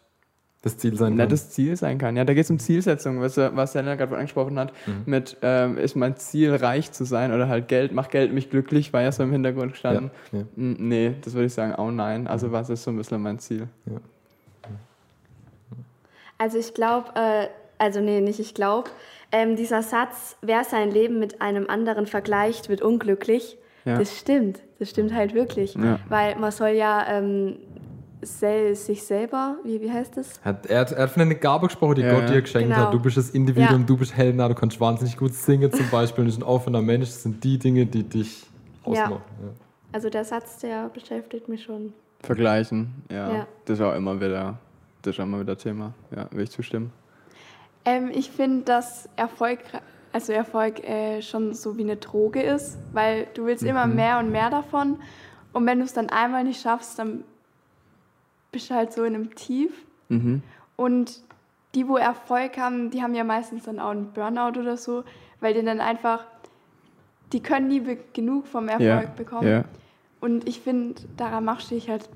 das 0.62 0.78
Ziel 0.78 0.96
sein 0.96 1.12
nicht 1.12 1.20
kann. 1.20 1.28
das 1.28 1.50
Ziel 1.50 1.76
sein 1.76 1.96
kann. 1.98 2.16
Ja, 2.16 2.24
da 2.24 2.34
geht 2.34 2.42
es 2.42 2.50
um 2.50 2.58
Zielsetzung, 2.58 3.20
was, 3.20 3.36
er- 3.36 3.54
was 3.54 3.76
Helena 3.76 3.94
gerade 3.94 4.16
angesprochen 4.16 4.58
hat, 4.58 4.72
Mhm. 4.88 5.02
mit 5.06 5.36
ähm, 5.42 5.78
ist 5.78 5.94
mein 5.94 6.16
Ziel 6.16 6.56
reich 6.56 6.90
zu 6.90 7.04
sein 7.04 7.32
oder 7.32 7.46
halt 7.46 7.68
Geld, 7.68 7.92
macht 7.92 8.10
Geld 8.10 8.32
mich 8.32 8.50
glücklich, 8.50 8.92
war 8.92 9.02
ja 9.02 9.12
so 9.12 9.22
im 9.22 9.30
Hintergrund 9.30 9.72
gestanden. 9.72 10.10
Ja, 10.32 10.40
ja. 10.40 10.44
Nee, 10.56 11.14
das 11.22 11.34
würde 11.34 11.46
ich 11.46 11.54
sagen, 11.54 11.72
auch 11.76 11.92
nein. 11.92 12.26
Also 12.26 12.50
was 12.50 12.68
ist 12.68 12.82
so 12.82 12.90
ein 12.90 12.96
bisschen 12.96 13.22
mein 13.22 13.38
Ziel? 13.38 13.68
Also 16.38 16.58
ich 16.58 16.74
glaube, 16.74 17.10
äh, 17.14 17.46
also 17.78 18.00
nee, 18.00 18.20
nicht 18.20 18.40
ich 18.40 18.54
glaube, 18.54 18.90
ähm, 19.32 19.56
dieser 19.56 19.82
Satz, 19.82 20.36
wer 20.42 20.64
sein 20.64 20.90
Leben 20.90 21.18
mit 21.18 21.40
einem 21.42 21.68
anderen 21.68 22.06
vergleicht, 22.06 22.68
wird 22.68 22.80
unglücklich, 22.82 23.58
Ja. 23.84 23.98
das 23.98 24.16
stimmt. 24.18 24.60
Das 24.78 24.90
stimmt 24.90 25.12
halt 25.14 25.34
wirklich. 25.34 25.74
Ja. 25.74 25.98
Weil 26.08 26.36
man 26.36 26.50
soll 26.52 26.70
ja 26.70 27.06
ähm, 27.08 27.56
sel 28.22 28.74
sich 28.74 29.02
selber, 29.04 29.56
wie, 29.64 29.80
wie 29.80 29.90
heißt 29.90 30.16
das? 30.16 30.40
Hat, 30.44 30.66
er, 30.66 30.80
hat, 30.80 30.92
er 30.92 31.02
hat 31.04 31.10
von 31.10 31.22
einer 31.22 31.34
Gabe 31.34 31.66
gesprochen, 31.68 31.96
die 31.96 32.02
Ja, 32.02 32.12
Gott 32.14 32.24
ja. 32.28 32.34
dir 32.34 32.42
geschenkt 32.42 32.68
Genau. 32.70 32.86
hat. 32.86 32.94
Du 32.94 33.00
bist 33.00 33.16
das 33.16 33.30
Individuum, 33.30 33.80
Ja. 33.80 33.86
du 33.86 33.96
bist 33.96 34.16
Helena, 34.16 34.48
du 34.48 34.54
kannst 34.54 34.80
wahnsinnig 34.80 35.16
gut 35.16 35.34
singen 35.34 35.72
zum 35.72 35.88
Beispiel. 35.90 36.24
Du 36.24 36.28
bist 36.28 36.38
ein 36.40 36.42
offener 36.44 36.82
Mensch. 36.82 37.06
Das 37.08 37.22
sind 37.22 37.42
die 37.44 37.58
Dinge, 37.58 37.86
die 37.86 38.02
dich 38.02 38.44
ausmachen. 38.84 39.22
Ja. 39.42 39.48
Also 39.92 40.10
der 40.10 40.24
Satz, 40.24 40.58
der 40.58 40.88
beschäftigt 40.88 41.48
mich 41.48 41.62
schon. 41.62 41.92
Vergleichen, 42.20 42.92
ja. 43.10 43.32
Ja. 43.32 43.46
Das 43.66 43.78
ist 43.78 43.84
auch 43.84 43.94
immer 43.94 44.20
wieder, 44.20 44.58
das 45.02 45.14
ist 45.14 45.20
auch 45.20 45.24
immer 45.24 45.40
wieder 45.40 45.56
Thema. 45.56 45.94
Ja, 46.14 46.26
will 46.32 46.44
ich 46.44 46.50
zustimmen. 46.50 46.92
Ähm, 47.86 48.10
ich 48.12 48.30
finde, 48.30 48.64
dass 48.64 49.08
Erfolg, 49.16 49.60
also 50.12 50.32
Erfolg 50.32 50.84
äh, 50.84 51.22
schon 51.22 51.54
so 51.54 51.78
wie 51.78 51.82
eine 51.84 51.96
Droge 51.96 52.42
ist, 52.42 52.76
weil 52.92 53.26
du 53.34 53.46
willst 53.46 53.62
immer 53.62 53.86
mehr 53.86 54.18
und 54.18 54.30
mehr 54.30 54.50
davon. 54.50 54.98
Und 55.52 55.64
wenn 55.66 55.78
du 55.78 55.84
es 55.86 55.94
dann 55.94 56.10
einmal 56.10 56.44
nicht 56.44 56.60
schaffst, 56.60 56.98
dann 56.98 57.24
bist 58.52 58.68
du 58.70 58.74
halt 58.74 58.92
so 58.92 59.04
in 59.04 59.14
einem 59.14 59.34
Tief. 59.34 59.72
Mhm. 60.08 60.42
Und 60.76 61.22
die, 61.74 61.88
wo 61.88 61.96
Erfolg 61.96 62.58
haben, 62.58 62.90
die 62.90 63.02
haben 63.02 63.14
ja 63.14 63.24
meistens 63.24 63.64
dann 63.64 63.78
auch 63.78 63.90
einen 63.90 64.12
Burnout 64.12 64.58
oder 64.58 64.76
so, 64.76 65.04
weil 65.40 65.54
die 65.54 65.62
dann 65.62 65.80
einfach, 65.80 66.24
die 67.32 67.40
können 67.42 67.68
nie 67.68 67.82
genug 68.12 68.46
vom 68.46 68.68
Erfolg 68.68 68.86
Ja, 68.86 69.10
bekommen. 69.16 69.48
ja. 69.48 69.64
Und 70.20 70.48
ich 70.48 70.60
finde, 70.60 71.02
daran 71.16 71.44
machst 71.44 71.70
du 71.70 71.74
dich 71.74 71.88
halt 71.90 72.08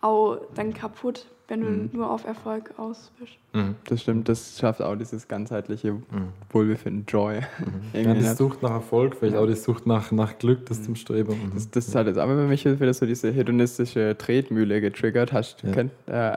auch 0.00 0.38
dann 0.54 0.74
kaputt, 0.74 1.26
wenn 1.48 1.60
du 1.60 1.66
Mhm. 1.66 1.90
nur 1.92 2.10
auf 2.10 2.24
Erfolg 2.26 2.72
aus 2.78 3.10
bist. 3.18 3.32
Mhm. 3.52 3.74
Das 3.84 4.00
stimmt, 4.02 4.28
das 4.28 4.58
schafft 4.58 4.80
auch 4.80 4.96
dieses 4.96 5.28
ganzheitliche 5.28 5.96
Wohlbefinden, 6.50 7.04
Joy. 7.06 7.40
Ja, 7.94 8.00
Irgendwie 8.00 8.18
die 8.20 8.24
nicht. 8.26 8.36
Sucht 8.36 8.62
nach 8.62 8.70
Erfolg, 8.70 9.16
vielleicht 9.16 9.36
auch 9.36 9.46
die 9.46 9.54
Sucht 9.54 9.86
nach, 9.86 10.10
nach 10.12 10.38
Glück, 10.38 10.66
das 10.66 10.82
zum 10.82 10.94
Streben. 10.96 11.32
Mhm. 11.32 11.50
Das, 11.54 11.70
das 11.70 11.88
ist 11.88 11.94
halt 11.94 12.06
jetzt 12.08 12.18
aber 12.18 12.34
für 12.36 12.46
mich 12.46 12.64
wieder 12.64 12.94
so 12.94 13.06
diese 13.06 13.30
hedonistische 13.32 14.16
Tretmühle 14.16 14.80
getriggert. 14.80 15.32
Hast, 15.32 15.62
Ja. 15.62 15.72
kennt, 15.72 15.92
äh, 16.06 16.36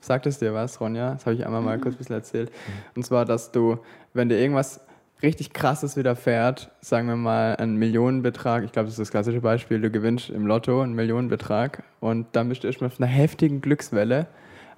sagt 0.00 0.26
es 0.26 0.38
dir 0.38 0.54
was, 0.54 0.80
Ronja? 0.80 1.12
Das 1.14 1.26
habe 1.26 1.34
ich 1.34 1.44
einmal 1.44 1.60
mal 1.62 1.78
kurz 1.78 1.94
ein 1.94 1.98
bisschen 1.98 2.14
erzählt. 2.16 2.50
Und 2.94 3.04
zwar, 3.04 3.24
dass 3.24 3.50
du, 3.52 3.78
wenn 4.14 4.28
dir 4.28 4.38
irgendwas 4.38 4.80
richtig 5.22 5.52
krasses 5.52 5.96
widerfährt, 5.96 6.70
sagen 6.80 7.08
wir 7.08 7.16
mal 7.16 7.56
einen 7.56 7.76
Millionenbetrag, 7.76 8.64
ich 8.64 8.72
glaube, 8.72 8.86
das 8.86 8.94
ist 8.94 9.00
das 9.00 9.10
klassische 9.10 9.40
Beispiel, 9.40 9.80
du 9.80 9.90
gewinnst 9.90 10.30
im 10.30 10.46
Lotto 10.46 10.82
einen 10.82 10.94
Millionenbetrag 10.94 11.82
und 12.00 12.26
dann 12.32 12.48
bist 12.48 12.62
du 12.62 12.66
erstmal 12.66 12.90
auf 12.90 13.00
einer 13.00 13.08
heftigen 13.08 13.60
Glückswelle. 13.60 14.26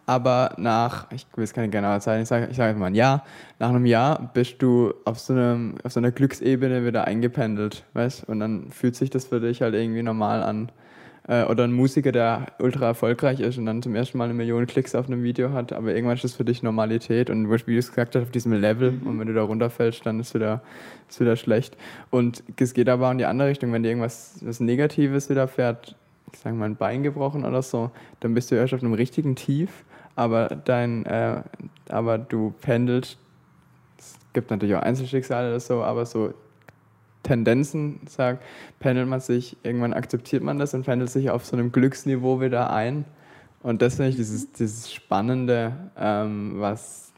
Aber 0.06 0.54
nach, 0.56 1.12
ich 1.12 1.26
will 1.34 1.44
jetzt 1.44 1.52
keine 1.52 1.68
genaue 1.68 2.00
Zeit, 2.00 2.22
ich 2.22 2.28
sage 2.28 2.48
ich 2.50 2.56
sag 2.56 2.68
jetzt 2.68 2.78
mal 2.78 2.86
ein 2.86 2.94
Jahr, 2.94 3.24
nach 3.58 3.68
einem 3.68 3.84
Jahr 3.84 4.30
bist 4.32 4.62
du 4.62 4.94
auf 5.04 5.18
so, 5.18 5.34
einem, 5.34 5.74
auf 5.84 5.92
so 5.92 6.00
einer 6.00 6.12
Glücksebene 6.12 6.86
wieder 6.86 7.04
eingependelt, 7.04 7.84
weißt 7.92 8.26
Und 8.26 8.40
dann 8.40 8.70
fühlt 8.70 8.96
sich 8.96 9.10
das 9.10 9.26
für 9.26 9.38
dich 9.38 9.60
halt 9.60 9.74
irgendwie 9.74 10.02
normal 10.02 10.42
an. 10.42 10.72
Äh, 11.28 11.44
Oder 11.44 11.64
ein 11.64 11.72
Musiker, 11.72 12.10
der 12.10 12.46
ultra 12.58 12.86
erfolgreich 12.86 13.40
ist 13.40 13.58
und 13.58 13.66
dann 13.66 13.82
zum 13.82 13.94
ersten 13.94 14.16
Mal 14.16 14.24
eine 14.24 14.34
Million 14.34 14.66
Klicks 14.66 14.94
auf 14.94 15.06
einem 15.06 15.22
Video 15.22 15.52
hat, 15.52 15.74
aber 15.74 15.94
irgendwann 15.94 16.16
ist 16.16 16.24
das 16.24 16.34
für 16.34 16.44
dich 16.44 16.62
Normalität 16.62 17.28
und 17.28 17.50
wie 17.50 17.72
du 17.74 17.78
es 17.78 17.90
gesagt 17.90 18.16
hast, 18.16 18.22
auf 18.22 18.30
diesem 18.30 18.52
Level. 18.54 18.98
Und 19.04 19.20
wenn 19.20 19.28
du 19.28 19.34
da 19.34 19.42
runterfällst, 19.42 20.04
dann 20.06 20.20
ist 20.20 20.34
wieder, 20.34 20.62
ist 21.08 21.20
wieder 21.20 21.36
schlecht. 21.36 21.76
Und 22.10 22.42
es 22.56 22.72
geht 22.72 22.88
aber 22.88 23.08
auch 23.08 23.12
in 23.12 23.18
die 23.18 23.26
andere 23.26 23.50
Richtung, 23.50 23.72
wenn 23.72 23.82
dir 23.82 23.90
irgendwas 23.90 24.38
was 24.42 24.58
Negatives 24.58 25.28
widerfährt, 25.28 25.96
ich 26.32 26.38
sage 26.38 26.56
mal 26.56 26.64
ein 26.64 26.76
Bein 26.76 27.02
gebrochen 27.02 27.44
oder 27.44 27.60
so, 27.60 27.90
dann 28.20 28.32
bist 28.32 28.50
du 28.50 28.54
erst 28.54 28.72
auf 28.72 28.82
einem 28.82 28.94
richtigen 28.94 29.36
Tief, 29.36 29.84
aber 30.16 30.48
dein, 30.48 31.04
äh, 31.04 31.42
aber 31.90 32.16
du 32.16 32.54
pendelst, 32.62 33.18
es 33.98 34.16
gibt 34.32 34.50
natürlich 34.50 34.76
auch 34.76 34.82
Einzelschicksale 34.82 35.50
oder 35.50 35.60
so, 35.60 35.82
aber 35.82 36.06
so 36.06 36.32
Tendenzen 37.22 38.00
sagt, 38.08 38.42
pendelt 38.78 39.08
man 39.08 39.20
sich, 39.20 39.56
irgendwann 39.62 39.92
akzeptiert 39.92 40.42
man 40.42 40.58
das 40.58 40.74
und 40.74 40.84
pendelt 40.84 41.10
sich 41.10 41.30
auf 41.30 41.44
so 41.44 41.56
einem 41.56 41.72
Glücksniveau 41.72 42.40
wieder 42.40 42.70
ein. 42.72 43.04
Und 43.62 43.82
das 43.82 43.96
finde 43.96 44.10
ich 44.10 44.16
dieses, 44.16 44.52
dieses 44.52 44.92
Spannende, 44.92 45.72
ähm, 45.98 46.54
was, 46.58 47.12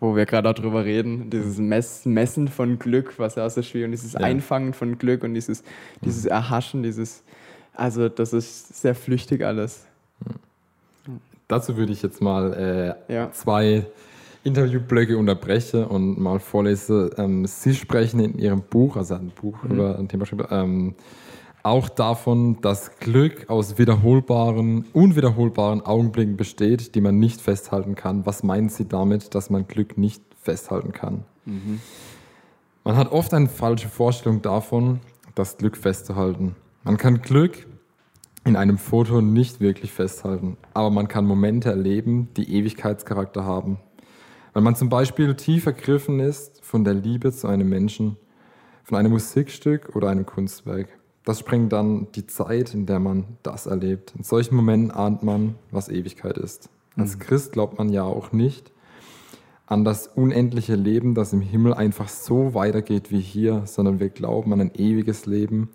wo 0.00 0.16
wir 0.16 0.24
gerade 0.26 0.48
auch 0.48 0.54
drüber 0.54 0.84
reden, 0.84 1.30
dieses 1.30 1.58
Mess, 1.58 2.04
Messen 2.06 2.48
von 2.48 2.78
Glück, 2.78 3.18
was 3.18 3.34
ja 3.34 3.46
auch 3.46 3.50
so 3.50 3.62
schwierig 3.62 3.84
und 3.86 3.92
dieses 3.92 4.14
Ja. 4.14 4.20
Einfangen 4.20 4.72
von 4.72 4.98
Glück 4.98 5.22
und 5.24 5.34
dieses, 5.34 5.62
dieses 6.02 6.24
Erhaschen, 6.24 6.82
dieses, 6.82 7.22
also 7.74 8.08
das 8.08 8.32
ist 8.32 8.80
sehr 8.80 8.94
flüchtig 8.94 9.44
alles. 9.44 9.84
Dazu 11.48 11.76
würde 11.76 11.92
ich 11.92 12.02
jetzt 12.02 12.20
mal 12.20 12.96
äh, 13.08 13.12
Ja. 13.12 13.30
zwei 13.32 13.86
Interviewblöcke 14.48 15.16
unterbrechen 15.16 15.84
und 15.84 16.18
mal 16.18 16.40
vorlese. 16.40 17.10
Ähm, 17.16 17.46
Sie 17.46 17.74
sprechen 17.74 18.20
in 18.20 18.38
Ihrem 18.38 18.62
Buch, 18.62 18.96
also 18.96 19.14
ein 19.14 19.30
Buch 19.34 19.62
über 19.64 19.98
ein 19.98 20.08
Thema 20.08 20.24
ähm, 20.50 20.94
auch 21.62 21.88
davon, 21.88 22.60
dass 22.60 22.98
Glück 22.98 23.50
aus 23.50 23.78
wiederholbaren, 23.78 24.86
unwiederholbaren 24.92 25.82
Augenblicken 25.82 26.36
besteht, 26.36 26.94
die 26.94 27.00
man 27.00 27.18
nicht 27.18 27.40
festhalten 27.40 27.94
kann. 27.94 28.26
Was 28.26 28.42
meinen 28.42 28.68
Sie 28.68 28.88
damit, 28.88 29.34
dass 29.34 29.50
man 29.50 29.66
Glück 29.66 29.98
nicht 29.98 30.22
festhalten 30.40 30.92
kann? 30.92 31.24
Man 32.84 32.96
hat 32.96 33.12
oft 33.12 33.34
eine 33.34 33.48
falsche 33.48 33.88
Vorstellung 33.88 34.40
davon, 34.40 35.00
das 35.34 35.58
Glück 35.58 35.76
festzuhalten. 35.76 36.56
Man 36.84 36.96
kann 36.96 37.20
Glück 37.20 37.66
in 38.44 38.56
einem 38.56 38.78
Foto 38.78 39.20
nicht 39.20 39.60
wirklich 39.60 39.92
festhalten, 39.92 40.56
aber 40.72 40.90
man 40.90 41.06
kann 41.06 41.26
Momente 41.26 41.68
erleben, 41.68 42.28
die 42.36 42.54
Ewigkeitscharakter 42.54 43.44
haben. 43.44 43.78
Wenn 44.58 44.64
man 44.64 44.74
zum 44.74 44.88
Beispiel 44.88 45.36
tief 45.36 45.66
ergriffen 45.66 46.18
ist 46.18 46.64
von 46.64 46.82
der 46.82 46.92
Liebe 46.92 47.30
zu 47.30 47.46
einem 47.46 47.68
Menschen, 47.68 48.16
von 48.82 48.98
einem 48.98 49.12
Musikstück 49.12 49.94
oder 49.94 50.08
einem 50.08 50.26
Kunstwerk, 50.26 50.88
das 51.24 51.38
sprengt 51.38 51.72
dann 51.72 52.10
die 52.16 52.26
Zeit, 52.26 52.74
in 52.74 52.84
der 52.84 52.98
man 52.98 53.38
das 53.44 53.66
erlebt. 53.66 54.14
In 54.18 54.24
solchen 54.24 54.56
Momenten 54.56 54.90
ahnt 54.90 55.22
man, 55.22 55.54
was 55.70 55.88
Ewigkeit 55.88 56.38
ist. 56.38 56.70
Als 56.96 57.20
Christ 57.20 57.52
glaubt 57.52 57.78
man 57.78 57.90
ja 57.90 58.02
auch 58.02 58.32
nicht 58.32 58.72
an 59.66 59.84
das 59.84 60.08
unendliche 60.08 60.74
Leben, 60.74 61.14
das 61.14 61.32
im 61.32 61.40
Himmel 61.40 61.72
einfach 61.72 62.08
so 62.08 62.52
weitergeht 62.52 63.12
wie 63.12 63.20
hier, 63.20 63.62
sondern 63.64 64.00
wir 64.00 64.08
glauben 64.08 64.52
an 64.52 64.60
ein 64.60 64.74
ewiges 64.74 65.24
Leben, 65.26 65.68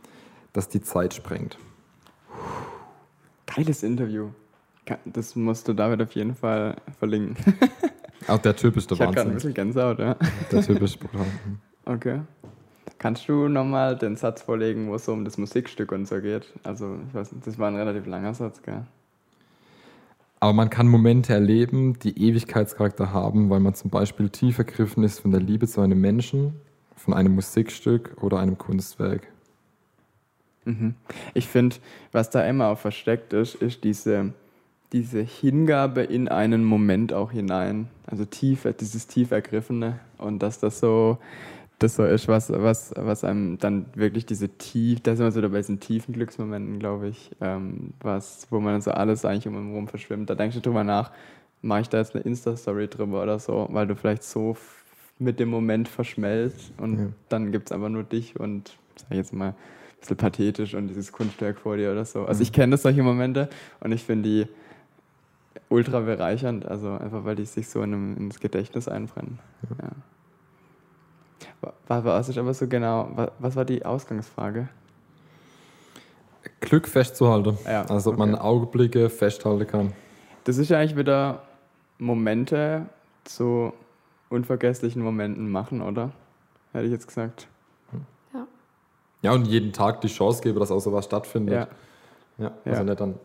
das 0.51 0.67
die 0.67 0.81
Zeit 0.81 1.13
sprengt. 1.13 1.57
Geiles 3.45 3.81
Interview. 3.81 4.31
Das 5.05 5.35
musst 5.35 5.67
du 5.67 5.73
David 5.73 6.01
auf 6.01 6.11
jeden 6.13 6.35
Fall 6.35 6.75
verlinken. 6.99 7.37
Auch 8.27 8.37
der 8.39 8.55
Typ 8.55 8.77
ist 8.77 8.89
der 8.89 8.95
Ich 8.95 9.01
hatte 9.01 9.13
gerade 9.13 9.29
ein 9.29 9.33
Wahnsinn. 9.33 9.53
bisschen 9.53 9.53
Gänsehaut, 9.53 9.99
ja. 9.99 10.15
Der 10.51 10.61
Typ 10.61 10.81
ist 10.81 10.99
brutal. 10.99 11.25
Okay. 11.85 12.21
Kannst 12.97 13.27
du 13.27 13.49
nochmal 13.49 13.97
den 13.97 14.15
Satz 14.15 14.41
vorlegen, 14.41 14.87
wo 14.87 14.95
es 14.95 15.03
so 15.03 15.11
um 15.11 15.25
das 15.25 15.37
Musikstück 15.37 15.91
und 15.91 16.07
so 16.07 16.21
geht? 16.21 16.45
Also, 16.63 16.97
ich 17.09 17.13
weiß 17.13 17.33
nicht, 17.33 17.45
das 17.45 17.59
war 17.59 17.67
ein 17.67 17.75
relativ 17.75 18.05
langer 18.05 18.33
Satz, 18.33 18.61
gell? 18.61 18.83
Aber 20.39 20.53
man 20.53 20.69
kann 20.69 20.87
Momente 20.87 21.33
erleben, 21.33 21.99
die 21.99 22.17
Ewigkeitscharakter 22.17 23.11
haben, 23.11 23.49
weil 23.49 23.59
man 23.59 23.73
zum 23.75 23.89
Beispiel 23.89 24.29
tief 24.29 24.57
ergriffen 24.57 25.03
ist 25.03 25.19
von 25.19 25.31
der 25.31 25.41
Liebe 25.41 25.67
zu 25.67 25.81
einem 25.81 25.99
Menschen, 25.99 26.53
von 26.95 27.13
einem 27.13 27.35
Musikstück 27.35 28.15
oder 28.21 28.39
einem 28.39 28.57
Kunstwerk. 28.57 29.27
Mhm. 30.65 30.95
Ich 31.33 31.47
finde, 31.47 31.75
was 32.13 32.29
da 32.29 32.47
immer 32.47 32.67
auch 32.67 32.77
versteckt 32.79 33.33
ist, 33.33 33.55
ist 33.55 33.83
diese, 33.83 34.33
diese 34.93 35.21
Hingabe 35.21 36.01
in 36.03 36.27
einen 36.27 36.63
Moment 36.63 37.13
auch 37.13 37.31
hinein. 37.31 37.87
Also 38.05 38.25
tief, 38.25 38.67
dieses 38.79 39.07
tief 39.07 39.31
Ergriffene. 39.31 39.99
Und 40.17 40.39
dass 40.43 40.59
das 40.59 40.79
so, 40.79 41.17
das 41.79 41.95
so 41.95 42.05
ist, 42.05 42.27
was, 42.27 42.51
was, 42.51 42.93
was 42.95 43.23
einem 43.23 43.57
dann 43.57 43.87
wirklich 43.95 44.25
diese 44.25 44.49
tief, 44.49 45.01
da 45.01 45.15
sind 45.15 45.25
wir 45.25 45.31
so 45.31 45.41
dabei 45.41 45.57
diesen 45.57 45.79
tiefen 45.79 46.13
Glücksmomenten, 46.13 46.79
glaube 46.79 47.09
ich, 47.09 47.31
ähm, 47.41 47.93
was, 48.01 48.47
wo 48.51 48.59
man 48.59 48.73
dann 48.73 48.81
so 48.81 48.91
alles 48.91 49.25
eigentlich 49.25 49.47
um 49.47 49.57
einen 49.57 49.69
herum 49.69 49.87
verschwimmt. 49.87 50.29
Da 50.29 50.35
denkst 50.35 50.55
du 50.55 50.61
drüber 50.61 50.83
nach, 50.83 51.11
mache 51.61 51.81
ich 51.81 51.89
da 51.89 51.97
jetzt 51.97 52.13
eine 52.15 52.23
Insta-Story 52.23 52.87
drüber 52.87 53.23
oder 53.23 53.39
so, 53.39 53.67
weil 53.71 53.87
du 53.87 53.95
vielleicht 53.95 54.23
so 54.23 54.55
mit 55.17 55.39
dem 55.39 55.49
Moment 55.49 55.87
verschmelzt 55.87 56.71
und 56.77 56.99
Ja. 56.99 57.05
dann 57.29 57.51
gibt 57.51 57.69
es 57.69 57.71
einfach 57.71 57.89
nur 57.89 58.03
dich 58.03 58.39
und, 58.39 58.77
sag 58.95 59.11
ich 59.11 59.17
jetzt 59.17 59.33
mal, 59.33 59.49
ein 59.49 59.55
bisschen 59.99 60.17
pathetisch 60.17 60.75
und 60.75 60.87
dieses 60.89 61.11
Kunstwerk 61.11 61.57
vor 61.57 61.77
dir 61.77 61.91
oder 61.91 62.05
so. 62.05 62.25
Also 62.25 62.43
ich 62.43 62.51
kenne 62.51 62.77
solche 62.77 63.01
Momente 63.01 63.49
und 63.79 63.91
ich 63.91 64.03
finde 64.03 64.29
die 64.29 64.47
ultra 65.73 65.99
bereichernd, 66.01 66.65
also 66.65 66.91
einfach 66.91 67.25
weil 67.25 67.35
die 67.35 67.45
sich 67.45 67.67
so 67.67 67.81
in 67.81 67.93
einem, 67.93 68.17
ins 68.17 68.39
Gedächtnis 68.39 68.87
einbrennen. 68.87 69.39
Ja. 69.81 69.89
Was, 71.87 72.03
was 72.03 72.29
ist 72.29 72.37
aber 72.37 72.53
so 72.53 72.67
genau, 72.67 73.09
was, 73.15 73.31
was 73.39 73.55
war 73.55 73.65
die 73.65 73.85
Ausgangsfrage? 73.85 74.69
Glück 76.59 76.87
festzuhalten. 76.87 77.57
Ja, 77.65 77.85
also 77.85 78.11
ob 78.11 78.17
man 78.17 78.33
okay. 78.33 78.43
Augenblicke 78.43 79.09
festhalten 79.09 79.67
kann. 79.67 79.93
Das 80.43 80.57
ist 80.57 80.69
ja 80.69 80.77
eigentlich 80.79 80.97
wieder 80.97 81.41
Momente 81.97 82.85
zu 83.23 83.73
unvergesslichen 84.29 85.01
Momenten 85.01 85.49
machen, 85.49 85.81
oder? 85.81 86.11
Hätte 86.73 86.85
ich 86.85 86.91
jetzt 86.91 87.07
gesagt. 87.07 87.47
Ja, 89.21 89.31
und 89.31 89.45
jeden 89.47 89.71
Tag 89.71 90.01
die 90.01 90.07
Chance 90.09 90.41
gebe, 90.43 90.59
dass 90.59 90.69
auch 90.69 90.81
sowas 90.81 91.05
stattfindet. 91.05 91.53
Ja. 91.55 91.67
Ja, 92.45 92.51
also 92.65 92.79
Ja. 92.79 92.83
nicht 92.83 92.99
dann, 92.99 93.15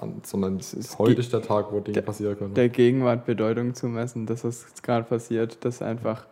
an, 0.00 0.20
sondern 0.24 0.58
ist 0.58 0.98
heute 0.98 1.20
ist 1.20 1.32
der 1.32 1.42
Tag, 1.42 1.66
wo 1.70 1.80
Dinge 1.80 1.94
der- 1.94 2.02
passieren 2.02 2.36
können. 2.38 2.54
Der 2.54 2.68
Gegenwart 2.68 3.24
Bedeutung 3.26 3.74
zu 3.74 3.86
messen, 3.88 4.26
das, 4.26 4.44
was 4.44 4.64
jetzt 4.68 4.82
gerade 4.82 5.04
passiert, 5.04 5.64
das 5.64 5.82
einfach 5.82 6.26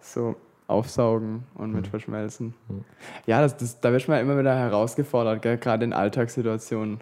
so 0.00 0.36
aufsaugen 0.68 1.44
und 1.54 1.72
mit 1.72 1.86
verschmelzen. 1.86 2.54
Mhm. 2.68 2.84
Ja, 3.26 3.40
das, 3.40 3.56
das, 3.56 3.80
da 3.80 3.92
wird 3.92 4.08
man 4.08 4.20
immer 4.20 4.38
wieder 4.38 4.56
herausgefordert, 4.56 5.42
gell? 5.42 5.58
gerade 5.58 5.84
in 5.84 5.92
Alltagssituationen, 5.92 6.98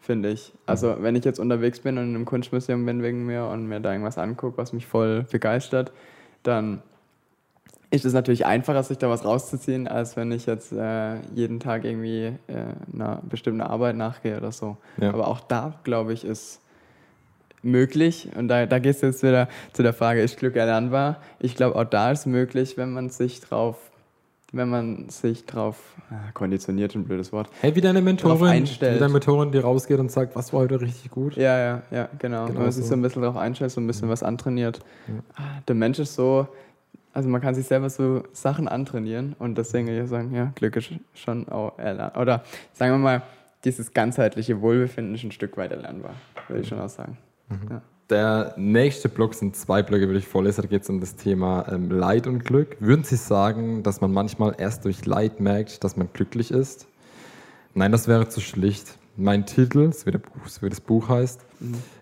finde 0.00 0.28
ich. 0.30 0.52
Also, 0.66 0.96
wenn 1.00 1.16
ich 1.16 1.24
jetzt 1.24 1.40
unterwegs 1.40 1.80
bin 1.80 1.96
und 1.98 2.04
in 2.10 2.14
einem 2.14 2.24
Kunstmuseum 2.26 2.84
bin 2.84 3.02
wegen 3.02 3.24
mir 3.24 3.46
und 3.46 3.66
mir 3.66 3.80
da 3.80 3.92
irgendwas 3.92 4.18
angucke, 4.18 4.58
was 4.58 4.72
mich 4.74 4.86
voll 4.86 5.24
begeistert, 5.30 5.92
dann 6.42 6.82
ist 7.90 8.04
es 8.04 8.12
natürlich 8.12 8.46
einfacher, 8.46 8.82
sich 8.82 8.98
da 8.98 9.08
was 9.08 9.24
rauszuziehen, 9.24 9.86
als 9.86 10.16
wenn 10.16 10.32
ich 10.32 10.46
jetzt 10.46 10.72
äh, 10.72 11.20
jeden 11.34 11.60
Tag 11.60 11.84
irgendwie 11.84 12.32
äh, 12.48 12.54
einer 12.92 13.22
bestimmten 13.28 13.60
Arbeit 13.60 13.96
nachgehe 13.96 14.36
oder 14.36 14.52
so. 14.52 14.76
Ja. 15.00 15.10
Aber 15.10 15.28
auch 15.28 15.40
da, 15.40 15.74
glaube 15.84 16.12
ich, 16.12 16.24
ist 16.24 16.60
möglich, 17.62 18.28
und 18.36 18.48
da, 18.48 18.66
da 18.66 18.78
gehst 18.78 19.02
du 19.02 19.06
jetzt 19.06 19.22
wieder 19.22 19.48
zu 19.72 19.82
der 19.82 19.92
Frage, 19.92 20.20
ist 20.22 20.38
Glück 20.38 20.56
erlernbar? 20.56 21.20
Ich 21.38 21.54
glaube, 21.54 21.76
auch 21.76 21.84
da 21.84 22.10
ist 22.10 22.26
möglich, 22.26 22.76
wenn 22.76 22.92
man 22.92 23.10
sich 23.10 23.40
drauf, 23.40 23.76
wenn 24.52 24.68
man 24.68 25.08
sich 25.08 25.46
drauf, 25.46 25.76
ah, 26.10 26.30
konditioniert, 26.32 26.94
ein 26.94 27.04
blödes 27.04 27.32
Wort. 27.32 27.50
Hey, 27.60 27.74
wie 27.74 27.80
deine 27.80 28.00
Mentorin, 28.02 28.48
einstellt. 28.48 28.96
wie 28.96 28.98
deine 29.00 29.12
Mentorin, 29.12 29.50
die 29.52 29.58
rausgeht 29.58 29.98
und 29.98 30.10
sagt, 30.10 30.36
was 30.36 30.52
war 30.52 30.60
heute 30.60 30.80
richtig 30.80 31.10
gut? 31.10 31.36
Ja, 31.36 31.58
ja, 31.58 31.82
ja, 31.90 32.08
genau. 32.18 32.46
Genau 32.46 32.56
wenn 32.56 32.62
man 32.64 32.72
sich 32.72 32.84
so. 32.84 32.90
so 32.90 32.94
ein 32.96 33.02
bisschen 33.02 33.22
drauf 33.22 33.36
einstellt, 33.36 33.70
so 33.72 33.80
ein 33.80 33.86
bisschen 33.86 34.08
was 34.08 34.22
antrainiert. 34.22 34.80
Ah, 35.34 35.42
Der 35.66 35.74
Mensch 35.74 35.98
ist 35.98 36.14
so, 36.14 36.46
also 37.16 37.30
man 37.30 37.40
kann 37.40 37.54
sich 37.54 37.66
selber 37.66 37.88
so 37.88 38.24
Sachen 38.34 38.68
antrainieren 38.68 39.34
und 39.38 39.56
deswegen 39.56 39.88
würde 39.88 40.02
ich 40.02 40.10
sagen, 40.10 40.34
ja, 40.34 40.52
Glück 40.54 40.76
ist 40.76 40.90
schon 41.14 41.48
auch 41.48 41.78
erlernbar. 41.78 42.20
Oder 42.20 42.44
sagen 42.74 42.92
wir 42.92 42.98
mal, 42.98 43.22
dieses 43.64 43.94
ganzheitliche 43.94 44.60
Wohlbefinden 44.60 45.14
ist 45.14 45.24
ein 45.24 45.32
Stück 45.32 45.56
weit 45.56 45.70
erlernbar, 45.70 46.12
würde 46.46 46.60
ich 46.60 46.68
schon 46.68 46.78
auch 46.78 46.90
sagen. 46.90 47.16
Ja. 47.70 47.80
Der 48.10 48.52
nächste 48.58 49.08
Block 49.08 49.32
sind 49.32 49.56
zwei 49.56 49.82
Blöcke, 49.82 50.08
würde 50.08 50.18
ich 50.18 50.28
vorlesen. 50.28 50.60
Da 50.60 50.68
geht 50.68 50.82
es 50.82 50.90
um 50.90 51.00
das 51.00 51.16
Thema 51.16 51.66
ähm, 51.72 51.90
Leid 51.90 52.26
und 52.26 52.44
Glück. 52.44 52.76
Würden 52.80 53.02
Sie 53.02 53.16
sagen, 53.16 53.82
dass 53.82 54.02
man 54.02 54.12
manchmal 54.12 54.54
erst 54.58 54.84
durch 54.84 55.06
Leid 55.06 55.40
merkt, 55.40 55.84
dass 55.84 55.96
man 55.96 56.10
glücklich 56.12 56.50
ist? 56.50 56.86
Nein, 57.72 57.92
das 57.92 58.08
wäre 58.08 58.28
zu 58.28 58.42
schlicht. 58.42 58.98
Mein 59.16 59.46
Titel, 59.46 59.90
so 59.90 60.04
wie, 60.04 60.18
Buch, 60.18 60.48
so 60.48 60.60
wie 60.60 60.68
das 60.68 60.82
Buch 60.82 61.08
heißt, 61.08 61.40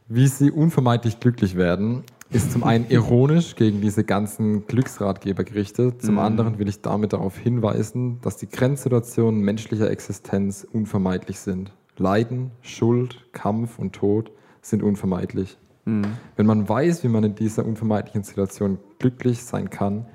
wie 0.08 0.26
Sie 0.26 0.50
unvermeidlich 0.50 1.20
glücklich 1.20 1.54
werden, 1.54 2.02
ist 2.34 2.50
zum 2.50 2.64
einen 2.64 2.86
ironisch 2.88 3.54
gegen 3.54 3.80
diese 3.80 4.02
ganzen 4.02 4.66
Glücksratgeber 4.66 5.44
gerichtet. 5.44 6.02
Zum 6.02 6.18
anderen 6.18 6.58
will 6.58 6.68
ich 6.68 6.80
damit 6.82 7.12
darauf 7.12 7.38
hinweisen, 7.38 8.20
dass 8.22 8.36
die 8.36 8.48
Grenzsituationen 8.48 9.40
menschlicher 9.40 9.88
Existenz 9.88 10.66
unvermeidlich 10.70 11.38
sind. 11.38 11.72
Leiden, 11.96 12.50
Schuld, 12.60 13.24
Kampf 13.30 13.78
und 13.78 13.92
Tod 13.92 14.32
sind 14.62 14.82
unvermeidlich. 14.82 15.58
Wenn 15.84 16.46
man 16.46 16.68
weiß, 16.68 17.04
wie 17.04 17.08
man 17.08 17.22
in 17.22 17.36
dieser 17.36 17.64
unvermeidlichen 17.64 18.24
Situation 18.24 18.78
glücklich 18.98 19.44
sein 19.44 19.70
kann, 19.70 20.06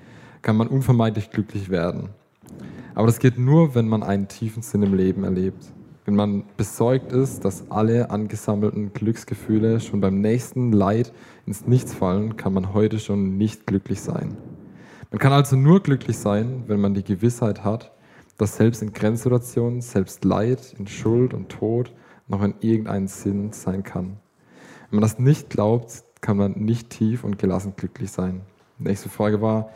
kann 0.42 0.58
man 0.58 0.68
unvermeidlich 0.68 1.32
glücklich 1.32 1.70
werden. 1.70 2.10
Aber 2.96 3.08
das 3.08 3.20
geht 3.20 3.38
nur, 3.38 3.76
wenn 3.76 3.88
man 3.88 4.04
einen 4.04 4.28
tiefen 4.28 4.62
Sinn 4.62 4.84
im 4.84 4.94
Leben 4.94 5.24
erlebt. 5.24 5.72
Wenn 6.10 6.16
man 6.16 6.46
besorgt 6.58 7.12
ist, 7.12 7.46
dass 7.46 7.70
alle 7.70 8.10
angesammelten 8.10 8.94
Glücksgefühle 8.94 9.80
schon 9.80 10.02
beim 10.02 10.22
nächsten 10.22 10.72
Leid 10.72 11.14
ins 11.46 11.68
Nichts 11.68 11.94
fallen, 11.94 12.36
kann 12.36 12.52
man 12.52 12.74
heute 12.74 12.98
schon 12.98 13.38
nicht 13.38 13.68
glücklich 13.68 14.02
sein. 14.02 14.36
Man 15.12 15.20
kann 15.20 15.34
also 15.34 15.56
nur 15.56 15.84
glücklich 15.84 16.18
sein, 16.18 16.64
wenn 16.66 16.82
man 16.82 16.96
die 16.96 17.04
Gewissheit 17.04 17.64
hat, 17.64 17.92
dass 18.40 18.58
selbst 18.58 18.82
in 18.82 18.92
Grenzsituationen, 18.92 19.82
selbst 19.82 20.26
Leid, 20.26 20.74
in 20.80 20.88
Schuld 20.88 21.36
und 21.36 21.50
Tod 21.50 21.94
noch 22.28 22.42
in 22.42 22.56
irgendeinem 22.60 23.06
Sinn 23.06 23.52
sein 23.52 23.84
kann. 23.84 24.18
Wenn 24.90 25.02
man 25.02 25.02
das 25.02 25.20
nicht 25.20 25.52
glaubt, 25.52 26.06
kann 26.22 26.38
man 26.38 26.54
nicht 26.54 26.90
tief 26.90 27.24
und 27.24 27.38
gelassen 27.38 27.74
glücklich 27.78 28.10
sein. 28.10 28.42
Nächste 28.80 29.10
Frage 29.10 29.42
war, 29.44 29.70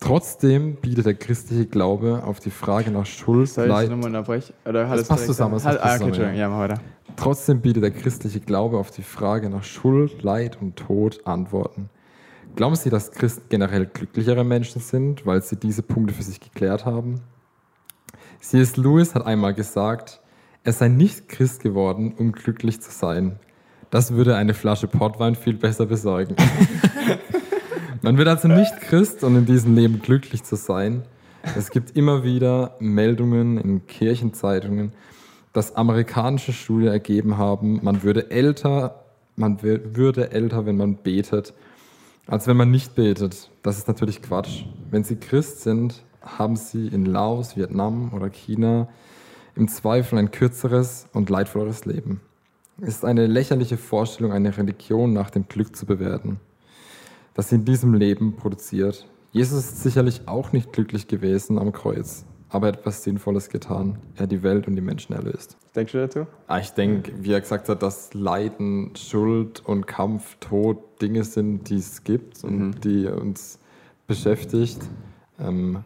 trotzdem 0.00 0.76
bietet 0.76 1.06
der 1.06 1.14
christliche 1.14 1.66
Glaube 1.66 2.22
auf 2.24 2.40
die 2.40 2.50
Frage 2.50 2.90
nach 2.90 3.06
Schuld, 3.06 3.48
Soll 3.48 3.66
Leid, 3.66 3.90
das? 3.90 4.52
Oder 4.66 4.88
hat 4.88 5.08
passt 5.08 5.26
zusammen, 5.26 5.54
das 5.54 5.64
Hat, 5.64 5.80
passt 5.80 6.02
ah, 6.02 6.06
zusammen, 6.06 6.36
ja. 6.36 6.74
Trotzdem 7.16 7.60
bietet 7.60 7.82
der 7.82 7.90
christliche 7.90 8.40
Glaube 8.40 8.78
auf 8.78 8.90
die 8.90 9.02
Frage 9.02 9.50
nach 9.50 9.64
Schuld, 9.64 10.22
Leid 10.22 10.58
und 10.60 10.76
Tod 10.76 11.26
Antworten. 11.26 11.90
Glauben 12.56 12.76
Sie, 12.76 12.90
dass 12.90 13.10
Christen 13.12 13.44
generell 13.48 13.86
glücklichere 13.86 14.44
Menschen 14.44 14.80
sind, 14.80 15.26
weil 15.26 15.42
sie 15.42 15.56
diese 15.56 15.82
Punkte 15.82 16.14
für 16.14 16.22
sich 16.22 16.40
geklärt 16.40 16.84
haben? 16.84 17.20
C.S. 18.40 18.76
Lewis 18.76 19.14
hat 19.14 19.26
einmal 19.26 19.54
gesagt, 19.54 20.20
er 20.64 20.72
sei 20.72 20.88
nicht 20.88 21.28
Christ 21.28 21.62
geworden, 21.62 22.14
um 22.16 22.32
glücklich 22.32 22.80
zu 22.80 22.90
sein. 22.90 23.38
Das 23.90 24.12
würde 24.12 24.36
eine 24.36 24.54
Flasche 24.54 24.86
Portwein 24.86 25.34
viel 25.34 25.54
besser 25.54 25.86
besorgen. 25.86 26.36
Man 28.08 28.16
wird 28.16 28.28
also 28.28 28.48
nicht 28.48 28.80
Christ, 28.80 29.22
um 29.22 29.36
in 29.36 29.44
diesem 29.44 29.74
Leben 29.74 30.00
glücklich 30.00 30.42
zu 30.42 30.56
sein. 30.56 31.02
Es 31.58 31.70
gibt 31.70 31.94
immer 31.94 32.24
wieder 32.24 32.74
Meldungen 32.80 33.58
in 33.58 33.86
Kirchenzeitungen, 33.86 34.94
dass 35.52 35.76
amerikanische 35.76 36.54
Studien 36.54 36.88
ergeben 36.88 37.36
haben, 37.36 37.80
man 37.82 38.02
würde 38.02 38.30
älter, 38.30 39.04
man 39.36 39.58
wür- 39.58 39.94
würde 39.94 40.32
älter, 40.32 40.64
wenn 40.64 40.78
man 40.78 40.96
betet, 40.96 41.52
als 42.26 42.46
wenn 42.46 42.56
man 42.56 42.70
nicht 42.70 42.94
betet. 42.94 43.50
Das 43.62 43.76
ist 43.76 43.88
natürlich 43.88 44.22
Quatsch. 44.22 44.64
Wenn 44.90 45.04
Sie 45.04 45.16
Christ 45.16 45.60
sind, 45.60 46.02
haben 46.22 46.56
Sie 46.56 46.88
in 46.88 47.04
Laos, 47.04 47.58
Vietnam 47.58 48.14
oder 48.14 48.30
China 48.30 48.88
im 49.54 49.68
Zweifel 49.68 50.18
ein 50.18 50.30
kürzeres 50.30 51.08
und 51.12 51.28
leidvolleres 51.28 51.84
Leben. 51.84 52.22
Es 52.80 52.88
ist 52.88 53.04
eine 53.04 53.26
lächerliche 53.26 53.76
Vorstellung, 53.76 54.32
eine 54.32 54.56
Religion 54.56 55.12
nach 55.12 55.28
dem 55.28 55.46
Glück 55.46 55.76
zu 55.76 55.84
bewerten, 55.84 56.40
das 57.38 57.50
sie 57.50 57.54
in 57.54 57.64
diesem 57.64 57.94
Leben 57.94 58.34
produziert. 58.34 59.06
Jesus 59.30 59.60
ist 59.60 59.82
sicherlich 59.84 60.22
auch 60.26 60.50
nicht 60.50 60.72
glücklich 60.72 61.06
gewesen 61.06 61.56
am 61.60 61.70
Kreuz, 61.70 62.24
aber 62.48 62.66
er 62.66 62.74
etwas 62.74 63.04
Sinnvolles 63.04 63.48
getan. 63.48 63.96
Er 64.16 64.24
hat 64.24 64.32
die 64.32 64.42
Welt 64.42 64.66
und 64.66 64.74
die 64.74 64.82
Menschen 64.82 65.12
erlöst. 65.12 65.56
Was 65.62 65.70
denkst 65.72 65.92
du 65.92 65.98
dazu? 65.98 66.26
Ah, 66.48 66.58
Ich 66.58 66.70
denke, 66.70 67.12
wie 67.20 67.30
er 67.30 67.40
gesagt 67.40 67.68
hat, 67.68 67.80
dass 67.80 68.12
Leiden, 68.12 68.90
Schuld 68.96 69.62
und 69.64 69.86
Kampf, 69.86 70.36
Tod 70.40 70.78
Dinge 71.00 71.22
sind, 71.22 71.70
die 71.70 71.76
es 71.76 72.02
gibt 72.02 72.42
und 72.42 72.80
die 72.82 73.06
uns 73.06 73.60
beschäftigt. 74.08 74.80
Ähm, 75.38 75.84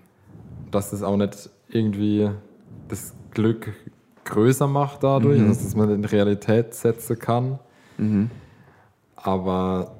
dass 0.70 0.94
es 0.94 1.02
auch 1.02 1.18
nicht 1.18 1.50
irgendwie 1.68 2.30
das 2.88 3.12
Glück 3.32 3.74
größer 4.24 4.68
macht 4.68 5.02
dadurch, 5.02 5.38
also 5.42 5.62
dass 5.64 5.76
man 5.76 5.90
in 5.90 6.06
Realität 6.06 6.72
setzen 6.72 7.18
kann. 7.18 7.58
Aber 9.16 9.92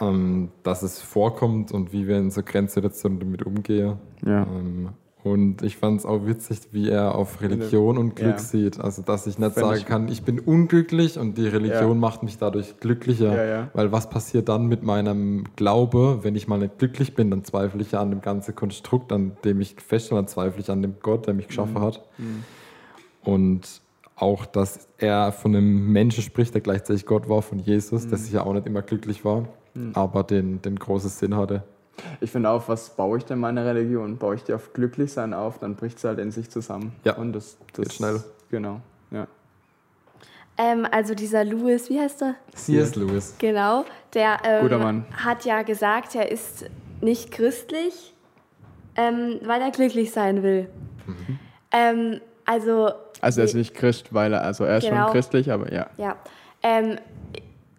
ähm, 0.00 0.48
dass 0.62 0.82
es 0.82 1.00
vorkommt 1.00 1.72
und 1.72 1.92
wie 1.92 2.06
wir 2.08 2.18
in 2.18 2.30
so 2.30 2.42
Grenzsituationen 2.42 3.18
damit 3.20 3.44
umgehen. 3.44 3.98
Ja. 4.24 4.42
Ähm, 4.44 4.90
und 5.22 5.60
ich 5.60 5.76
fand 5.76 6.00
es 6.00 6.06
auch 6.06 6.24
witzig, 6.24 6.60
wie 6.72 6.88
er 6.88 7.14
auf 7.14 7.42
Religion 7.42 7.98
und 7.98 8.16
Glück 8.16 8.36
Ja. 8.36 8.38
sieht. 8.38 8.80
Also, 8.80 9.02
dass 9.02 9.26
ich 9.26 9.38
nicht 9.38 9.52
Fänd 9.52 9.66
sagen 9.66 9.76
ich- 9.78 9.84
kann, 9.84 10.08
ich 10.08 10.22
bin 10.22 10.40
unglücklich 10.40 11.18
und 11.18 11.36
die 11.36 11.46
Religion 11.46 11.88
Ja. 11.90 11.94
macht 11.94 12.22
mich 12.22 12.38
dadurch 12.38 12.80
glücklicher. 12.80 13.46
Ja. 13.46 13.68
Weil 13.74 13.92
was 13.92 14.08
passiert 14.08 14.48
dann 14.48 14.66
mit 14.66 14.82
meinem 14.82 15.44
Glaube, 15.56 16.20
wenn 16.22 16.36
ich 16.36 16.48
mal 16.48 16.58
nicht 16.58 16.78
glücklich 16.78 17.14
bin, 17.14 17.30
dann 17.30 17.44
zweifle 17.44 17.82
ich 17.82 17.92
ja 17.92 18.00
an 18.00 18.08
dem 18.08 18.22
ganzen 18.22 18.54
Konstrukt, 18.54 19.12
an 19.12 19.32
dem 19.44 19.60
ich 19.60 19.76
feststelle, 19.78 20.20
dann 20.22 20.28
zweifle 20.28 20.58
ich 20.62 20.70
an 20.70 20.80
dem 20.80 20.94
Gott, 21.02 21.26
der 21.26 21.34
mich 21.34 21.48
geschaffen 21.48 21.74
Mhm. 21.74 21.80
hat. 21.80 22.02
Und 23.22 23.82
auch, 24.16 24.46
dass 24.46 24.88
er 24.98 25.32
von 25.32 25.54
einem 25.54 25.92
Menschen 25.92 26.22
spricht, 26.22 26.54
der 26.54 26.60
gleichzeitig 26.60 27.06
Gott 27.06 27.28
war, 27.28 27.42
von 27.42 27.58
Jesus, 27.58 28.06
Mhm. 28.06 28.08
der 28.10 28.18
sicher 28.18 28.46
auch 28.46 28.52
nicht 28.54 28.66
immer 28.66 28.82
glücklich 28.82 29.24
war, 29.24 29.48
aber 29.94 30.24
den, 30.24 30.60
den 30.62 30.76
großen 30.78 31.10
Sinn 31.10 31.36
hatte. 31.36 31.62
Ich 32.20 32.30
finde 32.30 32.48
auch, 32.50 32.66
was 32.68 32.90
baue 32.96 33.18
ich 33.18 33.24
denn 33.26 33.38
meine 33.38 33.64
Religion? 33.64 34.16
Baue 34.16 34.34
ich 34.36 34.44
die 34.44 34.54
auf 34.54 34.72
Glücklichsein 34.72 35.34
auf, 35.34 35.58
dann 35.58 35.76
bricht 35.76 35.98
sie 35.98 36.08
halt 36.08 36.18
in 36.18 36.30
sich 36.30 36.48
zusammen. 36.50 36.94
Ja, 37.04 37.16
Und 37.16 37.32
das, 37.34 37.58
das 37.74 37.84
geht 37.84 37.92
schnell. 37.94 38.22
Genau, 38.50 38.80
ja. 39.10 39.26
Ähm, 40.56 40.86
also 40.90 41.14
dieser 41.14 41.44
Louis, 41.44 41.88
wie 41.90 42.00
heißt 42.00 42.22
er? 42.22 42.34
C.S. 42.54 42.94
Lewis. 42.96 43.34
Genau, 43.38 43.84
der 44.14 44.38
ähm, 44.44 44.62
Guter 44.62 44.78
Mann. 44.78 45.04
hat 45.12 45.44
ja 45.44 45.62
gesagt, 45.62 46.14
er 46.14 46.30
ist 46.30 46.66
nicht 47.00 47.30
christlich, 47.30 48.14
ähm, 48.96 49.38
weil 49.44 49.60
er 49.62 49.70
glücklich 49.70 50.10
sein 50.12 50.42
will. 50.42 50.68
Ähm, 51.70 52.20
also, 52.44 52.90
Also 53.20 53.40
er 53.40 53.44
ist 53.44 53.54
nicht 53.54 53.74
Christ, 53.74 54.12
weil 54.12 54.32
er, 54.32 54.42
also 54.42 54.64
er 54.64 54.78
ist 54.78 54.84
Genau. 54.88 55.04
schon 55.04 55.12
christlich, 55.12 55.50
aber 55.52 55.72
ja. 55.72 55.86
ja, 55.96 56.16
ähm, 56.62 56.96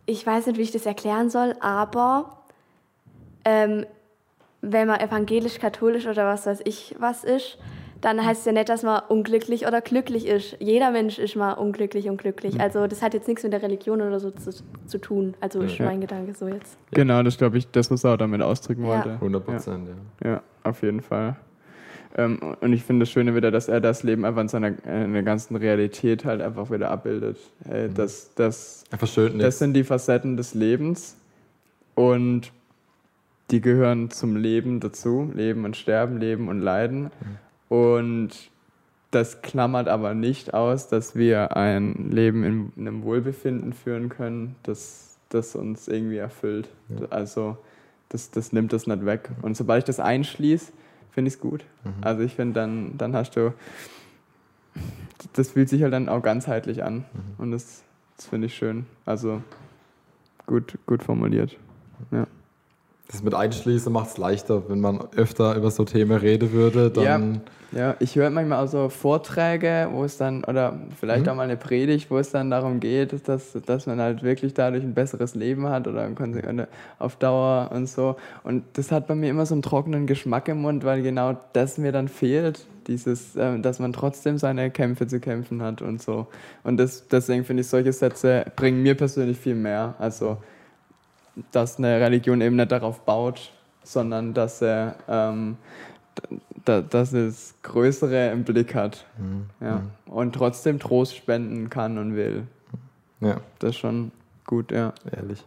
ich 0.05 0.25
weiß 0.25 0.47
nicht, 0.47 0.57
wie 0.57 0.63
ich 0.63 0.71
das 0.71 0.85
erklären 0.85 1.29
soll, 1.29 1.55
aber 1.59 2.37
ähm, 3.45 3.85
wenn 4.61 4.87
man 4.87 4.99
evangelisch, 4.99 5.59
katholisch 5.59 6.05
oder 6.07 6.25
was 6.27 6.45
weiß 6.45 6.61
ich 6.65 6.95
was 6.99 7.23
ist, 7.23 7.57
dann 8.01 8.23
heißt 8.25 8.39
es 8.41 8.45
ja 8.45 8.51
nicht, 8.51 8.67
dass 8.69 8.81
man 8.81 9.01
unglücklich 9.09 9.67
oder 9.67 9.79
glücklich 9.79 10.25
ist. 10.27 10.57
Jeder 10.59 10.89
Mensch 10.89 11.19
ist 11.19 11.35
mal 11.35 11.53
unglücklich 11.53 12.09
und 12.09 12.17
glücklich. 12.17 12.59
Also 12.59 12.87
das 12.87 13.03
hat 13.03 13.13
jetzt 13.13 13.27
nichts 13.27 13.43
mit 13.43 13.53
der 13.53 13.61
Religion 13.61 14.01
oder 14.01 14.19
so 14.19 14.31
zu, 14.31 14.51
zu 14.87 14.97
tun. 14.97 15.35
Also 15.39 15.61
ist 15.61 15.77
Ja. 15.77 15.85
mein 15.85 16.01
Gedanke 16.01 16.33
so 16.33 16.47
jetzt. 16.47 16.77
Genau, 16.91 17.21
das 17.21 17.37
glaube 17.37 17.59
ich, 17.59 17.69
das, 17.69 17.91
was 17.91 18.03
er 18.03 18.13
auch 18.13 18.17
damit 18.17 18.41
ausdrücken 18.41 18.83
Ja. 18.85 18.89
wollte. 18.89 19.09
100 19.13 19.45
Prozent, 19.45 19.87
ja. 20.23 20.29
Ja, 20.31 20.41
auf 20.63 20.81
jeden 20.81 21.01
Fall. 21.01 21.35
Ähm, 22.17 22.39
und 22.59 22.73
ich 22.73 22.83
finde 22.83 23.03
das 23.03 23.11
Schöne 23.11 23.35
wieder, 23.35 23.51
dass 23.51 23.67
er 23.67 23.81
das 23.81 24.03
Leben 24.03 24.25
einfach 24.25 24.41
in 24.41 24.47
seiner 24.47 24.67
in 24.85 25.13
der 25.13 25.23
ganzen 25.23 25.55
Realität 25.55 26.25
halt 26.25 26.41
einfach 26.41 26.69
wieder 26.71 26.91
abbildet. 26.91 27.37
Hey, 27.65 27.89
das, 27.93 28.33
das, 28.35 28.83
schön 29.05 29.39
das 29.39 29.59
sind 29.59 29.73
die 29.73 29.83
Facetten 29.83 30.37
des 30.37 30.53
Lebens 30.53 31.15
und 31.95 32.51
die 33.51 33.61
gehören 33.61 34.09
zum 34.09 34.37
Leben 34.37 34.79
dazu. 34.79 35.29
Leben 35.33 35.65
und 35.65 35.75
Sterben, 35.75 36.19
Leben 36.19 36.47
und 36.47 36.61
Leiden. 36.61 37.11
Und 37.67 38.29
das 39.11 39.41
klammert 39.41 39.89
aber 39.89 40.13
nicht 40.13 40.53
aus, 40.53 40.87
dass 40.87 41.15
wir 41.15 41.55
ein 41.57 42.09
Leben 42.11 42.43
in, 42.43 42.71
in 42.77 42.87
einem 42.87 43.03
Wohlbefinden 43.03 43.73
führen 43.73 44.07
können, 44.07 44.55
das, 44.63 45.17
das 45.29 45.55
uns 45.55 45.89
irgendwie 45.89 46.17
erfüllt. 46.17 46.69
Also 47.09 47.57
das, 48.07 48.31
das 48.31 48.53
nimmt 48.53 48.71
das 48.71 48.87
nicht 48.87 49.05
weg. 49.05 49.29
Und 49.41 49.57
sobald 49.57 49.79
ich 49.79 49.85
das 49.85 49.99
einschließe, 49.99 50.71
finde 51.11 51.29
ich 51.29 51.35
es 51.35 51.39
gut. 51.39 51.65
Also 52.01 52.23
ich 52.23 52.35
finde, 52.35 52.53
dann, 52.53 52.97
dann 52.97 53.15
hast 53.15 53.35
du, 53.35 53.53
das 55.33 55.51
fühlt 55.51 55.69
sich 55.69 55.83
halt 55.83 55.93
dann 55.93 56.09
auch 56.09 56.21
ganzheitlich 56.21 56.83
an. 56.83 57.05
Und 57.37 57.51
das, 57.51 57.83
das 58.17 58.27
finde 58.27 58.47
ich 58.47 58.55
schön. 58.55 58.85
Also 59.05 59.41
gut, 60.45 60.77
gut 60.85 61.03
formuliert. 61.03 61.57
Ja. 62.11 62.27
Das 63.11 63.21
mit 63.23 63.33
Einschließen 63.33 63.91
macht 63.91 64.09
es 64.09 64.17
leichter, 64.17 64.63
wenn 64.69 64.79
man 64.79 65.01
öfter 65.17 65.55
über 65.55 65.69
so 65.69 65.83
Themen 65.83 66.17
reden 66.17 66.51
würde, 66.53 66.89
dann 66.89 67.41
Ja, 67.73 67.95
ich 67.99 68.15
höre 68.15 68.29
manchmal 68.29 68.63
auch 68.63 68.67
so 68.69 68.89
Vorträge, 68.89 69.87
wo 69.91 70.03
es 70.03 70.17
dann, 70.17 70.43
oder 70.43 70.77
vielleicht 70.99 71.27
auch 71.29 71.35
mal 71.35 71.43
eine 71.43 71.55
Predigt, 71.55 72.11
wo 72.11 72.17
es 72.17 72.29
dann 72.31 72.49
darum 72.51 72.81
geht, 72.81 73.27
dass, 73.29 73.53
dass 73.65 73.85
man 73.85 74.01
halt 74.01 74.23
wirklich 74.23 74.53
dadurch 74.53 74.83
ein 74.83 74.93
besseres 74.93 75.35
Leben 75.35 75.67
hat 75.69 75.87
oder 75.87 76.01
eine- 76.03 76.67
auf 76.99 77.15
Dauer 77.15 77.69
und 77.73 77.87
so. 77.87 78.17
Und 78.43 78.63
das 78.73 78.91
hat 78.91 79.07
bei 79.07 79.15
mir 79.15 79.29
immer 79.29 79.45
so 79.45 79.55
einen 79.55 79.61
trockenen 79.61 80.05
Geschmack 80.05 80.49
im 80.49 80.61
Mund, 80.61 80.83
weil 80.83 81.01
genau 81.01 81.37
das 81.53 81.77
mir 81.77 81.91
dann 81.93 82.07
fehlt. 82.09 82.65
Dieses, 82.87 83.35
ähm, 83.37 83.61
dass 83.61 83.79
man 83.79 83.93
trotzdem 83.93 84.37
seine 84.37 84.69
Kämpfe 84.71 85.05
zu 85.07 85.19
kämpfen 85.19 85.61
hat 85.61 85.81
und 85.81 86.01
so. 86.01 86.27
Und 86.63 86.77
das, 86.77 87.07
deswegen 87.07 87.45
finde 87.45 87.61
ich, 87.61 87.67
solche 87.67 87.93
Sätze 87.93 88.43
bringen 88.55 88.81
mir 88.81 88.95
persönlich 88.95 89.37
viel 89.37 89.55
mehr. 89.55 89.93
Also, 89.99 90.37
dass 91.51 91.77
eine 91.77 91.99
Religion 91.99 92.41
eben 92.41 92.55
nicht 92.55 92.71
darauf 92.71 93.01
baut, 93.01 93.51
sondern 93.83 94.33
dass 94.33 94.61
er 94.61 94.95
ähm, 95.07 95.57
da, 96.65 96.81
dass 96.81 97.13
es 97.13 97.55
Größere 97.63 98.31
im 98.31 98.43
Blick 98.43 98.75
hat. 98.75 99.05
Ja. 99.59 99.81
Und 100.05 100.33
trotzdem 100.33 100.79
Trost 100.79 101.15
spenden 101.15 101.69
kann 101.69 101.97
und 101.97 102.15
will. 102.15 102.43
ja, 103.21 103.37
Das 103.59 103.71
ist 103.71 103.77
schon 103.77 104.11
gut, 104.45 104.71
ja. 104.71 104.93
ehrlich. 105.15 105.43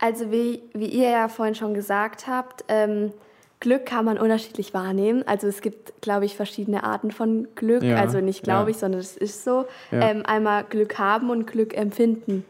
Also 0.00 0.30
wie, 0.30 0.62
wie 0.74 0.86
ihr 0.86 1.10
ja 1.10 1.28
vorhin 1.28 1.54
schon 1.54 1.72
gesagt 1.72 2.26
habt, 2.26 2.64
ähm, 2.68 3.12
Glück 3.60 3.86
kann 3.86 4.04
man 4.04 4.18
unterschiedlich 4.18 4.72
wahrnehmen. 4.74 5.24
Also 5.26 5.48
es 5.48 5.60
gibt, 5.62 6.00
glaube 6.00 6.24
ich, 6.26 6.36
verschiedene 6.36 6.84
Arten 6.84 7.10
von 7.10 7.48
Glück. 7.56 7.82
Ja, 7.82 7.96
Also 7.96 8.20
nicht 8.20 8.44
glaube 8.44 8.64
ja. 8.64 8.68
ich, 8.70 8.76
sondern 8.76 9.00
es 9.00 9.16
ist 9.16 9.42
so. 9.44 9.66
Ja. 9.90 10.10
Ähm, 10.10 10.22
einmal 10.26 10.64
Glück 10.64 10.98
haben 10.98 11.30
und 11.30 11.46
Glück 11.46 11.76
empfinden. 11.76 12.44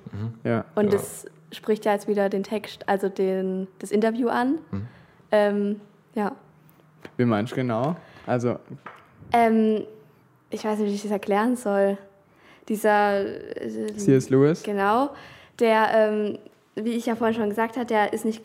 ja. 0.44 0.64
Und 0.74 0.86
Ja. 0.86 0.90
das 0.92 1.26
spricht 1.52 1.84
ja 1.84 1.92
jetzt 1.92 2.08
wieder 2.08 2.28
den 2.28 2.42
Text, 2.42 2.88
also 2.88 3.08
den, 3.08 3.68
das 3.78 3.90
Interview 3.90 4.28
an. 4.28 4.58
Mhm. 4.70 4.86
Ähm, 5.32 5.80
ja. 6.14 6.32
Wie 7.16 7.24
meinst 7.24 7.52
du 7.52 7.56
genau? 7.56 7.96
Also, 8.26 8.56
Ähm, 9.32 9.84
ich 10.50 10.64
weiß 10.64 10.78
nicht, 10.78 10.90
wie 10.90 10.94
ich 10.94 11.02
das 11.02 11.10
erklären 11.10 11.56
soll. 11.56 11.98
Dieser. 12.68 13.20
äh, 13.26 13.94
C.S. 13.96 14.30
Lewis? 14.30 14.62
Genau. 14.62 15.10
Der, 15.58 15.88
ähm, 15.92 16.38
wie 16.74 16.92
ich 16.92 17.06
ja 17.06 17.16
vorhin 17.16 17.36
schon 17.36 17.48
gesagt 17.48 17.76
habe, 17.76 17.86
der 17.86 18.12
ist 18.12 18.24
nicht, 18.24 18.42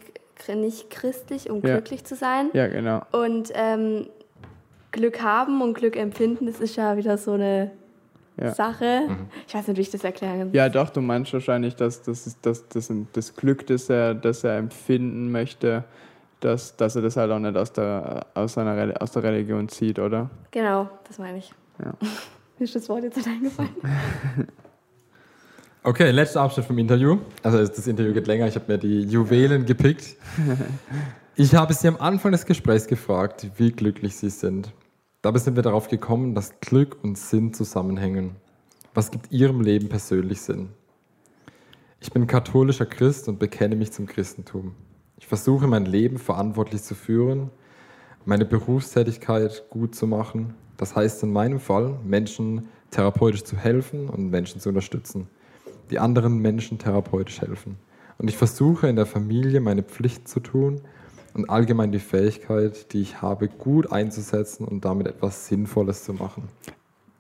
nicht 0.54 0.90
christlich, 0.90 1.50
um 1.50 1.58
Ja. 1.58 1.74
glücklich 1.76 2.04
zu 2.06 2.16
sein. 2.16 2.50
Ja, 2.54 2.68
genau. 2.68 3.02
Und 3.12 3.52
ähm, 3.54 4.08
Glück 4.92 5.22
haben 5.22 5.62
und 5.62 5.74
Glück 5.74 5.96
empfinden, 5.96 6.46
das 6.48 6.60
ist 6.60 6.76
ja 6.76 6.98
wieder 6.98 7.18
so 7.18 7.34
eine 7.34 7.72
Ja. 8.38 8.54
Sache. 8.54 9.10
Ich 9.48 9.54
weiß 9.54 9.68
nicht, 9.68 9.78
wie 9.78 9.82
ich 9.82 9.92
das 9.92 10.04
erklären 10.04 10.50
Ja, 10.54 10.68
doch, 10.68 10.90
du 10.90 11.02
meinst 11.02 11.34
wahrscheinlich, 11.34 11.76
dass 11.76 12.02
das, 12.02 12.26
ist, 12.26 12.40
das, 12.42 12.68
das, 12.68 12.92
das 13.14 13.36
Glück, 13.36 13.68
das 13.68 13.90
er, 13.90 14.16
das 14.16 14.44
er 14.44 14.58
empfinden 14.58 15.32
möchte, 15.32 15.84
dass, 16.40 16.76
dass 16.76 16.96
er 16.96 17.04
das 17.04 17.16
halt 17.16 17.32
auch 17.32 17.40
nicht 17.40 17.56
aus 17.56 17.72
der, 17.74 18.26
aus, 18.34 18.54
seiner, 18.54 19.02
aus 19.02 19.12
der 19.12 19.24
Religion 19.24 19.70
zieht, 19.70 20.00
oder? 20.00 20.30
Genau, 20.52 20.90
das 21.08 21.20
meine 21.20 21.38
ich. 21.38 21.54
Ja. 21.80 21.94
Mir 22.58 22.66
ist 22.66 22.76
das 22.76 22.90
Wort 22.90 23.04
jetzt 23.04 23.18
nicht 23.18 23.28
eingefallen. 23.28 23.76
Okay, 25.86 26.12
letzter 26.12 26.40
Abschnitt 26.40 26.66
vom 26.66 26.78
Interview. 26.78 27.18
Also 27.42 27.58
das 27.58 27.88
Interview 27.88 28.14
geht 28.14 28.26
länger, 28.26 28.48
ich 28.48 28.56
habe 28.56 28.72
mir 28.72 28.78
die 28.78 29.02
Juwelen 29.02 29.66
gepickt. 29.66 30.16
Ich 31.36 31.56
habe 31.56 31.74
Sie 31.74 31.88
am 31.88 31.98
Anfang 31.98 32.32
des 32.32 32.46
Gesprächs 32.46 32.86
gefragt, 32.86 33.48
wie 33.58 33.72
glücklich 33.72 34.16
Sie 34.16 34.30
sind. 34.30 34.72
Dabei 35.24 35.40
sind 35.40 35.56
wir 35.56 35.64
darauf 35.64 35.88
gekommen, 35.88 36.36
dass 36.36 36.60
Glück 36.60 36.98
und 37.02 37.18
Sinn 37.18 37.54
zusammenhängen. 37.54 38.36
Was 38.94 39.10
gibt 39.10 39.32
Ihrem 39.32 39.62
Leben 39.62 39.88
persönlich 39.88 40.42
Sinn? 40.42 40.68
Ich 42.02 42.12
bin 42.12 42.28
katholischer 42.28 42.86
Christ 42.86 43.30
und 43.30 43.40
bekenne 43.40 43.78
mich 43.78 43.94
zum 43.94 44.06
Christentum. 44.06 44.76
Ich 45.18 45.26
versuche 45.26 45.66
mein 45.66 45.86
Leben 45.86 46.18
verantwortlich 46.18 46.84
zu 46.84 46.94
führen, 46.94 47.52
meine 48.26 48.44
Berufstätigkeit 48.44 49.64
gut 49.70 49.96
zu 49.96 50.08
machen. 50.08 50.56
Das 50.76 50.94
heißt 50.94 51.24
in 51.24 51.32
meinem 51.32 51.62
Fall, 51.62 51.98
Menschen 52.04 52.68
therapeutisch 52.92 53.46
zu 53.46 53.56
helfen 53.56 54.10
und 54.10 54.30
Menschen 54.30 54.60
zu 54.60 54.68
unterstützen, 54.68 55.30
die 55.90 56.00
anderen 56.00 56.40
Menschen 56.40 56.80
therapeutisch 56.80 57.40
helfen. 57.40 57.78
Und 58.18 58.28
ich 58.28 58.36
versuche 58.36 58.90
in 58.90 58.98
der 58.98 59.06
Familie 59.06 59.62
meine 59.62 59.84
Pflicht 59.84 60.28
zu 60.28 60.42
tun 60.42 60.82
und 61.34 61.50
allgemein 61.50 61.92
die 61.92 62.00
Fähigkeit, 62.00 62.94
die 62.94 63.02
ich 63.02 63.22
habe, 63.22 63.48
gut 63.48 63.92
einzusetzen 63.92 64.66
und 64.66 64.86
damit 64.86 65.08
etwas 65.08 65.48
Sinnvolles 65.48 66.04
zu 66.04 66.14
machen. 66.14 66.44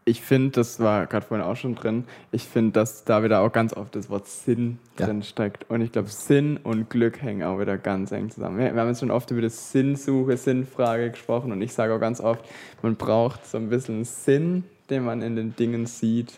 Ich 0.05 0.21
finde, 0.21 0.49
das 0.51 0.81
war 0.81 1.07
gerade 1.07 1.25
vorhin 1.25 1.45
auch 1.45 1.55
schon 1.55 1.75
drin, 1.75 2.03
ich 2.33 2.43
finde, 2.43 2.73
dass 2.73 3.05
da 3.05 3.23
wieder 3.23 3.39
auch 3.39 3.53
ganz 3.53 3.73
oft 3.73 3.95
das 3.95 4.09
Wort 4.09 4.27
Sinn 4.27 4.79
Ja. 4.99 5.05
drin 5.05 5.23
steckt. 5.23 5.69
Und 5.69 5.79
ich 5.79 5.93
glaube, 5.93 6.09
Sinn 6.09 6.57
und 6.57 6.89
Glück 6.89 7.21
hängen 7.21 7.43
auch 7.43 7.57
wieder 7.57 7.77
ganz 7.77 8.11
eng 8.11 8.29
zusammen. 8.29 8.57
Wir, 8.57 8.73
wir 8.73 8.81
haben 8.81 8.89
jetzt 8.89 8.99
schon 8.99 9.11
oft 9.11 9.31
über 9.31 9.41
das 9.41 9.71
Sinnsuche, 9.71 10.35
Sinnfrage 10.35 11.09
gesprochen 11.11 11.53
und 11.53 11.61
ich 11.61 11.71
sage 11.73 11.93
auch 11.95 12.01
ganz 12.01 12.19
oft, 12.19 12.43
man 12.81 12.97
braucht 12.97 13.45
so 13.45 13.57
ein 13.57 13.69
bisschen 13.69 14.03
Sinn, 14.03 14.65
den 14.89 15.05
man 15.05 15.21
in 15.21 15.37
den 15.37 15.55
Dingen 15.55 15.85
sieht. 15.85 16.33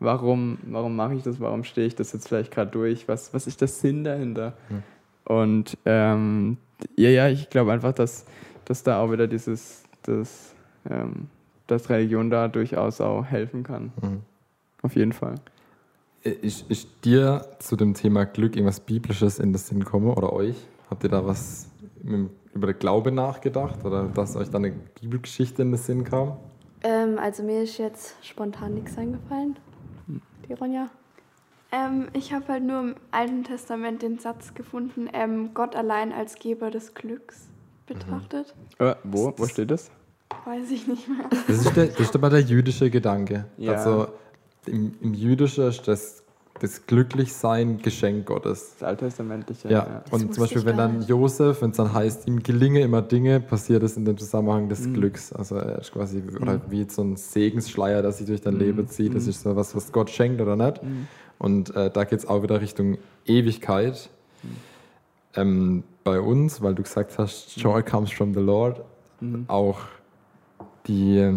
Warum, 0.00 0.58
warum 0.66 0.96
mache 0.96 1.14
ich 1.14 1.22
das? 1.22 1.38
Warum 1.38 1.62
stehe 1.62 1.86
ich 1.86 1.94
das 1.94 2.12
jetzt 2.12 2.26
vielleicht 2.28 2.50
gerade 2.50 2.72
durch? 2.72 3.06
Was, 3.06 3.32
was 3.32 3.46
ist 3.46 3.60
der 3.60 3.68
Sinn 3.68 4.02
dahinter? 4.02 4.54
Und 5.24 5.78
ähm, 5.84 6.56
ja, 6.96 7.10
ja, 7.10 7.28
ich 7.28 7.48
glaube 7.50 7.72
einfach, 7.72 7.92
dass, 7.92 8.24
dass 8.64 8.82
da 8.82 9.00
auch 9.00 9.10
wieder 9.12 9.26
dieses, 9.26 9.82
das, 10.02 10.54
ähm, 10.88 11.28
dass 11.66 11.88
Religion 11.90 12.30
da 12.30 12.48
durchaus 12.48 13.00
auch 13.00 13.24
helfen 13.24 13.62
kann. 13.62 13.92
Auf 14.82 14.96
jeden 14.96 15.12
Fall. 15.12 15.36
Ist, 16.22 16.70
ist 16.70 16.88
dir 17.04 17.46
zu 17.58 17.76
dem 17.76 17.94
Thema 17.94 18.24
Glück 18.24 18.56
irgendwas 18.56 18.80
Biblisches 18.80 19.38
in 19.38 19.52
den 19.52 19.58
Sinn 19.58 19.80
gekommen 19.80 20.08
oder 20.08 20.32
euch? 20.32 20.56
Habt 20.88 21.04
ihr 21.04 21.10
da 21.10 21.24
was 21.26 21.68
mit- 22.02 22.30
über 22.54 22.68
den 22.68 22.78
Glaube 22.78 23.10
nachgedacht 23.10 23.84
oder 23.84 24.04
dass 24.04 24.36
euch 24.36 24.48
da 24.48 24.58
eine 24.58 24.70
Bibelgeschichte 25.00 25.62
in 25.62 25.72
den 25.72 25.78
Sinn 25.78 26.04
kam? 26.04 26.36
Ähm, 26.82 27.18
also 27.18 27.42
mir 27.42 27.62
ist 27.62 27.78
jetzt 27.78 28.14
spontan 28.22 28.74
nichts 28.74 28.96
eingefallen. 28.96 29.56
Die 30.48 30.52
Ronja? 30.52 30.88
Ähm, 31.74 32.06
ich 32.12 32.32
habe 32.32 32.46
halt 32.48 32.62
nur 32.62 32.80
im 32.80 32.94
Alten 33.10 33.42
Testament 33.42 34.02
den 34.02 34.18
Satz 34.20 34.54
gefunden, 34.54 35.08
ähm, 35.12 35.54
Gott 35.54 35.74
allein 35.74 36.12
als 36.12 36.36
Geber 36.36 36.70
des 36.70 36.94
Glücks 36.94 37.48
betrachtet. 37.86 38.54
Äh, 38.78 38.94
wo? 39.02 39.34
Wo 39.36 39.46
steht 39.46 39.72
das? 39.72 39.90
Weiß 40.44 40.70
ich 40.70 40.86
nicht 40.86 41.08
mehr. 41.08 41.28
Das 41.48 41.66
ist, 41.66 41.76
der, 41.76 41.86
das 41.86 42.00
ist 42.00 42.14
aber 42.14 42.30
der 42.30 42.40
jüdische 42.40 42.90
Gedanke. 42.90 43.46
Ja. 43.56 43.72
Also 43.72 44.06
im, 44.66 44.92
im 45.00 45.14
Jüdischen 45.14 45.66
ist 45.66 45.88
das, 45.88 46.22
das 46.60 46.86
Glücklichsein 46.86 47.78
Geschenk 47.78 48.26
Gottes. 48.26 48.74
Das 48.78 48.88
Alttestamentliche. 48.88 49.68
Ja, 49.68 50.02
und 50.10 50.12
wusste 50.12 50.30
zum 50.30 50.42
Beispiel, 50.44 50.64
wenn 50.64 50.76
dann. 50.76 51.02
Josef, 51.02 51.60
wenn 51.62 51.70
es 51.70 51.76
dann 51.76 51.92
heißt, 51.92 52.26
ihm 52.28 52.42
gelinge 52.42 52.80
immer 52.80 53.02
Dinge, 53.02 53.40
passiert 53.40 53.82
es 53.82 53.96
in 53.96 54.04
dem 54.04 54.16
Zusammenhang 54.16 54.68
des 54.68 54.86
Mhm. 54.86 54.94
Glücks. 54.94 55.32
Also 55.32 55.56
er 55.56 55.80
ist 55.80 55.92
quasi 55.92 56.22
oder 56.40 56.60
wie 56.70 56.86
so 56.88 57.02
ein 57.02 57.16
Segensschleier, 57.16 58.02
der 58.02 58.12
sich 58.12 58.26
durch 58.26 58.40
dein 58.40 58.54
Mhm. 58.54 58.60
Leben 58.60 58.88
zieht. 58.88 59.14
Das 59.14 59.26
ist 59.26 59.42
so 59.42 59.56
was, 59.56 59.74
was 59.74 59.90
Gott 59.92 60.10
schenkt 60.10 60.40
oder 60.40 60.54
nicht. 60.56 60.80
Und 61.38 61.74
äh, 61.74 61.90
da 61.90 62.04
geht 62.04 62.20
es 62.20 62.26
auch 62.28 62.42
wieder 62.42 62.60
Richtung 62.60 62.98
Ewigkeit. 63.26 64.08
Mhm. 64.42 64.48
Ähm, 65.36 65.82
bei 66.04 66.20
uns, 66.20 66.62
weil 66.62 66.74
du 66.76 66.82
gesagt 66.84 67.18
hast, 67.18 67.56
Joy 67.56 67.82
comes 67.82 68.12
from 68.12 68.32
the 68.34 68.40
Lord, 68.40 68.82
Mhm. 69.20 69.44
auch 69.48 69.80
die, 70.86 71.36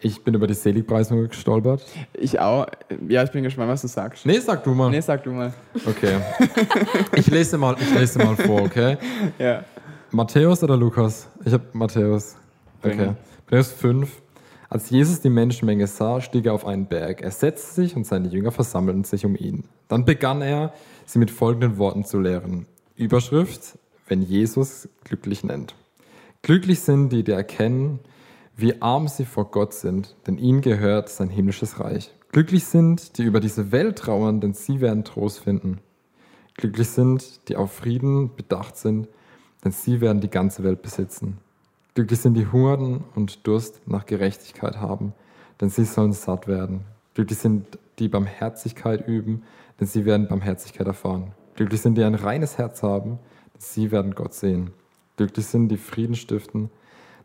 ich 0.00 0.22
bin 0.22 0.34
über 0.34 0.46
die 0.46 0.54
Seligpreisung 0.54 1.28
gestolpert. 1.28 1.84
Ich 2.14 2.38
auch. 2.38 2.66
Ja, 3.08 3.24
ich 3.24 3.30
bin 3.30 3.42
gespannt, 3.42 3.70
was 3.70 3.82
du 3.82 3.88
sagst. 3.88 4.24
Nee, 4.26 4.38
sag 4.38 4.62
du 4.64 4.74
mal. 4.74 4.90
Nee, 4.90 5.00
sag 5.00 5.24
du 5.24 5.30
mal. 5.30 5.52
Okay. 5.86 6.18
ich 7.14 7.26
lese 7.28 7.58
mal, 7.58 7.76
ich 7.80 7.92
lese 7.92 8.18
mal 8.18 8.36
vor, 8.36 8.62
okay? 8.62 8.96
Ja. 9.38 9.64
Matthäus 10.10 10.62
oder 10.62 10.76
Lukas? 10.76 11.28
Ich 11.44 11.52
habe 11.52 11.64
Matthäus. 11.72 12.36
Okay. 12.82 13.14
Vers 13.46 13.72
5. 13.72 14.10
Als 14.70 14.90
Jesus 14.90 15.20
die 15.20 15.30
Menschenmenge 15.30 15.86
sah, 15.86 16.20
stieg 16.20 16.46
er 16.46 16.52
auf 16.52 16.66
einen 16.66 16.86
Berg. 16.86 17.22
Er 17.22 17.30
setzte 17.30 17.74
sich 17.74 17.96
und 17.96 18.06
seine 18.06 18.28
Jünger 18.28 18.52
versammelten 18.52 19.04
sich 19.04 19.24
um 19.24 19.34
ihn. 19.34 19.64
Dann 19.88 20.04
begann 20.04 20.42
er, 20.42 20.72
sie 21.06 21.18
mit 21.18 21.30
folgenden 21.30 21.78
Worten 21.78 22.04
zu 22.04 22.20
lehren. 22.20 22.66
Überschrift, 22.94 23.78
wenn 24.06 24.22
Jesus 24.22 24.88
glücklich 25.04 25.42
nennt. 25.42 25.74
Glücklich 26.42 26.80
sind 26.80 27.10
die, 27.10 27.24
die 27.24 27.32
erkennen, 27.32 28.00
wie 28.58 28.82
arm 28.82 29.06
sie 29.06 29.24
vor 29.24 29.52
Gott 29.52 29.72
sind, 29.72 30.16
denn 30.26 30.36
ihnen 30.36 30.60
gehört 30.60 31.08
sein 31.08 31.30
himmlisches 31.30 31.78
Reich. 31.78 32.12
Glücklich 32.32 32.64
sind, 32.64 33.16
die 33.16 33.22
über 33.22 33.38
diese 33.38 33.70
Welt 33.70 33.98
trauern, 33.98 34.40
denn 34.40 34.52
sie 34.52 34.80
werden 34.80 35.04
Trost 35.04 35.40
finden. 35.40 35.78
Glücklich 36.56 36.88
sind, 36.88 37.48
die 37.48 37.54
auf 37.54 37.72
Frieden 37.72 38.34
bedacht 38.34 38.76
sind, 38.76 39.06
denn 39.64 39.70
sie 39.70 40.00
werden 40.00 40.20
die 40.20 40.28
ganze 40.28 40.64
Welt 40.64 40.82
besitzen. 40.82 41.38
Glücklich 41.94 42.20
sind 42.20 42.34
die 42.34 42.48
Hungernden 42.48 43.04
und 43.14 43.46
Durst 43.46 43.80
nach 43.86 44.06
Gerechtigkeit 44.06 44.78
haben, 44.78 45.12
denn 45.60 45.70
sie 45.70 45.84
sollen 45.84 46.12
satt 46.12 46.48
werden. 46.48 46.80
Glücklich 47.14 47.38
sind 47.38 47.78
die 48.00 48.08
Barmherzigkeit 48.08 49.06
üben, 49.06 49.44
denn 49.78 49.86
sie 49.86 50.04
werden 50.04 50.26
Barmherzigkeit 50.26 50.86
erfahren. 50.88 51.32
Glücklich 51.54 51.80
sind 51.80 51.96
die 51.96 52.02
ein 52.02 52.16
reines 52.16 52.58
Herz 52.58 52.82
haben, 52.82 53.20
denn 53.54 53.60
sie 53.60 53.92
werden 53.92 54.16
Gott 54.16 54.34
sehen. 54.34 54.72
Glücklich 55.16 55.46
sind 55.46 55.68
die 55.68 55.76
Frieden 55.76 56.16
stiften, 56.16 56.70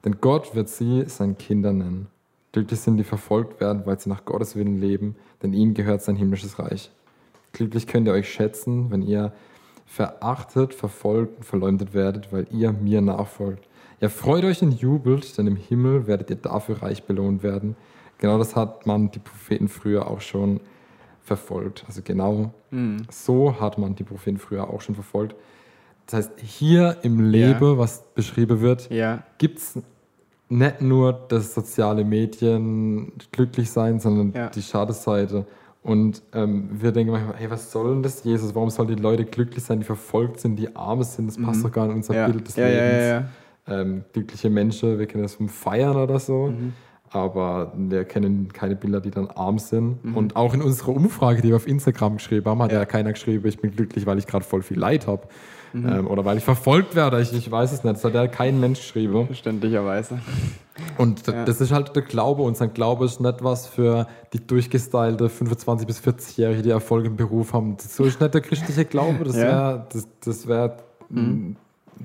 denn 0.04 0.18
Gott 0.22 0.56
wird 0.56 0.70
sie 0.70 1.04
sein 1.08 1.38
Kinder 1.38 1.72
nennen. 1.74 2.08
Glücklich 2.52 2.80
sind 2.82 2.98
die 2.98 3.04
verfolgt 3.04 3.60
werden, 3.60 3.84
weil 3.86 4.00
sie 4.00 4.10
nach 4.10 4.26
Gottes 4.26 4.56
Willen 4.56 4.80
leben, 4.80 5.16
denn 5.42 5.54
ihnen 5.54 5.74
gehört 5.74 6.02
sein 6.04 6.16
himmlisches 6.16 6.60
Reich. 6.60 6.92
Glücklich 7.52 7.88
könnt 7.88 8.08
ihr 8.08 8.14
euch 8.14 8.32
schätzen, 8.32 8.92
wenn 8.92 9.02
ihr 9.02 9.34
verachtet, 9.86 10.74
verfolgt 10.74 11.38
und 11.38 11.44
verleumdet 11.46 11.94
werdet, 11.94 12.32
weil 12.32 12.48
ihr 12.52 12.72
mir 12.72 13.02
nachfolgt. 13.02 13.68
Ihr 14.02 14.10
freut 14.10 14.44
euch 14.44 14.62
und 14.62 14.72
jubelt, 14.74 15.38
denn 15.38 15.48
im 15.48 15.56
Himmel 15.56 16.08
werdet 16.08 16.30
ihr 16.30 16.36
dafür 16.36 16.82
reich 16.82 17.04
belohnt 17.04 17.44
werden. 17.44 17.76
Genau 18.18 18.38
das 18.38 18.56
hat 18.56 18.86
man 18.86 19.12
die 19.12 19.20
Propheten 19.20 19.68
früher 19.68 20.08
auch 20.08 20.22
schon 20.22 20.60
verfolgt. 21.22 21.86
Also 21.88 22.02
genau 22.04 22.52
Mhm. 22.72 23.04
so 23.10 23.60
hat 23.60 23.78
man 23.78 23.96
die 23.96 24.04
Propheten 24.04 24.38
früher 24.38 24.70
auch 24.70 24.82
schon 24.82 24.96
verfolgt. 24.96 25.36
Das 26.08 26.16
heißt, 26.28 26.40
hier 26.42 26.98
im 27.04 27.20
Leben, 27.32 27.78
was 27.78 28.04
beschrieben 28.14 28.60
wird, 28.62 28.90
Ja, 28.92 29.24
gibt 29.38 29.60
es 29.60 29.80
nicht 30.50 30.82
nur 30.82 31.14
das 31.30 31.54
soziale 31.54 32.04
Medien 32.04 33.12
glücklich 33.32 33.72
sein, 33.72 34.00
sondern 34.00 34.34
Ja. 34.34 34.50
die 34.50 34.62
Schadesseite. 34.62 35.46
Und 35.82 36.22
ähm, 36.34 36.70
wir 36.72 36.92
denken 36.94 37.12
manchmal, 37.12 37.36
hey, 37.38 37.50
was 37.50 37.72
soll 37.72 37.94
denn 37.94 38.04
das, 38.04 38.24
Jesus? 38.24 38.56
Warum 38.56 38.70
sollen 38.70 38.88
die 38.88 38.96
Leute 38.96 39.26
glücklich 39.26 39.64
sein, 39.64 39.80
die 39.80 39.86
verfolgt 39.86 40.40
sind, 40.40 40.56
die 40.56 40.74
arm 40.76 41.04
sind? 41.04 41.28
Das 41.28 41.38
passt 41.38 41.64
doch 41.64 41.72
gar 41.72 41.84
nicht 41.86 41.92
in 41.92 41.98
unser 41.98 42.14
Mhm. 42.14 42.20
ja, 42.20 42.28
Bild 42.30 42.48
des 42.48 42.56
ja, 42.56 42.68
Lebens. 42.68 43.30
Ähm, 43.68 44.04
glückliche 44.14 44.50
Menschen, 44.50 45.00
wir 45.00 45.06
kennen 45.08 45.24
das 45.24 45.36
vom 45.36 45.50
Feiern 45.50 45.96
oder 45.98 46.20
so, 46.20 46.48
Mhm. 46.48 46.74
aber 47.10 47.74
wir 47.76 48.04
kennen 48.06 48.50
keine 48.54 48.76
Bilder, 48.76 49.02
die 49.02 49.12
dann 49.12 49.28
arm 49.28 49.58
sind. 49.60 50.04
Mhm. 50.06 50.16
Und 50.18 50.36
auch 50.36 50.54
in 50.54 50.62
unserer 50.62 50.90
Umfrage, 50.96 51.42
die 51.42 51.50
wir 51.50 51.56
auf 51.58 51.68
Instagram 51.68 52.18
geschrieben 52.18 52.46
haben, 52.46 52.62
hat 52.62 52.72
ja, 52.72 52.80
Ja. 52.80 52.86
keiner 52.86 53.12
geschrieben, 53.14 53.46
ich 53.48 53.60
bin 53.60 53.72
glücklich, 53.72 54.06
weil 54.06 54.18
ich 54.20 54.28
gerade 54.28 54.46
voll 54.46 54.62
viel 54.64 54.80
Leid 54.80 55.08
habe. 55.08 55.28
Mhm. 55.74 55.90
Ähm, 55.90 56.08
oder 56.08 56.24
weil 56.24 56.38
ich 56.38 56.44
verfolgt 56.44 56.96
werde, 56.96 57.20
ich, 57.22 57.34
ich 57.34 57.50
weiß 57.50 57.72
es 57.72 57.84
nicht. 57.84 57.96
Das 57.96 58.04
hat 58.04 58.14
ja 58.14 58.28
kein 58.28 58.60
Mensch 58.60 58.80
geschrieben. 58.80 59.26
Verständlicherweise. 59.26 60.20
Und 60.98 61.26
Ja. 61.28 61.46
das 61.46 61.62
ist 61.62 61.72
halt 61.72 61.96
der 61.96 62.04
Glaube. 62.04 62.44
Und 62.44 62.56
sein 62.58 62.74
Glaube 62.74 63.06
ist 63.06 63.20
nicht 63.20 63.44
was 63.44 63.68
für 63.68 64.08
die 64.34 64.46
durchgestylte 64.46 65.28
25- 65.28 65.86
bis 65.86 66.00
40-Jährige, 66.00 66.62
die 66.62 66.70
Erfolg 66.70 67.06
im 67.06 67.16
Beruf 67.16 67.54
haben. 67.54 67.76
Das 67.78 67.96
so 67.96 68.04
ist 68.04 68.22
nicht 68.22 68.34
der 68.34 68.42
christliche 68.42 68.86
Glaube. 68.86 69.24
Das 69.24 69.36
wäre 69.36 69.88
das, 69.92 70.08
das 70.24 70.48
wär, 70.48 70.78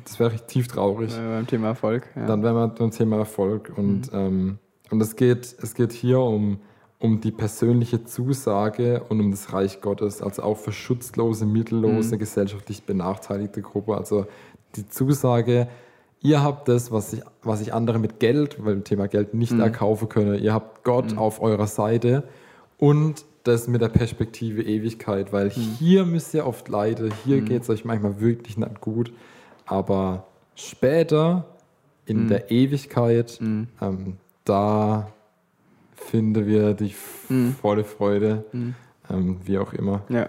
das 0.04 0.18
wär 0.18 0.32
richtig 0.32 0.48
tief 0.48 0.68
traurig. 0.68 1.12
Äh, 1.14 1.28
beim 1.36 1.46
Thema 1.46 1.68
Erfolg. 1.68 2.08
Ja. 2.16 2.26
Dann 2.26 2.42
wären 2.42 2.54
wir 2.56 2.68
beim 2.68 2.90
Thema 2.90 3.16
Erfolg. 3.18 3.72
Und, 3.76 4.10
ähm, 4.12 4.58
und 4.90 5.00
es, 5.02 5.16
geht, 5.16 5.54
es 5.62 5.74
geht 5.74 5.92
hier 5.92 6.20
um, 6.20 6.58
um 7.00 7.20
die 7.20 7.30
persönliche 7.30 8.04
Zusage 8.04 9.04
und 9.08 9.20
um 9.20 9.30
das 9.30 9.52
Reich 9.52 9.80
Gottes, 9.80 10.20
also 10.20 10.42
auch 10.42 10.56
für 10.56 10.72
schutzlose, 10.72 11.46
mittellose, 11.46 12.18
gesellschaftlich 12.18 12.82
benachteiligte 12.82 13.62
Gruppe. 13.62 13.96
Also 13.96 14.26
die 14.74 14.88
Zusage, 14.88 15.68
ihr 16.20 16.42
habt 16.42 16.68
das, 16.68 16.90
was 16.90 17.12
sich 17.12 17.22
was 17.42 17.60
ich 17.60 17.72
andere 17.72 18.00
mit 18.00 18.18
Geld, 18.18 18.64
weil 18.64 18.74
im 18.74 18.84
Thema 18.84 19.06
Geld 19.06 19.32
nicht 19.32 19.52
erkaufen 19.52 20.08
können, 20.08 20.42
ihr 20.42 20.52
habt 20.52 20.82
Gott 20.82 21.16
auf 21.16 21.40
eurer 21.40 21.68
Seite 21.68 22.24
und 22.78 23.24
das 23.44 23.68
mit 23.68 23.80
der 23.80 23.88
Perspektive 23.88 24.62
Ewigkeit, 24.62 25.32
weil 25.32 25.50
hier 25.50 26.04
müsst 26.04 26.34
ihr 26.34 26.46
oft 26.46 26.68
leiden, 26.68 27.12
hier 27.24 27.40
geht 27.40 27.62
es 27.62 27.70
euch 27.70 27.84
manchmal 27.84 28.20
wirklich 28.20 28.58
nicht 28.58 28.80
gut, 28.80 29.12
aber 29.66 30.26
später 30.56 31.44
in 32.06 32.26
der 32.28 32.50
Ewigkeit, 32.50 33.38
ähm, 33.40 34.16
da 34.44 35.12
finden 36.06 36.46
wir 36.46 36.74
die 36.74 36.94
volle 37.60 37.84
Freude, 37.84 38.44
ähm, 39.10 39.36
wie 39.44 39.58
auch 39.58 39.72
immer. 39.72 40.02
ja. 40.08 40.28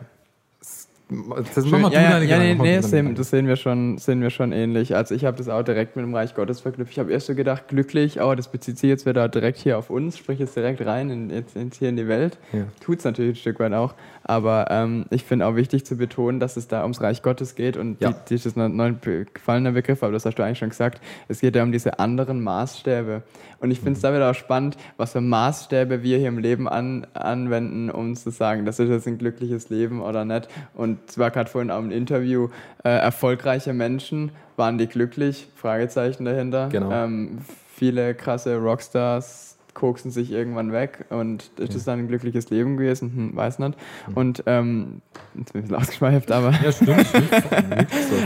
Das 1.55 1.67
Schön. 1.67 1.81
ja, 1.91 2.01
ja, 2.01 2.19
ja, 2.19 2.37
nee, 2.37 2.53
nee, 2.53 2.75
das, 2.75 2.91
sehen, 2.91 3.15
das 3.15 3.31
sehen 3.31 3.47
wir 3.47 3.55
schon, 3.55 3.97
sehen 3.97 4.21
wir 4.21 4.29
schon 4.29 4.51
ähnlich. 4.51 4.95
Also 4.95 5.15
ich 5.15 5.25
habe 5.25 5.37
das 5.37 5.49
auch 5.49 5.63
direkt 5.63 5.95
mit 5.95 6.05
dem 6.05 6.13
Reich 6.13 6.35
Gottes 6.35 6.61
verknüpft. 6.61 6.91
Ich 6.91 6.99
habe 6.99 7.11
erst 7.11 7.25
so 7.25 7.33
gedacht, 7.33 7.67
glücklich, 7.67 8.21
aber 8.21 8.35
das 8.35 8.51
bezieht 8.51 8.77
sich 8.77 8.89
jetzt 8.89 9.07
wieder 9.07 9.27
direkt 9.27 9.57
hier 9.57 9.79
auf 9.79 9.89
uns, 9.89 10.19
sprich 10.19 10.37
jetzt 10.37 10.55
direkt 10.55 10.85
rein 10.85 11.09
in, 11.09 11.29
jetzt, 11.31 11.55
jetzt 11.55 11.77
hier 11.77 11.89
in 11.89 11.97
die 11.97 12.07
Welt. 12.07 12.37
Ja. 12.53 12.65
Tut 12.79 12.99
es 12.99 13.05
natürlich 13.05 13.31
ein 13.37 13.41
Stück 13.41 13.59
weit 13.59 13.73
auch. 13.73 13.95
Aber 14.23 14.67
ähm, 14.69 15.05
ich 15.09 15.23
finde 15.23 15.47
auch 15.47 15.55
wichtig 15.55 15.83
zu 15.83 15.97
betonen, 15.97 16.39
dass 16.39 16.57
es 16.57 16.67
da 16.67 16.83
ums 16.83 17.01
Reich 17.01 17.23
Gottes 17.23 17.55
geht 17.55 17.75
und 17.75 17.99
Ja. 17.99 18.11
die, 18.11 18.15
die 18.29 18.35
ist 18.35 18.45
das 18.45 18.55
ein 18.55 18.75
neu 18.75 18.93
gefallener 19.33 19.71
Begriff, 19.71 20.03
aber 20.03 20.11
das 20.11 20.25
hast 20.27 20.35
du 20.35 20.43
eigentlich 20.43 20.59
schon 20.59 20.69
gesagt. 20.69 21.01
Es 21.27 21.41
geht 21.41 21.55
ja 21.55 21.63
um 21.63 21.71
diese 21.71 21.97
anderen 21.97 22.43
Maßstäbe. 22.43 23.23
Und 23.61 23.71
ich 23.71 23.79
finde 23.79 23.93
es 23.93 24.01
da 24.01 24.13
wieder 24.13 24.29
auch 24.29 24.35
spannend, 24.35 24.77
was 24.97 25.13
für 25.13 25.21
Maßstäbe 25.21 26.03
wir 26.03 26.17
hier 26.19 26.27
im 26.27 26.37
Leben 26.37 26.69
an, 26.69 27.07
anwenden, 27.13 27.89
um 27.89 28.15
zu 28.15 28.29
sagen, 28.29 28.65
das 28.65 28.79
ist 28.79 28.89
jetzt 28.89 29.07
ein 29.07 29.17
glückliches 29.17 29.69
Leben 29.69 30.01
oder 30.01 30.23
nicht. 30.23 30.47
Und 30.75 30.98
es 31.07 31.17
war 31.17 31.31
gerade 31.31 31.49
vorhin 31.49 31.71
auch 31.71 31.79
im 31.79 31.91
Interview, 31.91 32.49
äh, 32.83 32.89
erfolgreiche 32.89 33.73
Menschen, 33.73 34.31
waren 34.57 34.77
die 34.77 34.87
glücklich? 34.87 35.47
Fragezeichen 35.55 36.25
dahinter. 36.25 36.69
Genau. 36.69 36.91
Ähm, 36.91 37.39
viele 37.73 38.13
krasse 38.13 38.57
Rockstars 38.57 39.57
koksen 39.73 40.11
sich 40.11 40.31
irgendwann 40.31 40.73
weg 40.73 41.05
und 41.09 41.51
ist 41.57 41.73
das 41.73 41.85
dann 41.85 41.99
ein 41.99 42.07
glückliches 42.09 42.49
Leben 42.49 42.75
gewesen? 42.75 43.13
Hm, 43.15 43.35
weiß 43.37 43.59
nicht. 43.59 43.77
Und 44.13 44.43
ähm, 44.45 45.01
jetzt 45.35 45.53
bin 45.53 45.63
ich 45.63 45.71
ein 45.71 45.75
bisschen 45.75 45.75
ausgeschweift, 45.81 46.31
aber, 46.31 46.51
Ja, 46.61 46.71
stimmt. 46.71 47.05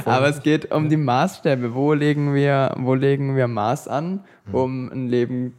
aber 0.06 0.30
es 0.30 0.42
geht 0.42 0.72
um 0.72 0.90
die 0.90 0.98
Maßstäbe. 0.98 1.76
Wo 1.76 1.94
legen 1.94 2.34
wir, 2.34 2.74
wo 2.80 2.96
legen 2.96 3.36
wir 3.36 3.48
Maß 3.48 3.88
an, 3.88 4.22
um 4.52 4.92
ein 4.92 5.10
Leben 5.10 5.54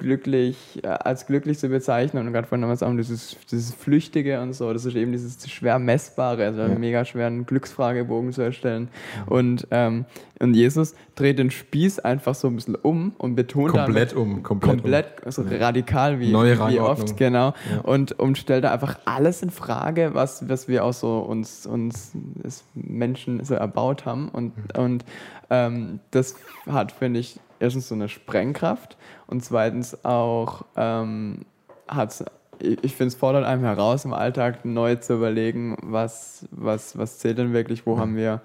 glücklich, 0.00 0.80
äh, 0.82 0.88
als 0.88 1.26
glücklich 1.26 1.58
zu 1.58 1.68
bezeichnen. 1.68 2.26
Und 2.26 2.32
gerade 2.32 2.48
vorhin 2.48 2.64
haben 2.64 2.70
wir 2.70 2.74
es 2.74 2.82
auch 2.82 2.92
dieses, 2.96 3.36
dieses 3.50 3.72
Flüchtige 3.72 4.40
und 4.40 4.54
so, 4.54 4.72
das 4.72 4.84
ist 4.84 4.96
eben 4.96 5.12
dieses 5.12 5.48
schwer 5.48 5.78
messbare, 5.78 6.44
also 6.46 6.62
einen 6.62 6.80
mega 6.80 7.04
schweren 7.04 7.46
Glücksfragebogen 7.46 8.32
zu 8.32 8.42
erstellen. 8.42 8.88
Und, 9.26 9.68
ähm, 9.70 10.06
und 10.40 10.54
Jesus 10.54 10.94
dreht 11.14 11.38
den 11.38 11.50
Spieß 11.50 12.00
einfach 12.00 12.34
so 12.34 12.48
ein 12.48 12.56
bisschen 12.56 12.74
um 12.74 13.12
und 13.18 13.36
betont 13.36 13.70
komplett 13.70 14.12
damit, 14.12 14.14
um. 14.14 14.42
Komplett, 14.42 14.82
komplett 14.82 15.06
also 15.24 15.44
radikal 15.48 16.18
wie, 16.18 16.32
Neue 16.32 16.58
wie 16.70 16.80
oft, 16.80 17.16
genau. 17.16 17.52
Ja. 17.70 17.80
Und, 17.82 18.18
und 18.18 18.38
stellt 18.38 18.64
da 18.64 18.72
einfach 18.72 18.98
alles 19.04 19.42
in 19.42 19.50
Frage, 19.50 20.14
was, 20.14 20.48
was 20.48 20.66
wir 20.66 20.84
auch 20.84 20.94
so 20.94 21.18
uns, 21.20 21.66
uns 21.66 22.12
als 22.42 22.64
Menschen 22.74 23.44
so 23.44 23.54
erbaut 23.54 24.06
haben. 24.06 24.28
Und, 24.30 24.56
Mhm. 24.56 24.82
und 24.82 25.04
ähm, 25.50 26.00
das 26.10 26.34
hat, 26.66 26.92
finde 26.92 27.20
ich, 27.20 27.38
erstens 27.60 27.88
so 27.88 27.94
eine 27.94 28.08
Sprengkraft 28.08 28.96
und 29.26 29.44
zweitens 29.44 30.04
auch 30.04 30.64
ähm, 30.76 31.42
hat 31.86 32.24
ich 32.62 32.84
ich 32.84 32.94
finde, 32.94 33.08
es 33.08 33.14
fordert 33.14 33.44
einem 33.46 33.62
heraus, 33.62 34.04
im 34.04 34.12
Alltag 34.12 34.66
neu 34.66 34.96
zu 34.96 35.14
überlegen, 35.14 35.78
was, 35.82 36.46
was, 36.50 36.98
was 36.98 37.18
zählt 37.18 37.38
denn 37.38 37.54
wirklich, 37.54 37.86
wo 37.86 37.98
haben 37.98 38.16
wir, 38.16 38.42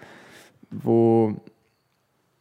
wo, 0.72 1.36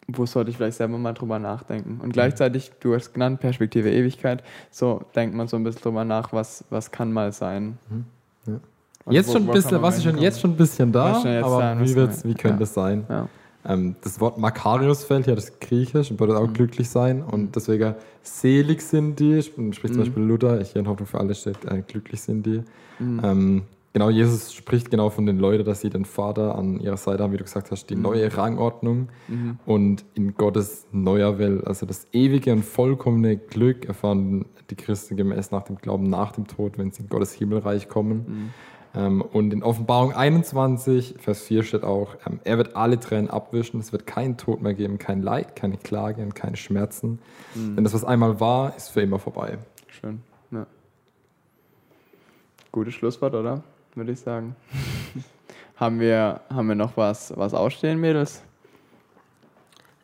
wo 0.06 0.24
sollte 0.24 0.50
ich 0.50 0.56
vielleicht 0.56 0.76
selber 0.76 0.98
mal 0.98 1.14
drüber 1.14 1.40
nachdenken. 1.40 2.00
Und 2.00 2.12
gleichzeitig, 2.12 2.70
du 2.78 2.94
hast 2.94 3.12
genannt, 3.12 3.40
Perspektive 3.40 3.90
Ewigkeit, 3.90 4.44
so 4.70 5.02
denkt 5.16 5.34
man 5.34 5.48
so 5.48 5.56
ein 5.56 5.64
bisschen 5.64 5.82
drüber 5.82 6.04
nach, 6.04 6.32
was, 6.32 6.64
was 6.70 6.92
kann 6.92 7.12
mal 7.12 7.32
sein. 7.32 7.76
Ja. 8.46 8.52
Also 9.06 9.16
Jetzt 9.16 9.28
wo- 9.28 9.32
schon 9.32 9.42
ein 9.48 9.52
bisschen, 9.52 9.82
was 9.82 9.96
ist 9.96 10.04
schon 10.04 10.18
jetzt 10.18 10.40
schon 10.40 10.50
ein 10.52 10.56
bisschen 10.56 10.92
da, 10.92 11.22
aber 11.42 11.80
wie, 11.80 11.94
wird's, 11.94 12.24
wie 12.24 12.34
könnte 12.34 12.58
ja. 12.58 12.62
es 12.62 12.74
sein? 12.74 13.04
Ja. 13.08 13.28
Ähm, 13.66 13.96
das 14.02 14.20
Wort 14.20 14.38
Makarios 14.38 15.04
fällt 15.04 15.26
ja 15.26 15.34
das 15.34 15.58
Griechisch 15.58 16.10
und 16.10 16.16
bedeutet 16.18 16.42
auch 16.42 16.48
Mhm. 16.48 16.52
glücklich 16.54 16.88
sein 16.90 17.22
und 17.22 17.56
deswegen 17.56 17.94
selig 18.22 18.82
sind 18.82 19.18
die, 19.20 19.38
sp- 19.40 19.72
spricht 19.72 19.94
zum 19.94 20.02
Mhm. 20.02 20.06
Beispiel 20.06 20.22
Luther, 20.22 20.62
hier 20.62 20.76
in 20.82 20.88
Hoffnung 20.88 21.06
für 21.06 21.18
alle 21.18 21.34
steht, 21.34 21.64
äh, 21.64 21.82
glücklich 21.86 22.20
sind 22.20 22.44
die. 22.44 22.62
Mhm. 22.98 23.20
Ähm, 23.24 23.62
genau, 23.92 24.10
Jesus 24.10 24.52
spricht 24.52 24.90
genau 24.90 25.08
von 25.10 25.24
den 25.26 25.38
Leuten, 25.38 25.64
dass 25.64 25.80
sie 25.80 25.88
den 25.90 26.04
Vater 26.04 26.54
an 26.56 26.78
ihrer 26.80 26.96
Seite 26.98 27.22
haben, 27.22 27.32
wie 27.32 27.38
du 27.38 27.44
gesagt 27.44 27.70
hast, 27.70 27.86
die 27.88 27.96
neue 27.96 28.36
Rangordnung 28.36 29.08
Mhm. 29.28 29.58
und 29.66 30.04
in 30.14 30.34
Gottes 30.34 30.86
neuer 30.92 31.38
Welt, 31.38 31.66
also 31.66 31.86
das 31.86 32.06
ewige 32.12 32.52
und 32.52 32.64
vollkommene 32.64 33.36
Glück 33.38 33.86
erfahren 33.86 34.44
die 34.70 34.76
Christen 34.76 35.16
gemäß 35.16 35.50
nach 35.50 35.62
dem 35.64 35.76
Glauben 35.76 36.08
nach 36.08 36.32
dem 36.32 36.46
Tod, 36.46 36.78
wenn 36.78 36.90
sie 36.90 37.02
in 37.02 37.08
Gottes 37.10 37.32
Himmelreich 37.32 37.88
kommen. 37.88 38.24
Mhm. 38.26 38.50
Ähm, 38.94 39.22
und 39.22 39.52
in 39.52 39.62
Offenbarung 39.62 40.12
21, 40.12 41.16
Vers 41.18 41.42
4 41.42 41.62
steht 41.64 41.84
auch, 41.84 42.16
ähm, 42.26 42.40
er 42.44 42.58
wird 42.58 42.76
alle 42.76 43.00
Tränen 43.00 43.28
abwischen, 43.28 43.80
es 43.80 43.92
wird 43.92 44.06
keinen 44.06 44.36
Tod 44.36 44.62
mehr 44.62 44.74
geben, 44.74 44.98
kein 44.98 45.22
Leid, 45.22 45.56
keine 45.56 45.76
Klage 45.76 46.22
und 46.22 46.34
keine 46.34 46.56
Schmerzen. 46.56 47.18
Denn 47.54 47.82
das, 47.84 47.94
was 47.94 48.04
einmal 48.04 48.40
war, 48.40 48.76
ist 48.76 48.88
für 48.88 49.00
immer 49.00 49.18
vorbei. 49.18 49.58
Schön. 49.88 50.20
Ja. 50.50 50.66
Gutes 52.72 52.94
Schlusswort, 52.94 53.34
oder? 53.34 53.62
Würde 53.94 54.12
ich 54.12 54.20
sagen. 54.20 54.56
haben, 55.76 56.00
wir, 56.00 56.40
haben 56.50 56.68
wir 56.68 56.74
noch 56.74 56.96
was, 56.96 57.32
was 57.36 57.54
ausstehen, 57.54 58.00
Mädels? 58.00 58.42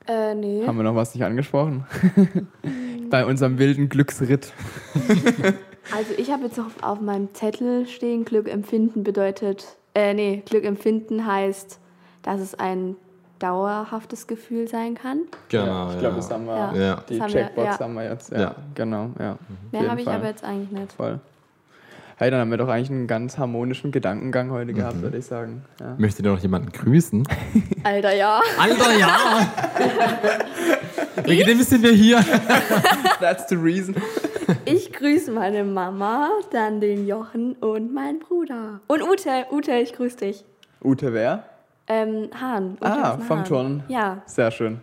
Äh, 0.07 0.35
nee. 0.35 0.67
Haben 0.67 0.77
wir 0.77 0.85
noch 0.85 0.95
was 0.95 1.15
nicht 1.15 1.25
angesprochen? 1.25 1.85
Bei 3.11 3.25
unserem 3.25 3.59
wilden 3.59 3.89
Glücksritt. 3.89 4.53
Also 5.95 6.13
ich 6.17 6.31
habe 6.31 6.45
jetzt 6.45 6.57
noch 6.57 6.71
auf 6.83 7.01
meinem 7.01 7.33
Zettel 7.35 7.87
stehen, 7.87 8.25
Glück 8.25 8.49
empfinden 8.49 9.03
bedeutet, 9.03 9.77
äh, 9.95 10.15
nee, 10.15 10.43
Glück 10.49 10.65
empfinden 10.65 11.27
heißt, 11.27 11.79
dass 12.23 12.41
es 12.41 12.55
ein 12.55 12.97
dauerhaftes 13.41 14.27
Gefühl 14.27 14.69
sein 14.69 14.95
kann. 14.95 15.23
Genau. 15.49 15.91
ich 15.93 15.99
glaube, 15.99 16.17
das 16.17 16.31
haben 16.31 16.45
wir. 16.45 16.55
Ja. 16.57 16.75
Ja. 16.75 17.05
Die 17.09 17.15
Das 17.19 17.23
haben 17.25 17.33
wir, 17.35 17.41
Checkbox 17.43 17.67
ja. 17.67 17.79
haben 17.81 17.95
wir 17.95 18.05
jetzt. 18.05 18.31
Ja, 18.33 18.41
Ja. 18.41 18.55
genau. 18.75 19.11
Ja. 19.19 19.39
Mehr 19.73 19.81
jeden 19.81 19.91
habe 19.91 20.01
ich 20.03 20.09
aber 20.09 20.27
jetzt 20.27 20.45
eigentlich 20.45 20.71
nicht. 20.71 20.93
Voll. 20.93 21.19
Hey, 22.17 22.31
dann 22.31 22.41
haben 22.41 22.51
wir 22.51 22.59
doch 22.59 22.69
eigentlich 22.69 22.91
einen 22.91 23.07
ganz 23.07 23.39
harmonischen 23.39 23.93
Gedankengang 23.93 24.51
heute 24.51 24.73
Mhm. 24.73 24.77
gehabt, 24.77 25.01
würde 25.01 25.17
ich 25.17 25.25
sagen. 25.25 25.65
Ja. 25.81 25.95
Möchtet 25.97 26.27
ihr 26.27 26.33
noch 26.33 26.39
jemanden 26.39 26.71
grüßen? 26.71 27.27
Alter, 27.83 28.15
ja. 28.15 28.43
Alter, 28.59 28.99
ja! 28.99 29.17
Wegen 31.25 31.47
dem 31.47 31.63
sind 31.63 31.83
wir 31.83 31.93
hier. 31.93 32.21
That's 33.21 33.49
the 33.49 33.57
reason. 33.57 33.95
Ich 34.65 34.93
grüße 34.93 35.31
meine 35.33 35.65
Mama, 35.65 36.29
dann 36.51 36.81
den 36.81 37.07
Jochen 37.07 37.55
und 37.55 37.93
meinen 37.93 38.19
Bruder. 38.21 38.81
Und 38.89 39.03
Ute. 39.03 39.47
Ute, 39.51 39.73
ich 39.75 39.93
grüße 39.93 40.17
dich. 40.19 40.45
Ute 40.83 41.13
wer? 41.13 41.45
Ähm, 41.87 42.31
Hahn. 42.41 42.73
Ute 42.81 42.85
Ah, 42.87 43.19
vom 43.19 43.39
Hahn. 43.39 43.45
Turnen. 43.45 43.83
Ja. 43.89 44.23
Sehr 44.27 44.51
schön. 44.51 44.81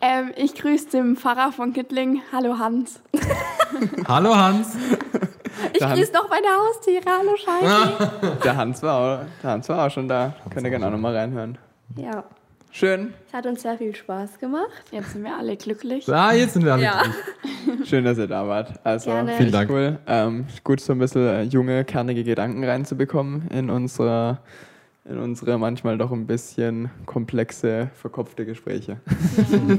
Ähm, 0.00 0.32
ich 0.36 0.54
grüße 0.54 0.90
den 0.90 1.16
Pfarrer 1.16 1.52
von 1.52 1.72
Gittling. 1.72 2.20
Hallo 2.32 2.58
Hans. 2.58 3.00
Hallo 4.08 4.36
Hans. 4.36 4.76
Ich 5.72 5.80
grüße 5.80 6.12
noch 6.12 6.28
meine 6.28 6.46
Haustiere. 6.48 7.04
Hallo 7.18 7.34
Scheiße. 7.36 8.36
Der 8.44 8.56
Hans 8.56 8.82
war 8.82 8.98
auch, 8.98 9.24
der 9.42 9.50
Hans 9.50 9.68
war 9.70 9.86
auch 9.86 9.90
schon 9.90 10.06
da. 10.06 10.34
Könnt 10.52 10.64
ihr 10.66 10.70
gerne 10.70 10.86
auch 10.86 10.90
nochmal 10.90 11.16
reinhören. 11.16 11.56
Ja. 11.96 12.24
Schön. 12.78 13.14
Es 13.26 13.32
hat 13.32 13.46
uns 13.46 13.62
sehr 13.62 13.78
viel 13.78 13.94
Spaß 13.96 14.38
gemacht. 14.38 14.68
Jetzt 14.90 15.12
sind 15.14 15.24
wir 15.24 15.34
alle 15.34 15.56
glücklich. 15.56 16.06
Ah, 16.12 16.34
jetzt 16.34 16.52
sind 16.52 16.64
wir 16.66 16.74
alle 16.74 16.82
Ja. 16.82 17.02
durch. 17.64 17.88
Schön, 17.88 18.04
dass 18.04 18.18
ihr 18.18 18.26
da 18.26 18.46
wart. 18.46 18.74
Also, 18.84 19.12
Gerne. 19.12 19.32
Vielen 19.38 19.50
Dank. 19.50 19.70
cool. 19.70 19.98
Ähm, 20.06 20.44
gut, 20.62 20.80
so 20.80 20.92
ein 20.92 20.98
bisschen 20.98 21.26
äh, 21.26 21.42
junge, 21.44 21.86
kernige 21.86 22.22
Gedanken 22.22 22.62
reinzubekommen 22.62 23.48
in 23.48 23.70
unsere, 23.70 24.40
in 25.08 25.18
unsere 25.18 25.58
manchmal 25.58 25.98
doch 25.98 26.10
ein 26.10 26.26
bisschen 26.26 26.90
komplexe, 27.04 27.90
verkopfte 27.94 28.44
Gespräche. 28.44 28.98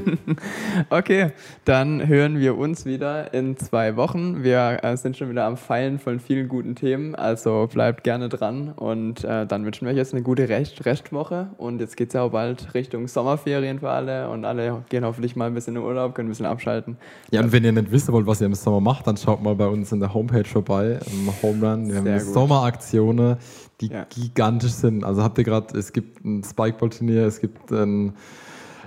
okay, 0.90 1.32
dann 1.64 2.06
hören 2.06 2.38
wir 2.38 2.56
uns 2.56 2.86
wieder 2.86 3.34
in 3.34 3.56
zwei 3.56 3.96
Wochen. 3.96 4.42
Wir 4.42 4.78
äh, 4.82 4.96
sind 4.96 5.16
schon 5.16 5.30
wieder 5.30 5.44
am 5.44 5.56
Feilen 5.56 5.98
von 5.98 6.18
vielen 6.18 6.48
guten 6.48 6.74
Themen, 6.74 7.14
also 7.14 7.68
bleibt 7.72 8.04
gerne 8.04 8.28
dran 8.28 8.72
und 8.72 9.24
äh, 9.24 9.46
dann 9.46 9.64
wünschen 9.64 9.86
wir 9.86 9.92
euch 9.92 9.98
jetzt 9.98 10.14
eine 10.14 10.22
gute 10.22 10.48
Rest 10.48 10.84
Restwoche 10.86 11.48
und 11.58 11.80
jetzt 11.80 11.96
geht 11.96 12.08
es 12.08 12.14
ja 12.14 12.22
auch 12.22 12.30
bald 12.30 12.72
Richtung 12.74 13.06
Sommerferien 13.06 13.80
für 13.80 13.90
alle 13.90 14.30
und 14.30 14.44
alle 14.44 14.82
gehen 14.88 15.04
hoffentlich 15.04 15.36
mal 15.36 15.46
ein 15.46 15.54
bisschen 15.54 15.76
in 15.76 15.82
Urlaub, 15.82 16.14
können 16.14 16.28
ein 16.28 16.32
bisschen 16.32 16.46
abschalten. 16.46 16.96
Ja, 17.30 17.42
und 17.42 17.52
wenn 17.52 17.64
ihr 17.64 17.72
nicht 17.72 17.90
wissen 17.90 18.12
wollt, 18.14 18.26
was 18.26 18.40
ihr 18.40 18.46
im 18.46 18.54
Sommer 18.54 18.80
macht, 18.80 19.06
dann 19.06 19.16
schaut 19.16 19.42
mal 19.42 19.54
bei 19.54 19.66
uns 19.66 19.92
in 19.92 20.00
der 20.00 20.14
Homepage 20.14 20.44
vorbei, 20.44 20.98
im 21.06 21.30
Home 21.42 21.66
Run. 21.66 21.88
Wir 21.88 21.96
haben 21.96 22.04
Sehr 22.04 22.18
gut. 22.18 22.34
Sommeraktionen, 22.34 23.36
die 23.80 23.88
Ja. 23.88 24.04
gigantisch 24.04 24.72
sind. 24.72 25.04
Also 25.04 25.22
habt 25.22 25.38
ihr 25.38 25.44
gerade, 25.44 25.76
es 25.78 25.92
gibt 25.92 26.24
ein 26.24 26.42
Spikeball-Turnier, 26.44 27.26
es 27.26 27.40
gibt 27.40 27.70
ein 27.72 28.14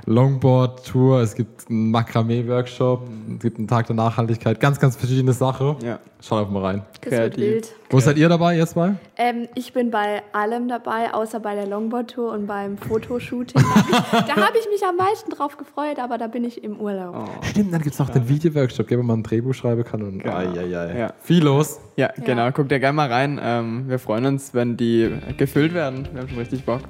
Longboard-Tour, 0.06 1.22
es 1.22 1.36
gibt 1.36 1.70
einen 1.70 1.92
Makramee-Workshop, 1.92 3.08
es 3.36 3.40
gibt 3.40 3.58
einen 3.58 3.68
Tag 3.68 3.88
der 3.88 3.96
Nachhaltigkeit, 3.96 4.60
ganz, 4.60 4.80
ganz 4.80 4.96
verschiedene 4.96 5.34
Sachen. 5.34 5.76
Ja. 5.84 6.00
Schaut 6.24 6.40
einfach 6.42 6.52
mal 6.52 6.64
rein. 6.64 6.82
Das 7.02 7.12
wird 7.12 7.34
Kreativ. 7.36 7.38
wild. 7.44 7.76
Wo 7.90 8.00
seid 8.00 8.18
ihr 8.18 8.30
dabei 8.30 8.56
jetzt 8.56 8.76
mal? 8.76 8.96
Ähm, 9.18 9.48
ich 9.56 9.74
bin 9.74 9.90
bei 9.90 10.22
allem 10.34 10.68
dabei, 10.68 11.14
außer 11.14 11.40
bei 11.40 11.56
der 11.56 11.66
Longboard-Tour 11.66 12.32
und 12.32 12.46
beim 12.46 12.78
Fotoshooting. 12.78 13.60
da 14.12 14.36
habe 14.36 14.58
ich, 14.60 14.68
mich 14.72 14.84
am 14.88 14.98
meisten 14.98 15.32
drauf 15.32 15.58
gefreut, 15.58 15.98
aber 16.00 16.18
da 16.20 16.28
bin 16.28 16.44
ich 16.44 16.64
im 16.64 16.80
Urlaub. 16.80 17.16
Oh. 17.18 17.44
Stimmt, 17.44 17.74
dann 17.74 17.82
gibt 17.82 17.94
es 17.94 18.00
noch 18.00 18.10
den 18.10 18.30
Video-Workshop, 18.30 18.92
wo 18.92 19.04
man 19.04 19.20
ein 19.20 19.24
Drehbuch 19.24 19.54
schreiben 19.56 19.84
kann. 19.84 20.04
Und 20.04 20.20
Genau. 20.20 20.36
ai, 20.36 20.48
ai, 20.60 20.78
ai. 20.78 21.00
Ja. 21.00 21.14
Viel 21.22 21.44
los. 21.44 21.80
Ja, 21.96 22.12
genau. 22.24 22.52
Guckt 22.52 22.72
ihr 22.72 22.80
gerne 22.80 22.96
mal 22.96 23.12
rein. 23.12 23.40
Ähm, 23.42 23.90
wir 23.90 23.98
freuen 23.98 24.26
uns, 24.28 24.54
wenn 24.54 24.78
die 24.78 25.10
gefüllt 25.38 25.74
werden. 25.74 26.08
Wir 26.14 26.22
haben 26.22 26.30
schon 26.30 26.38
richtig 26.38 26.64
Bock. 26.66 26.82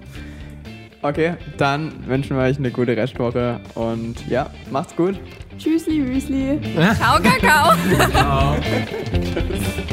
Okay, 1.04 1.34
dann 1.58 1.91
wünschen 2.08 2.38
wir 2.38 2.43
euch 2.43 2.58
eine 2.58 2.70
gute 2.70 2.95
Restwoche 2.95 3.60
und 3.74 4.16
ja, 4.28 4.52
macht's 4.70 4.95
gut. 4.95 5.20
Tschüssli, 5.58 5.99
Müsli. 5.99 6.60
Ciao, 6.95 7.20
Kakao. 7.20 7.76
Ciao. 8.12 8.56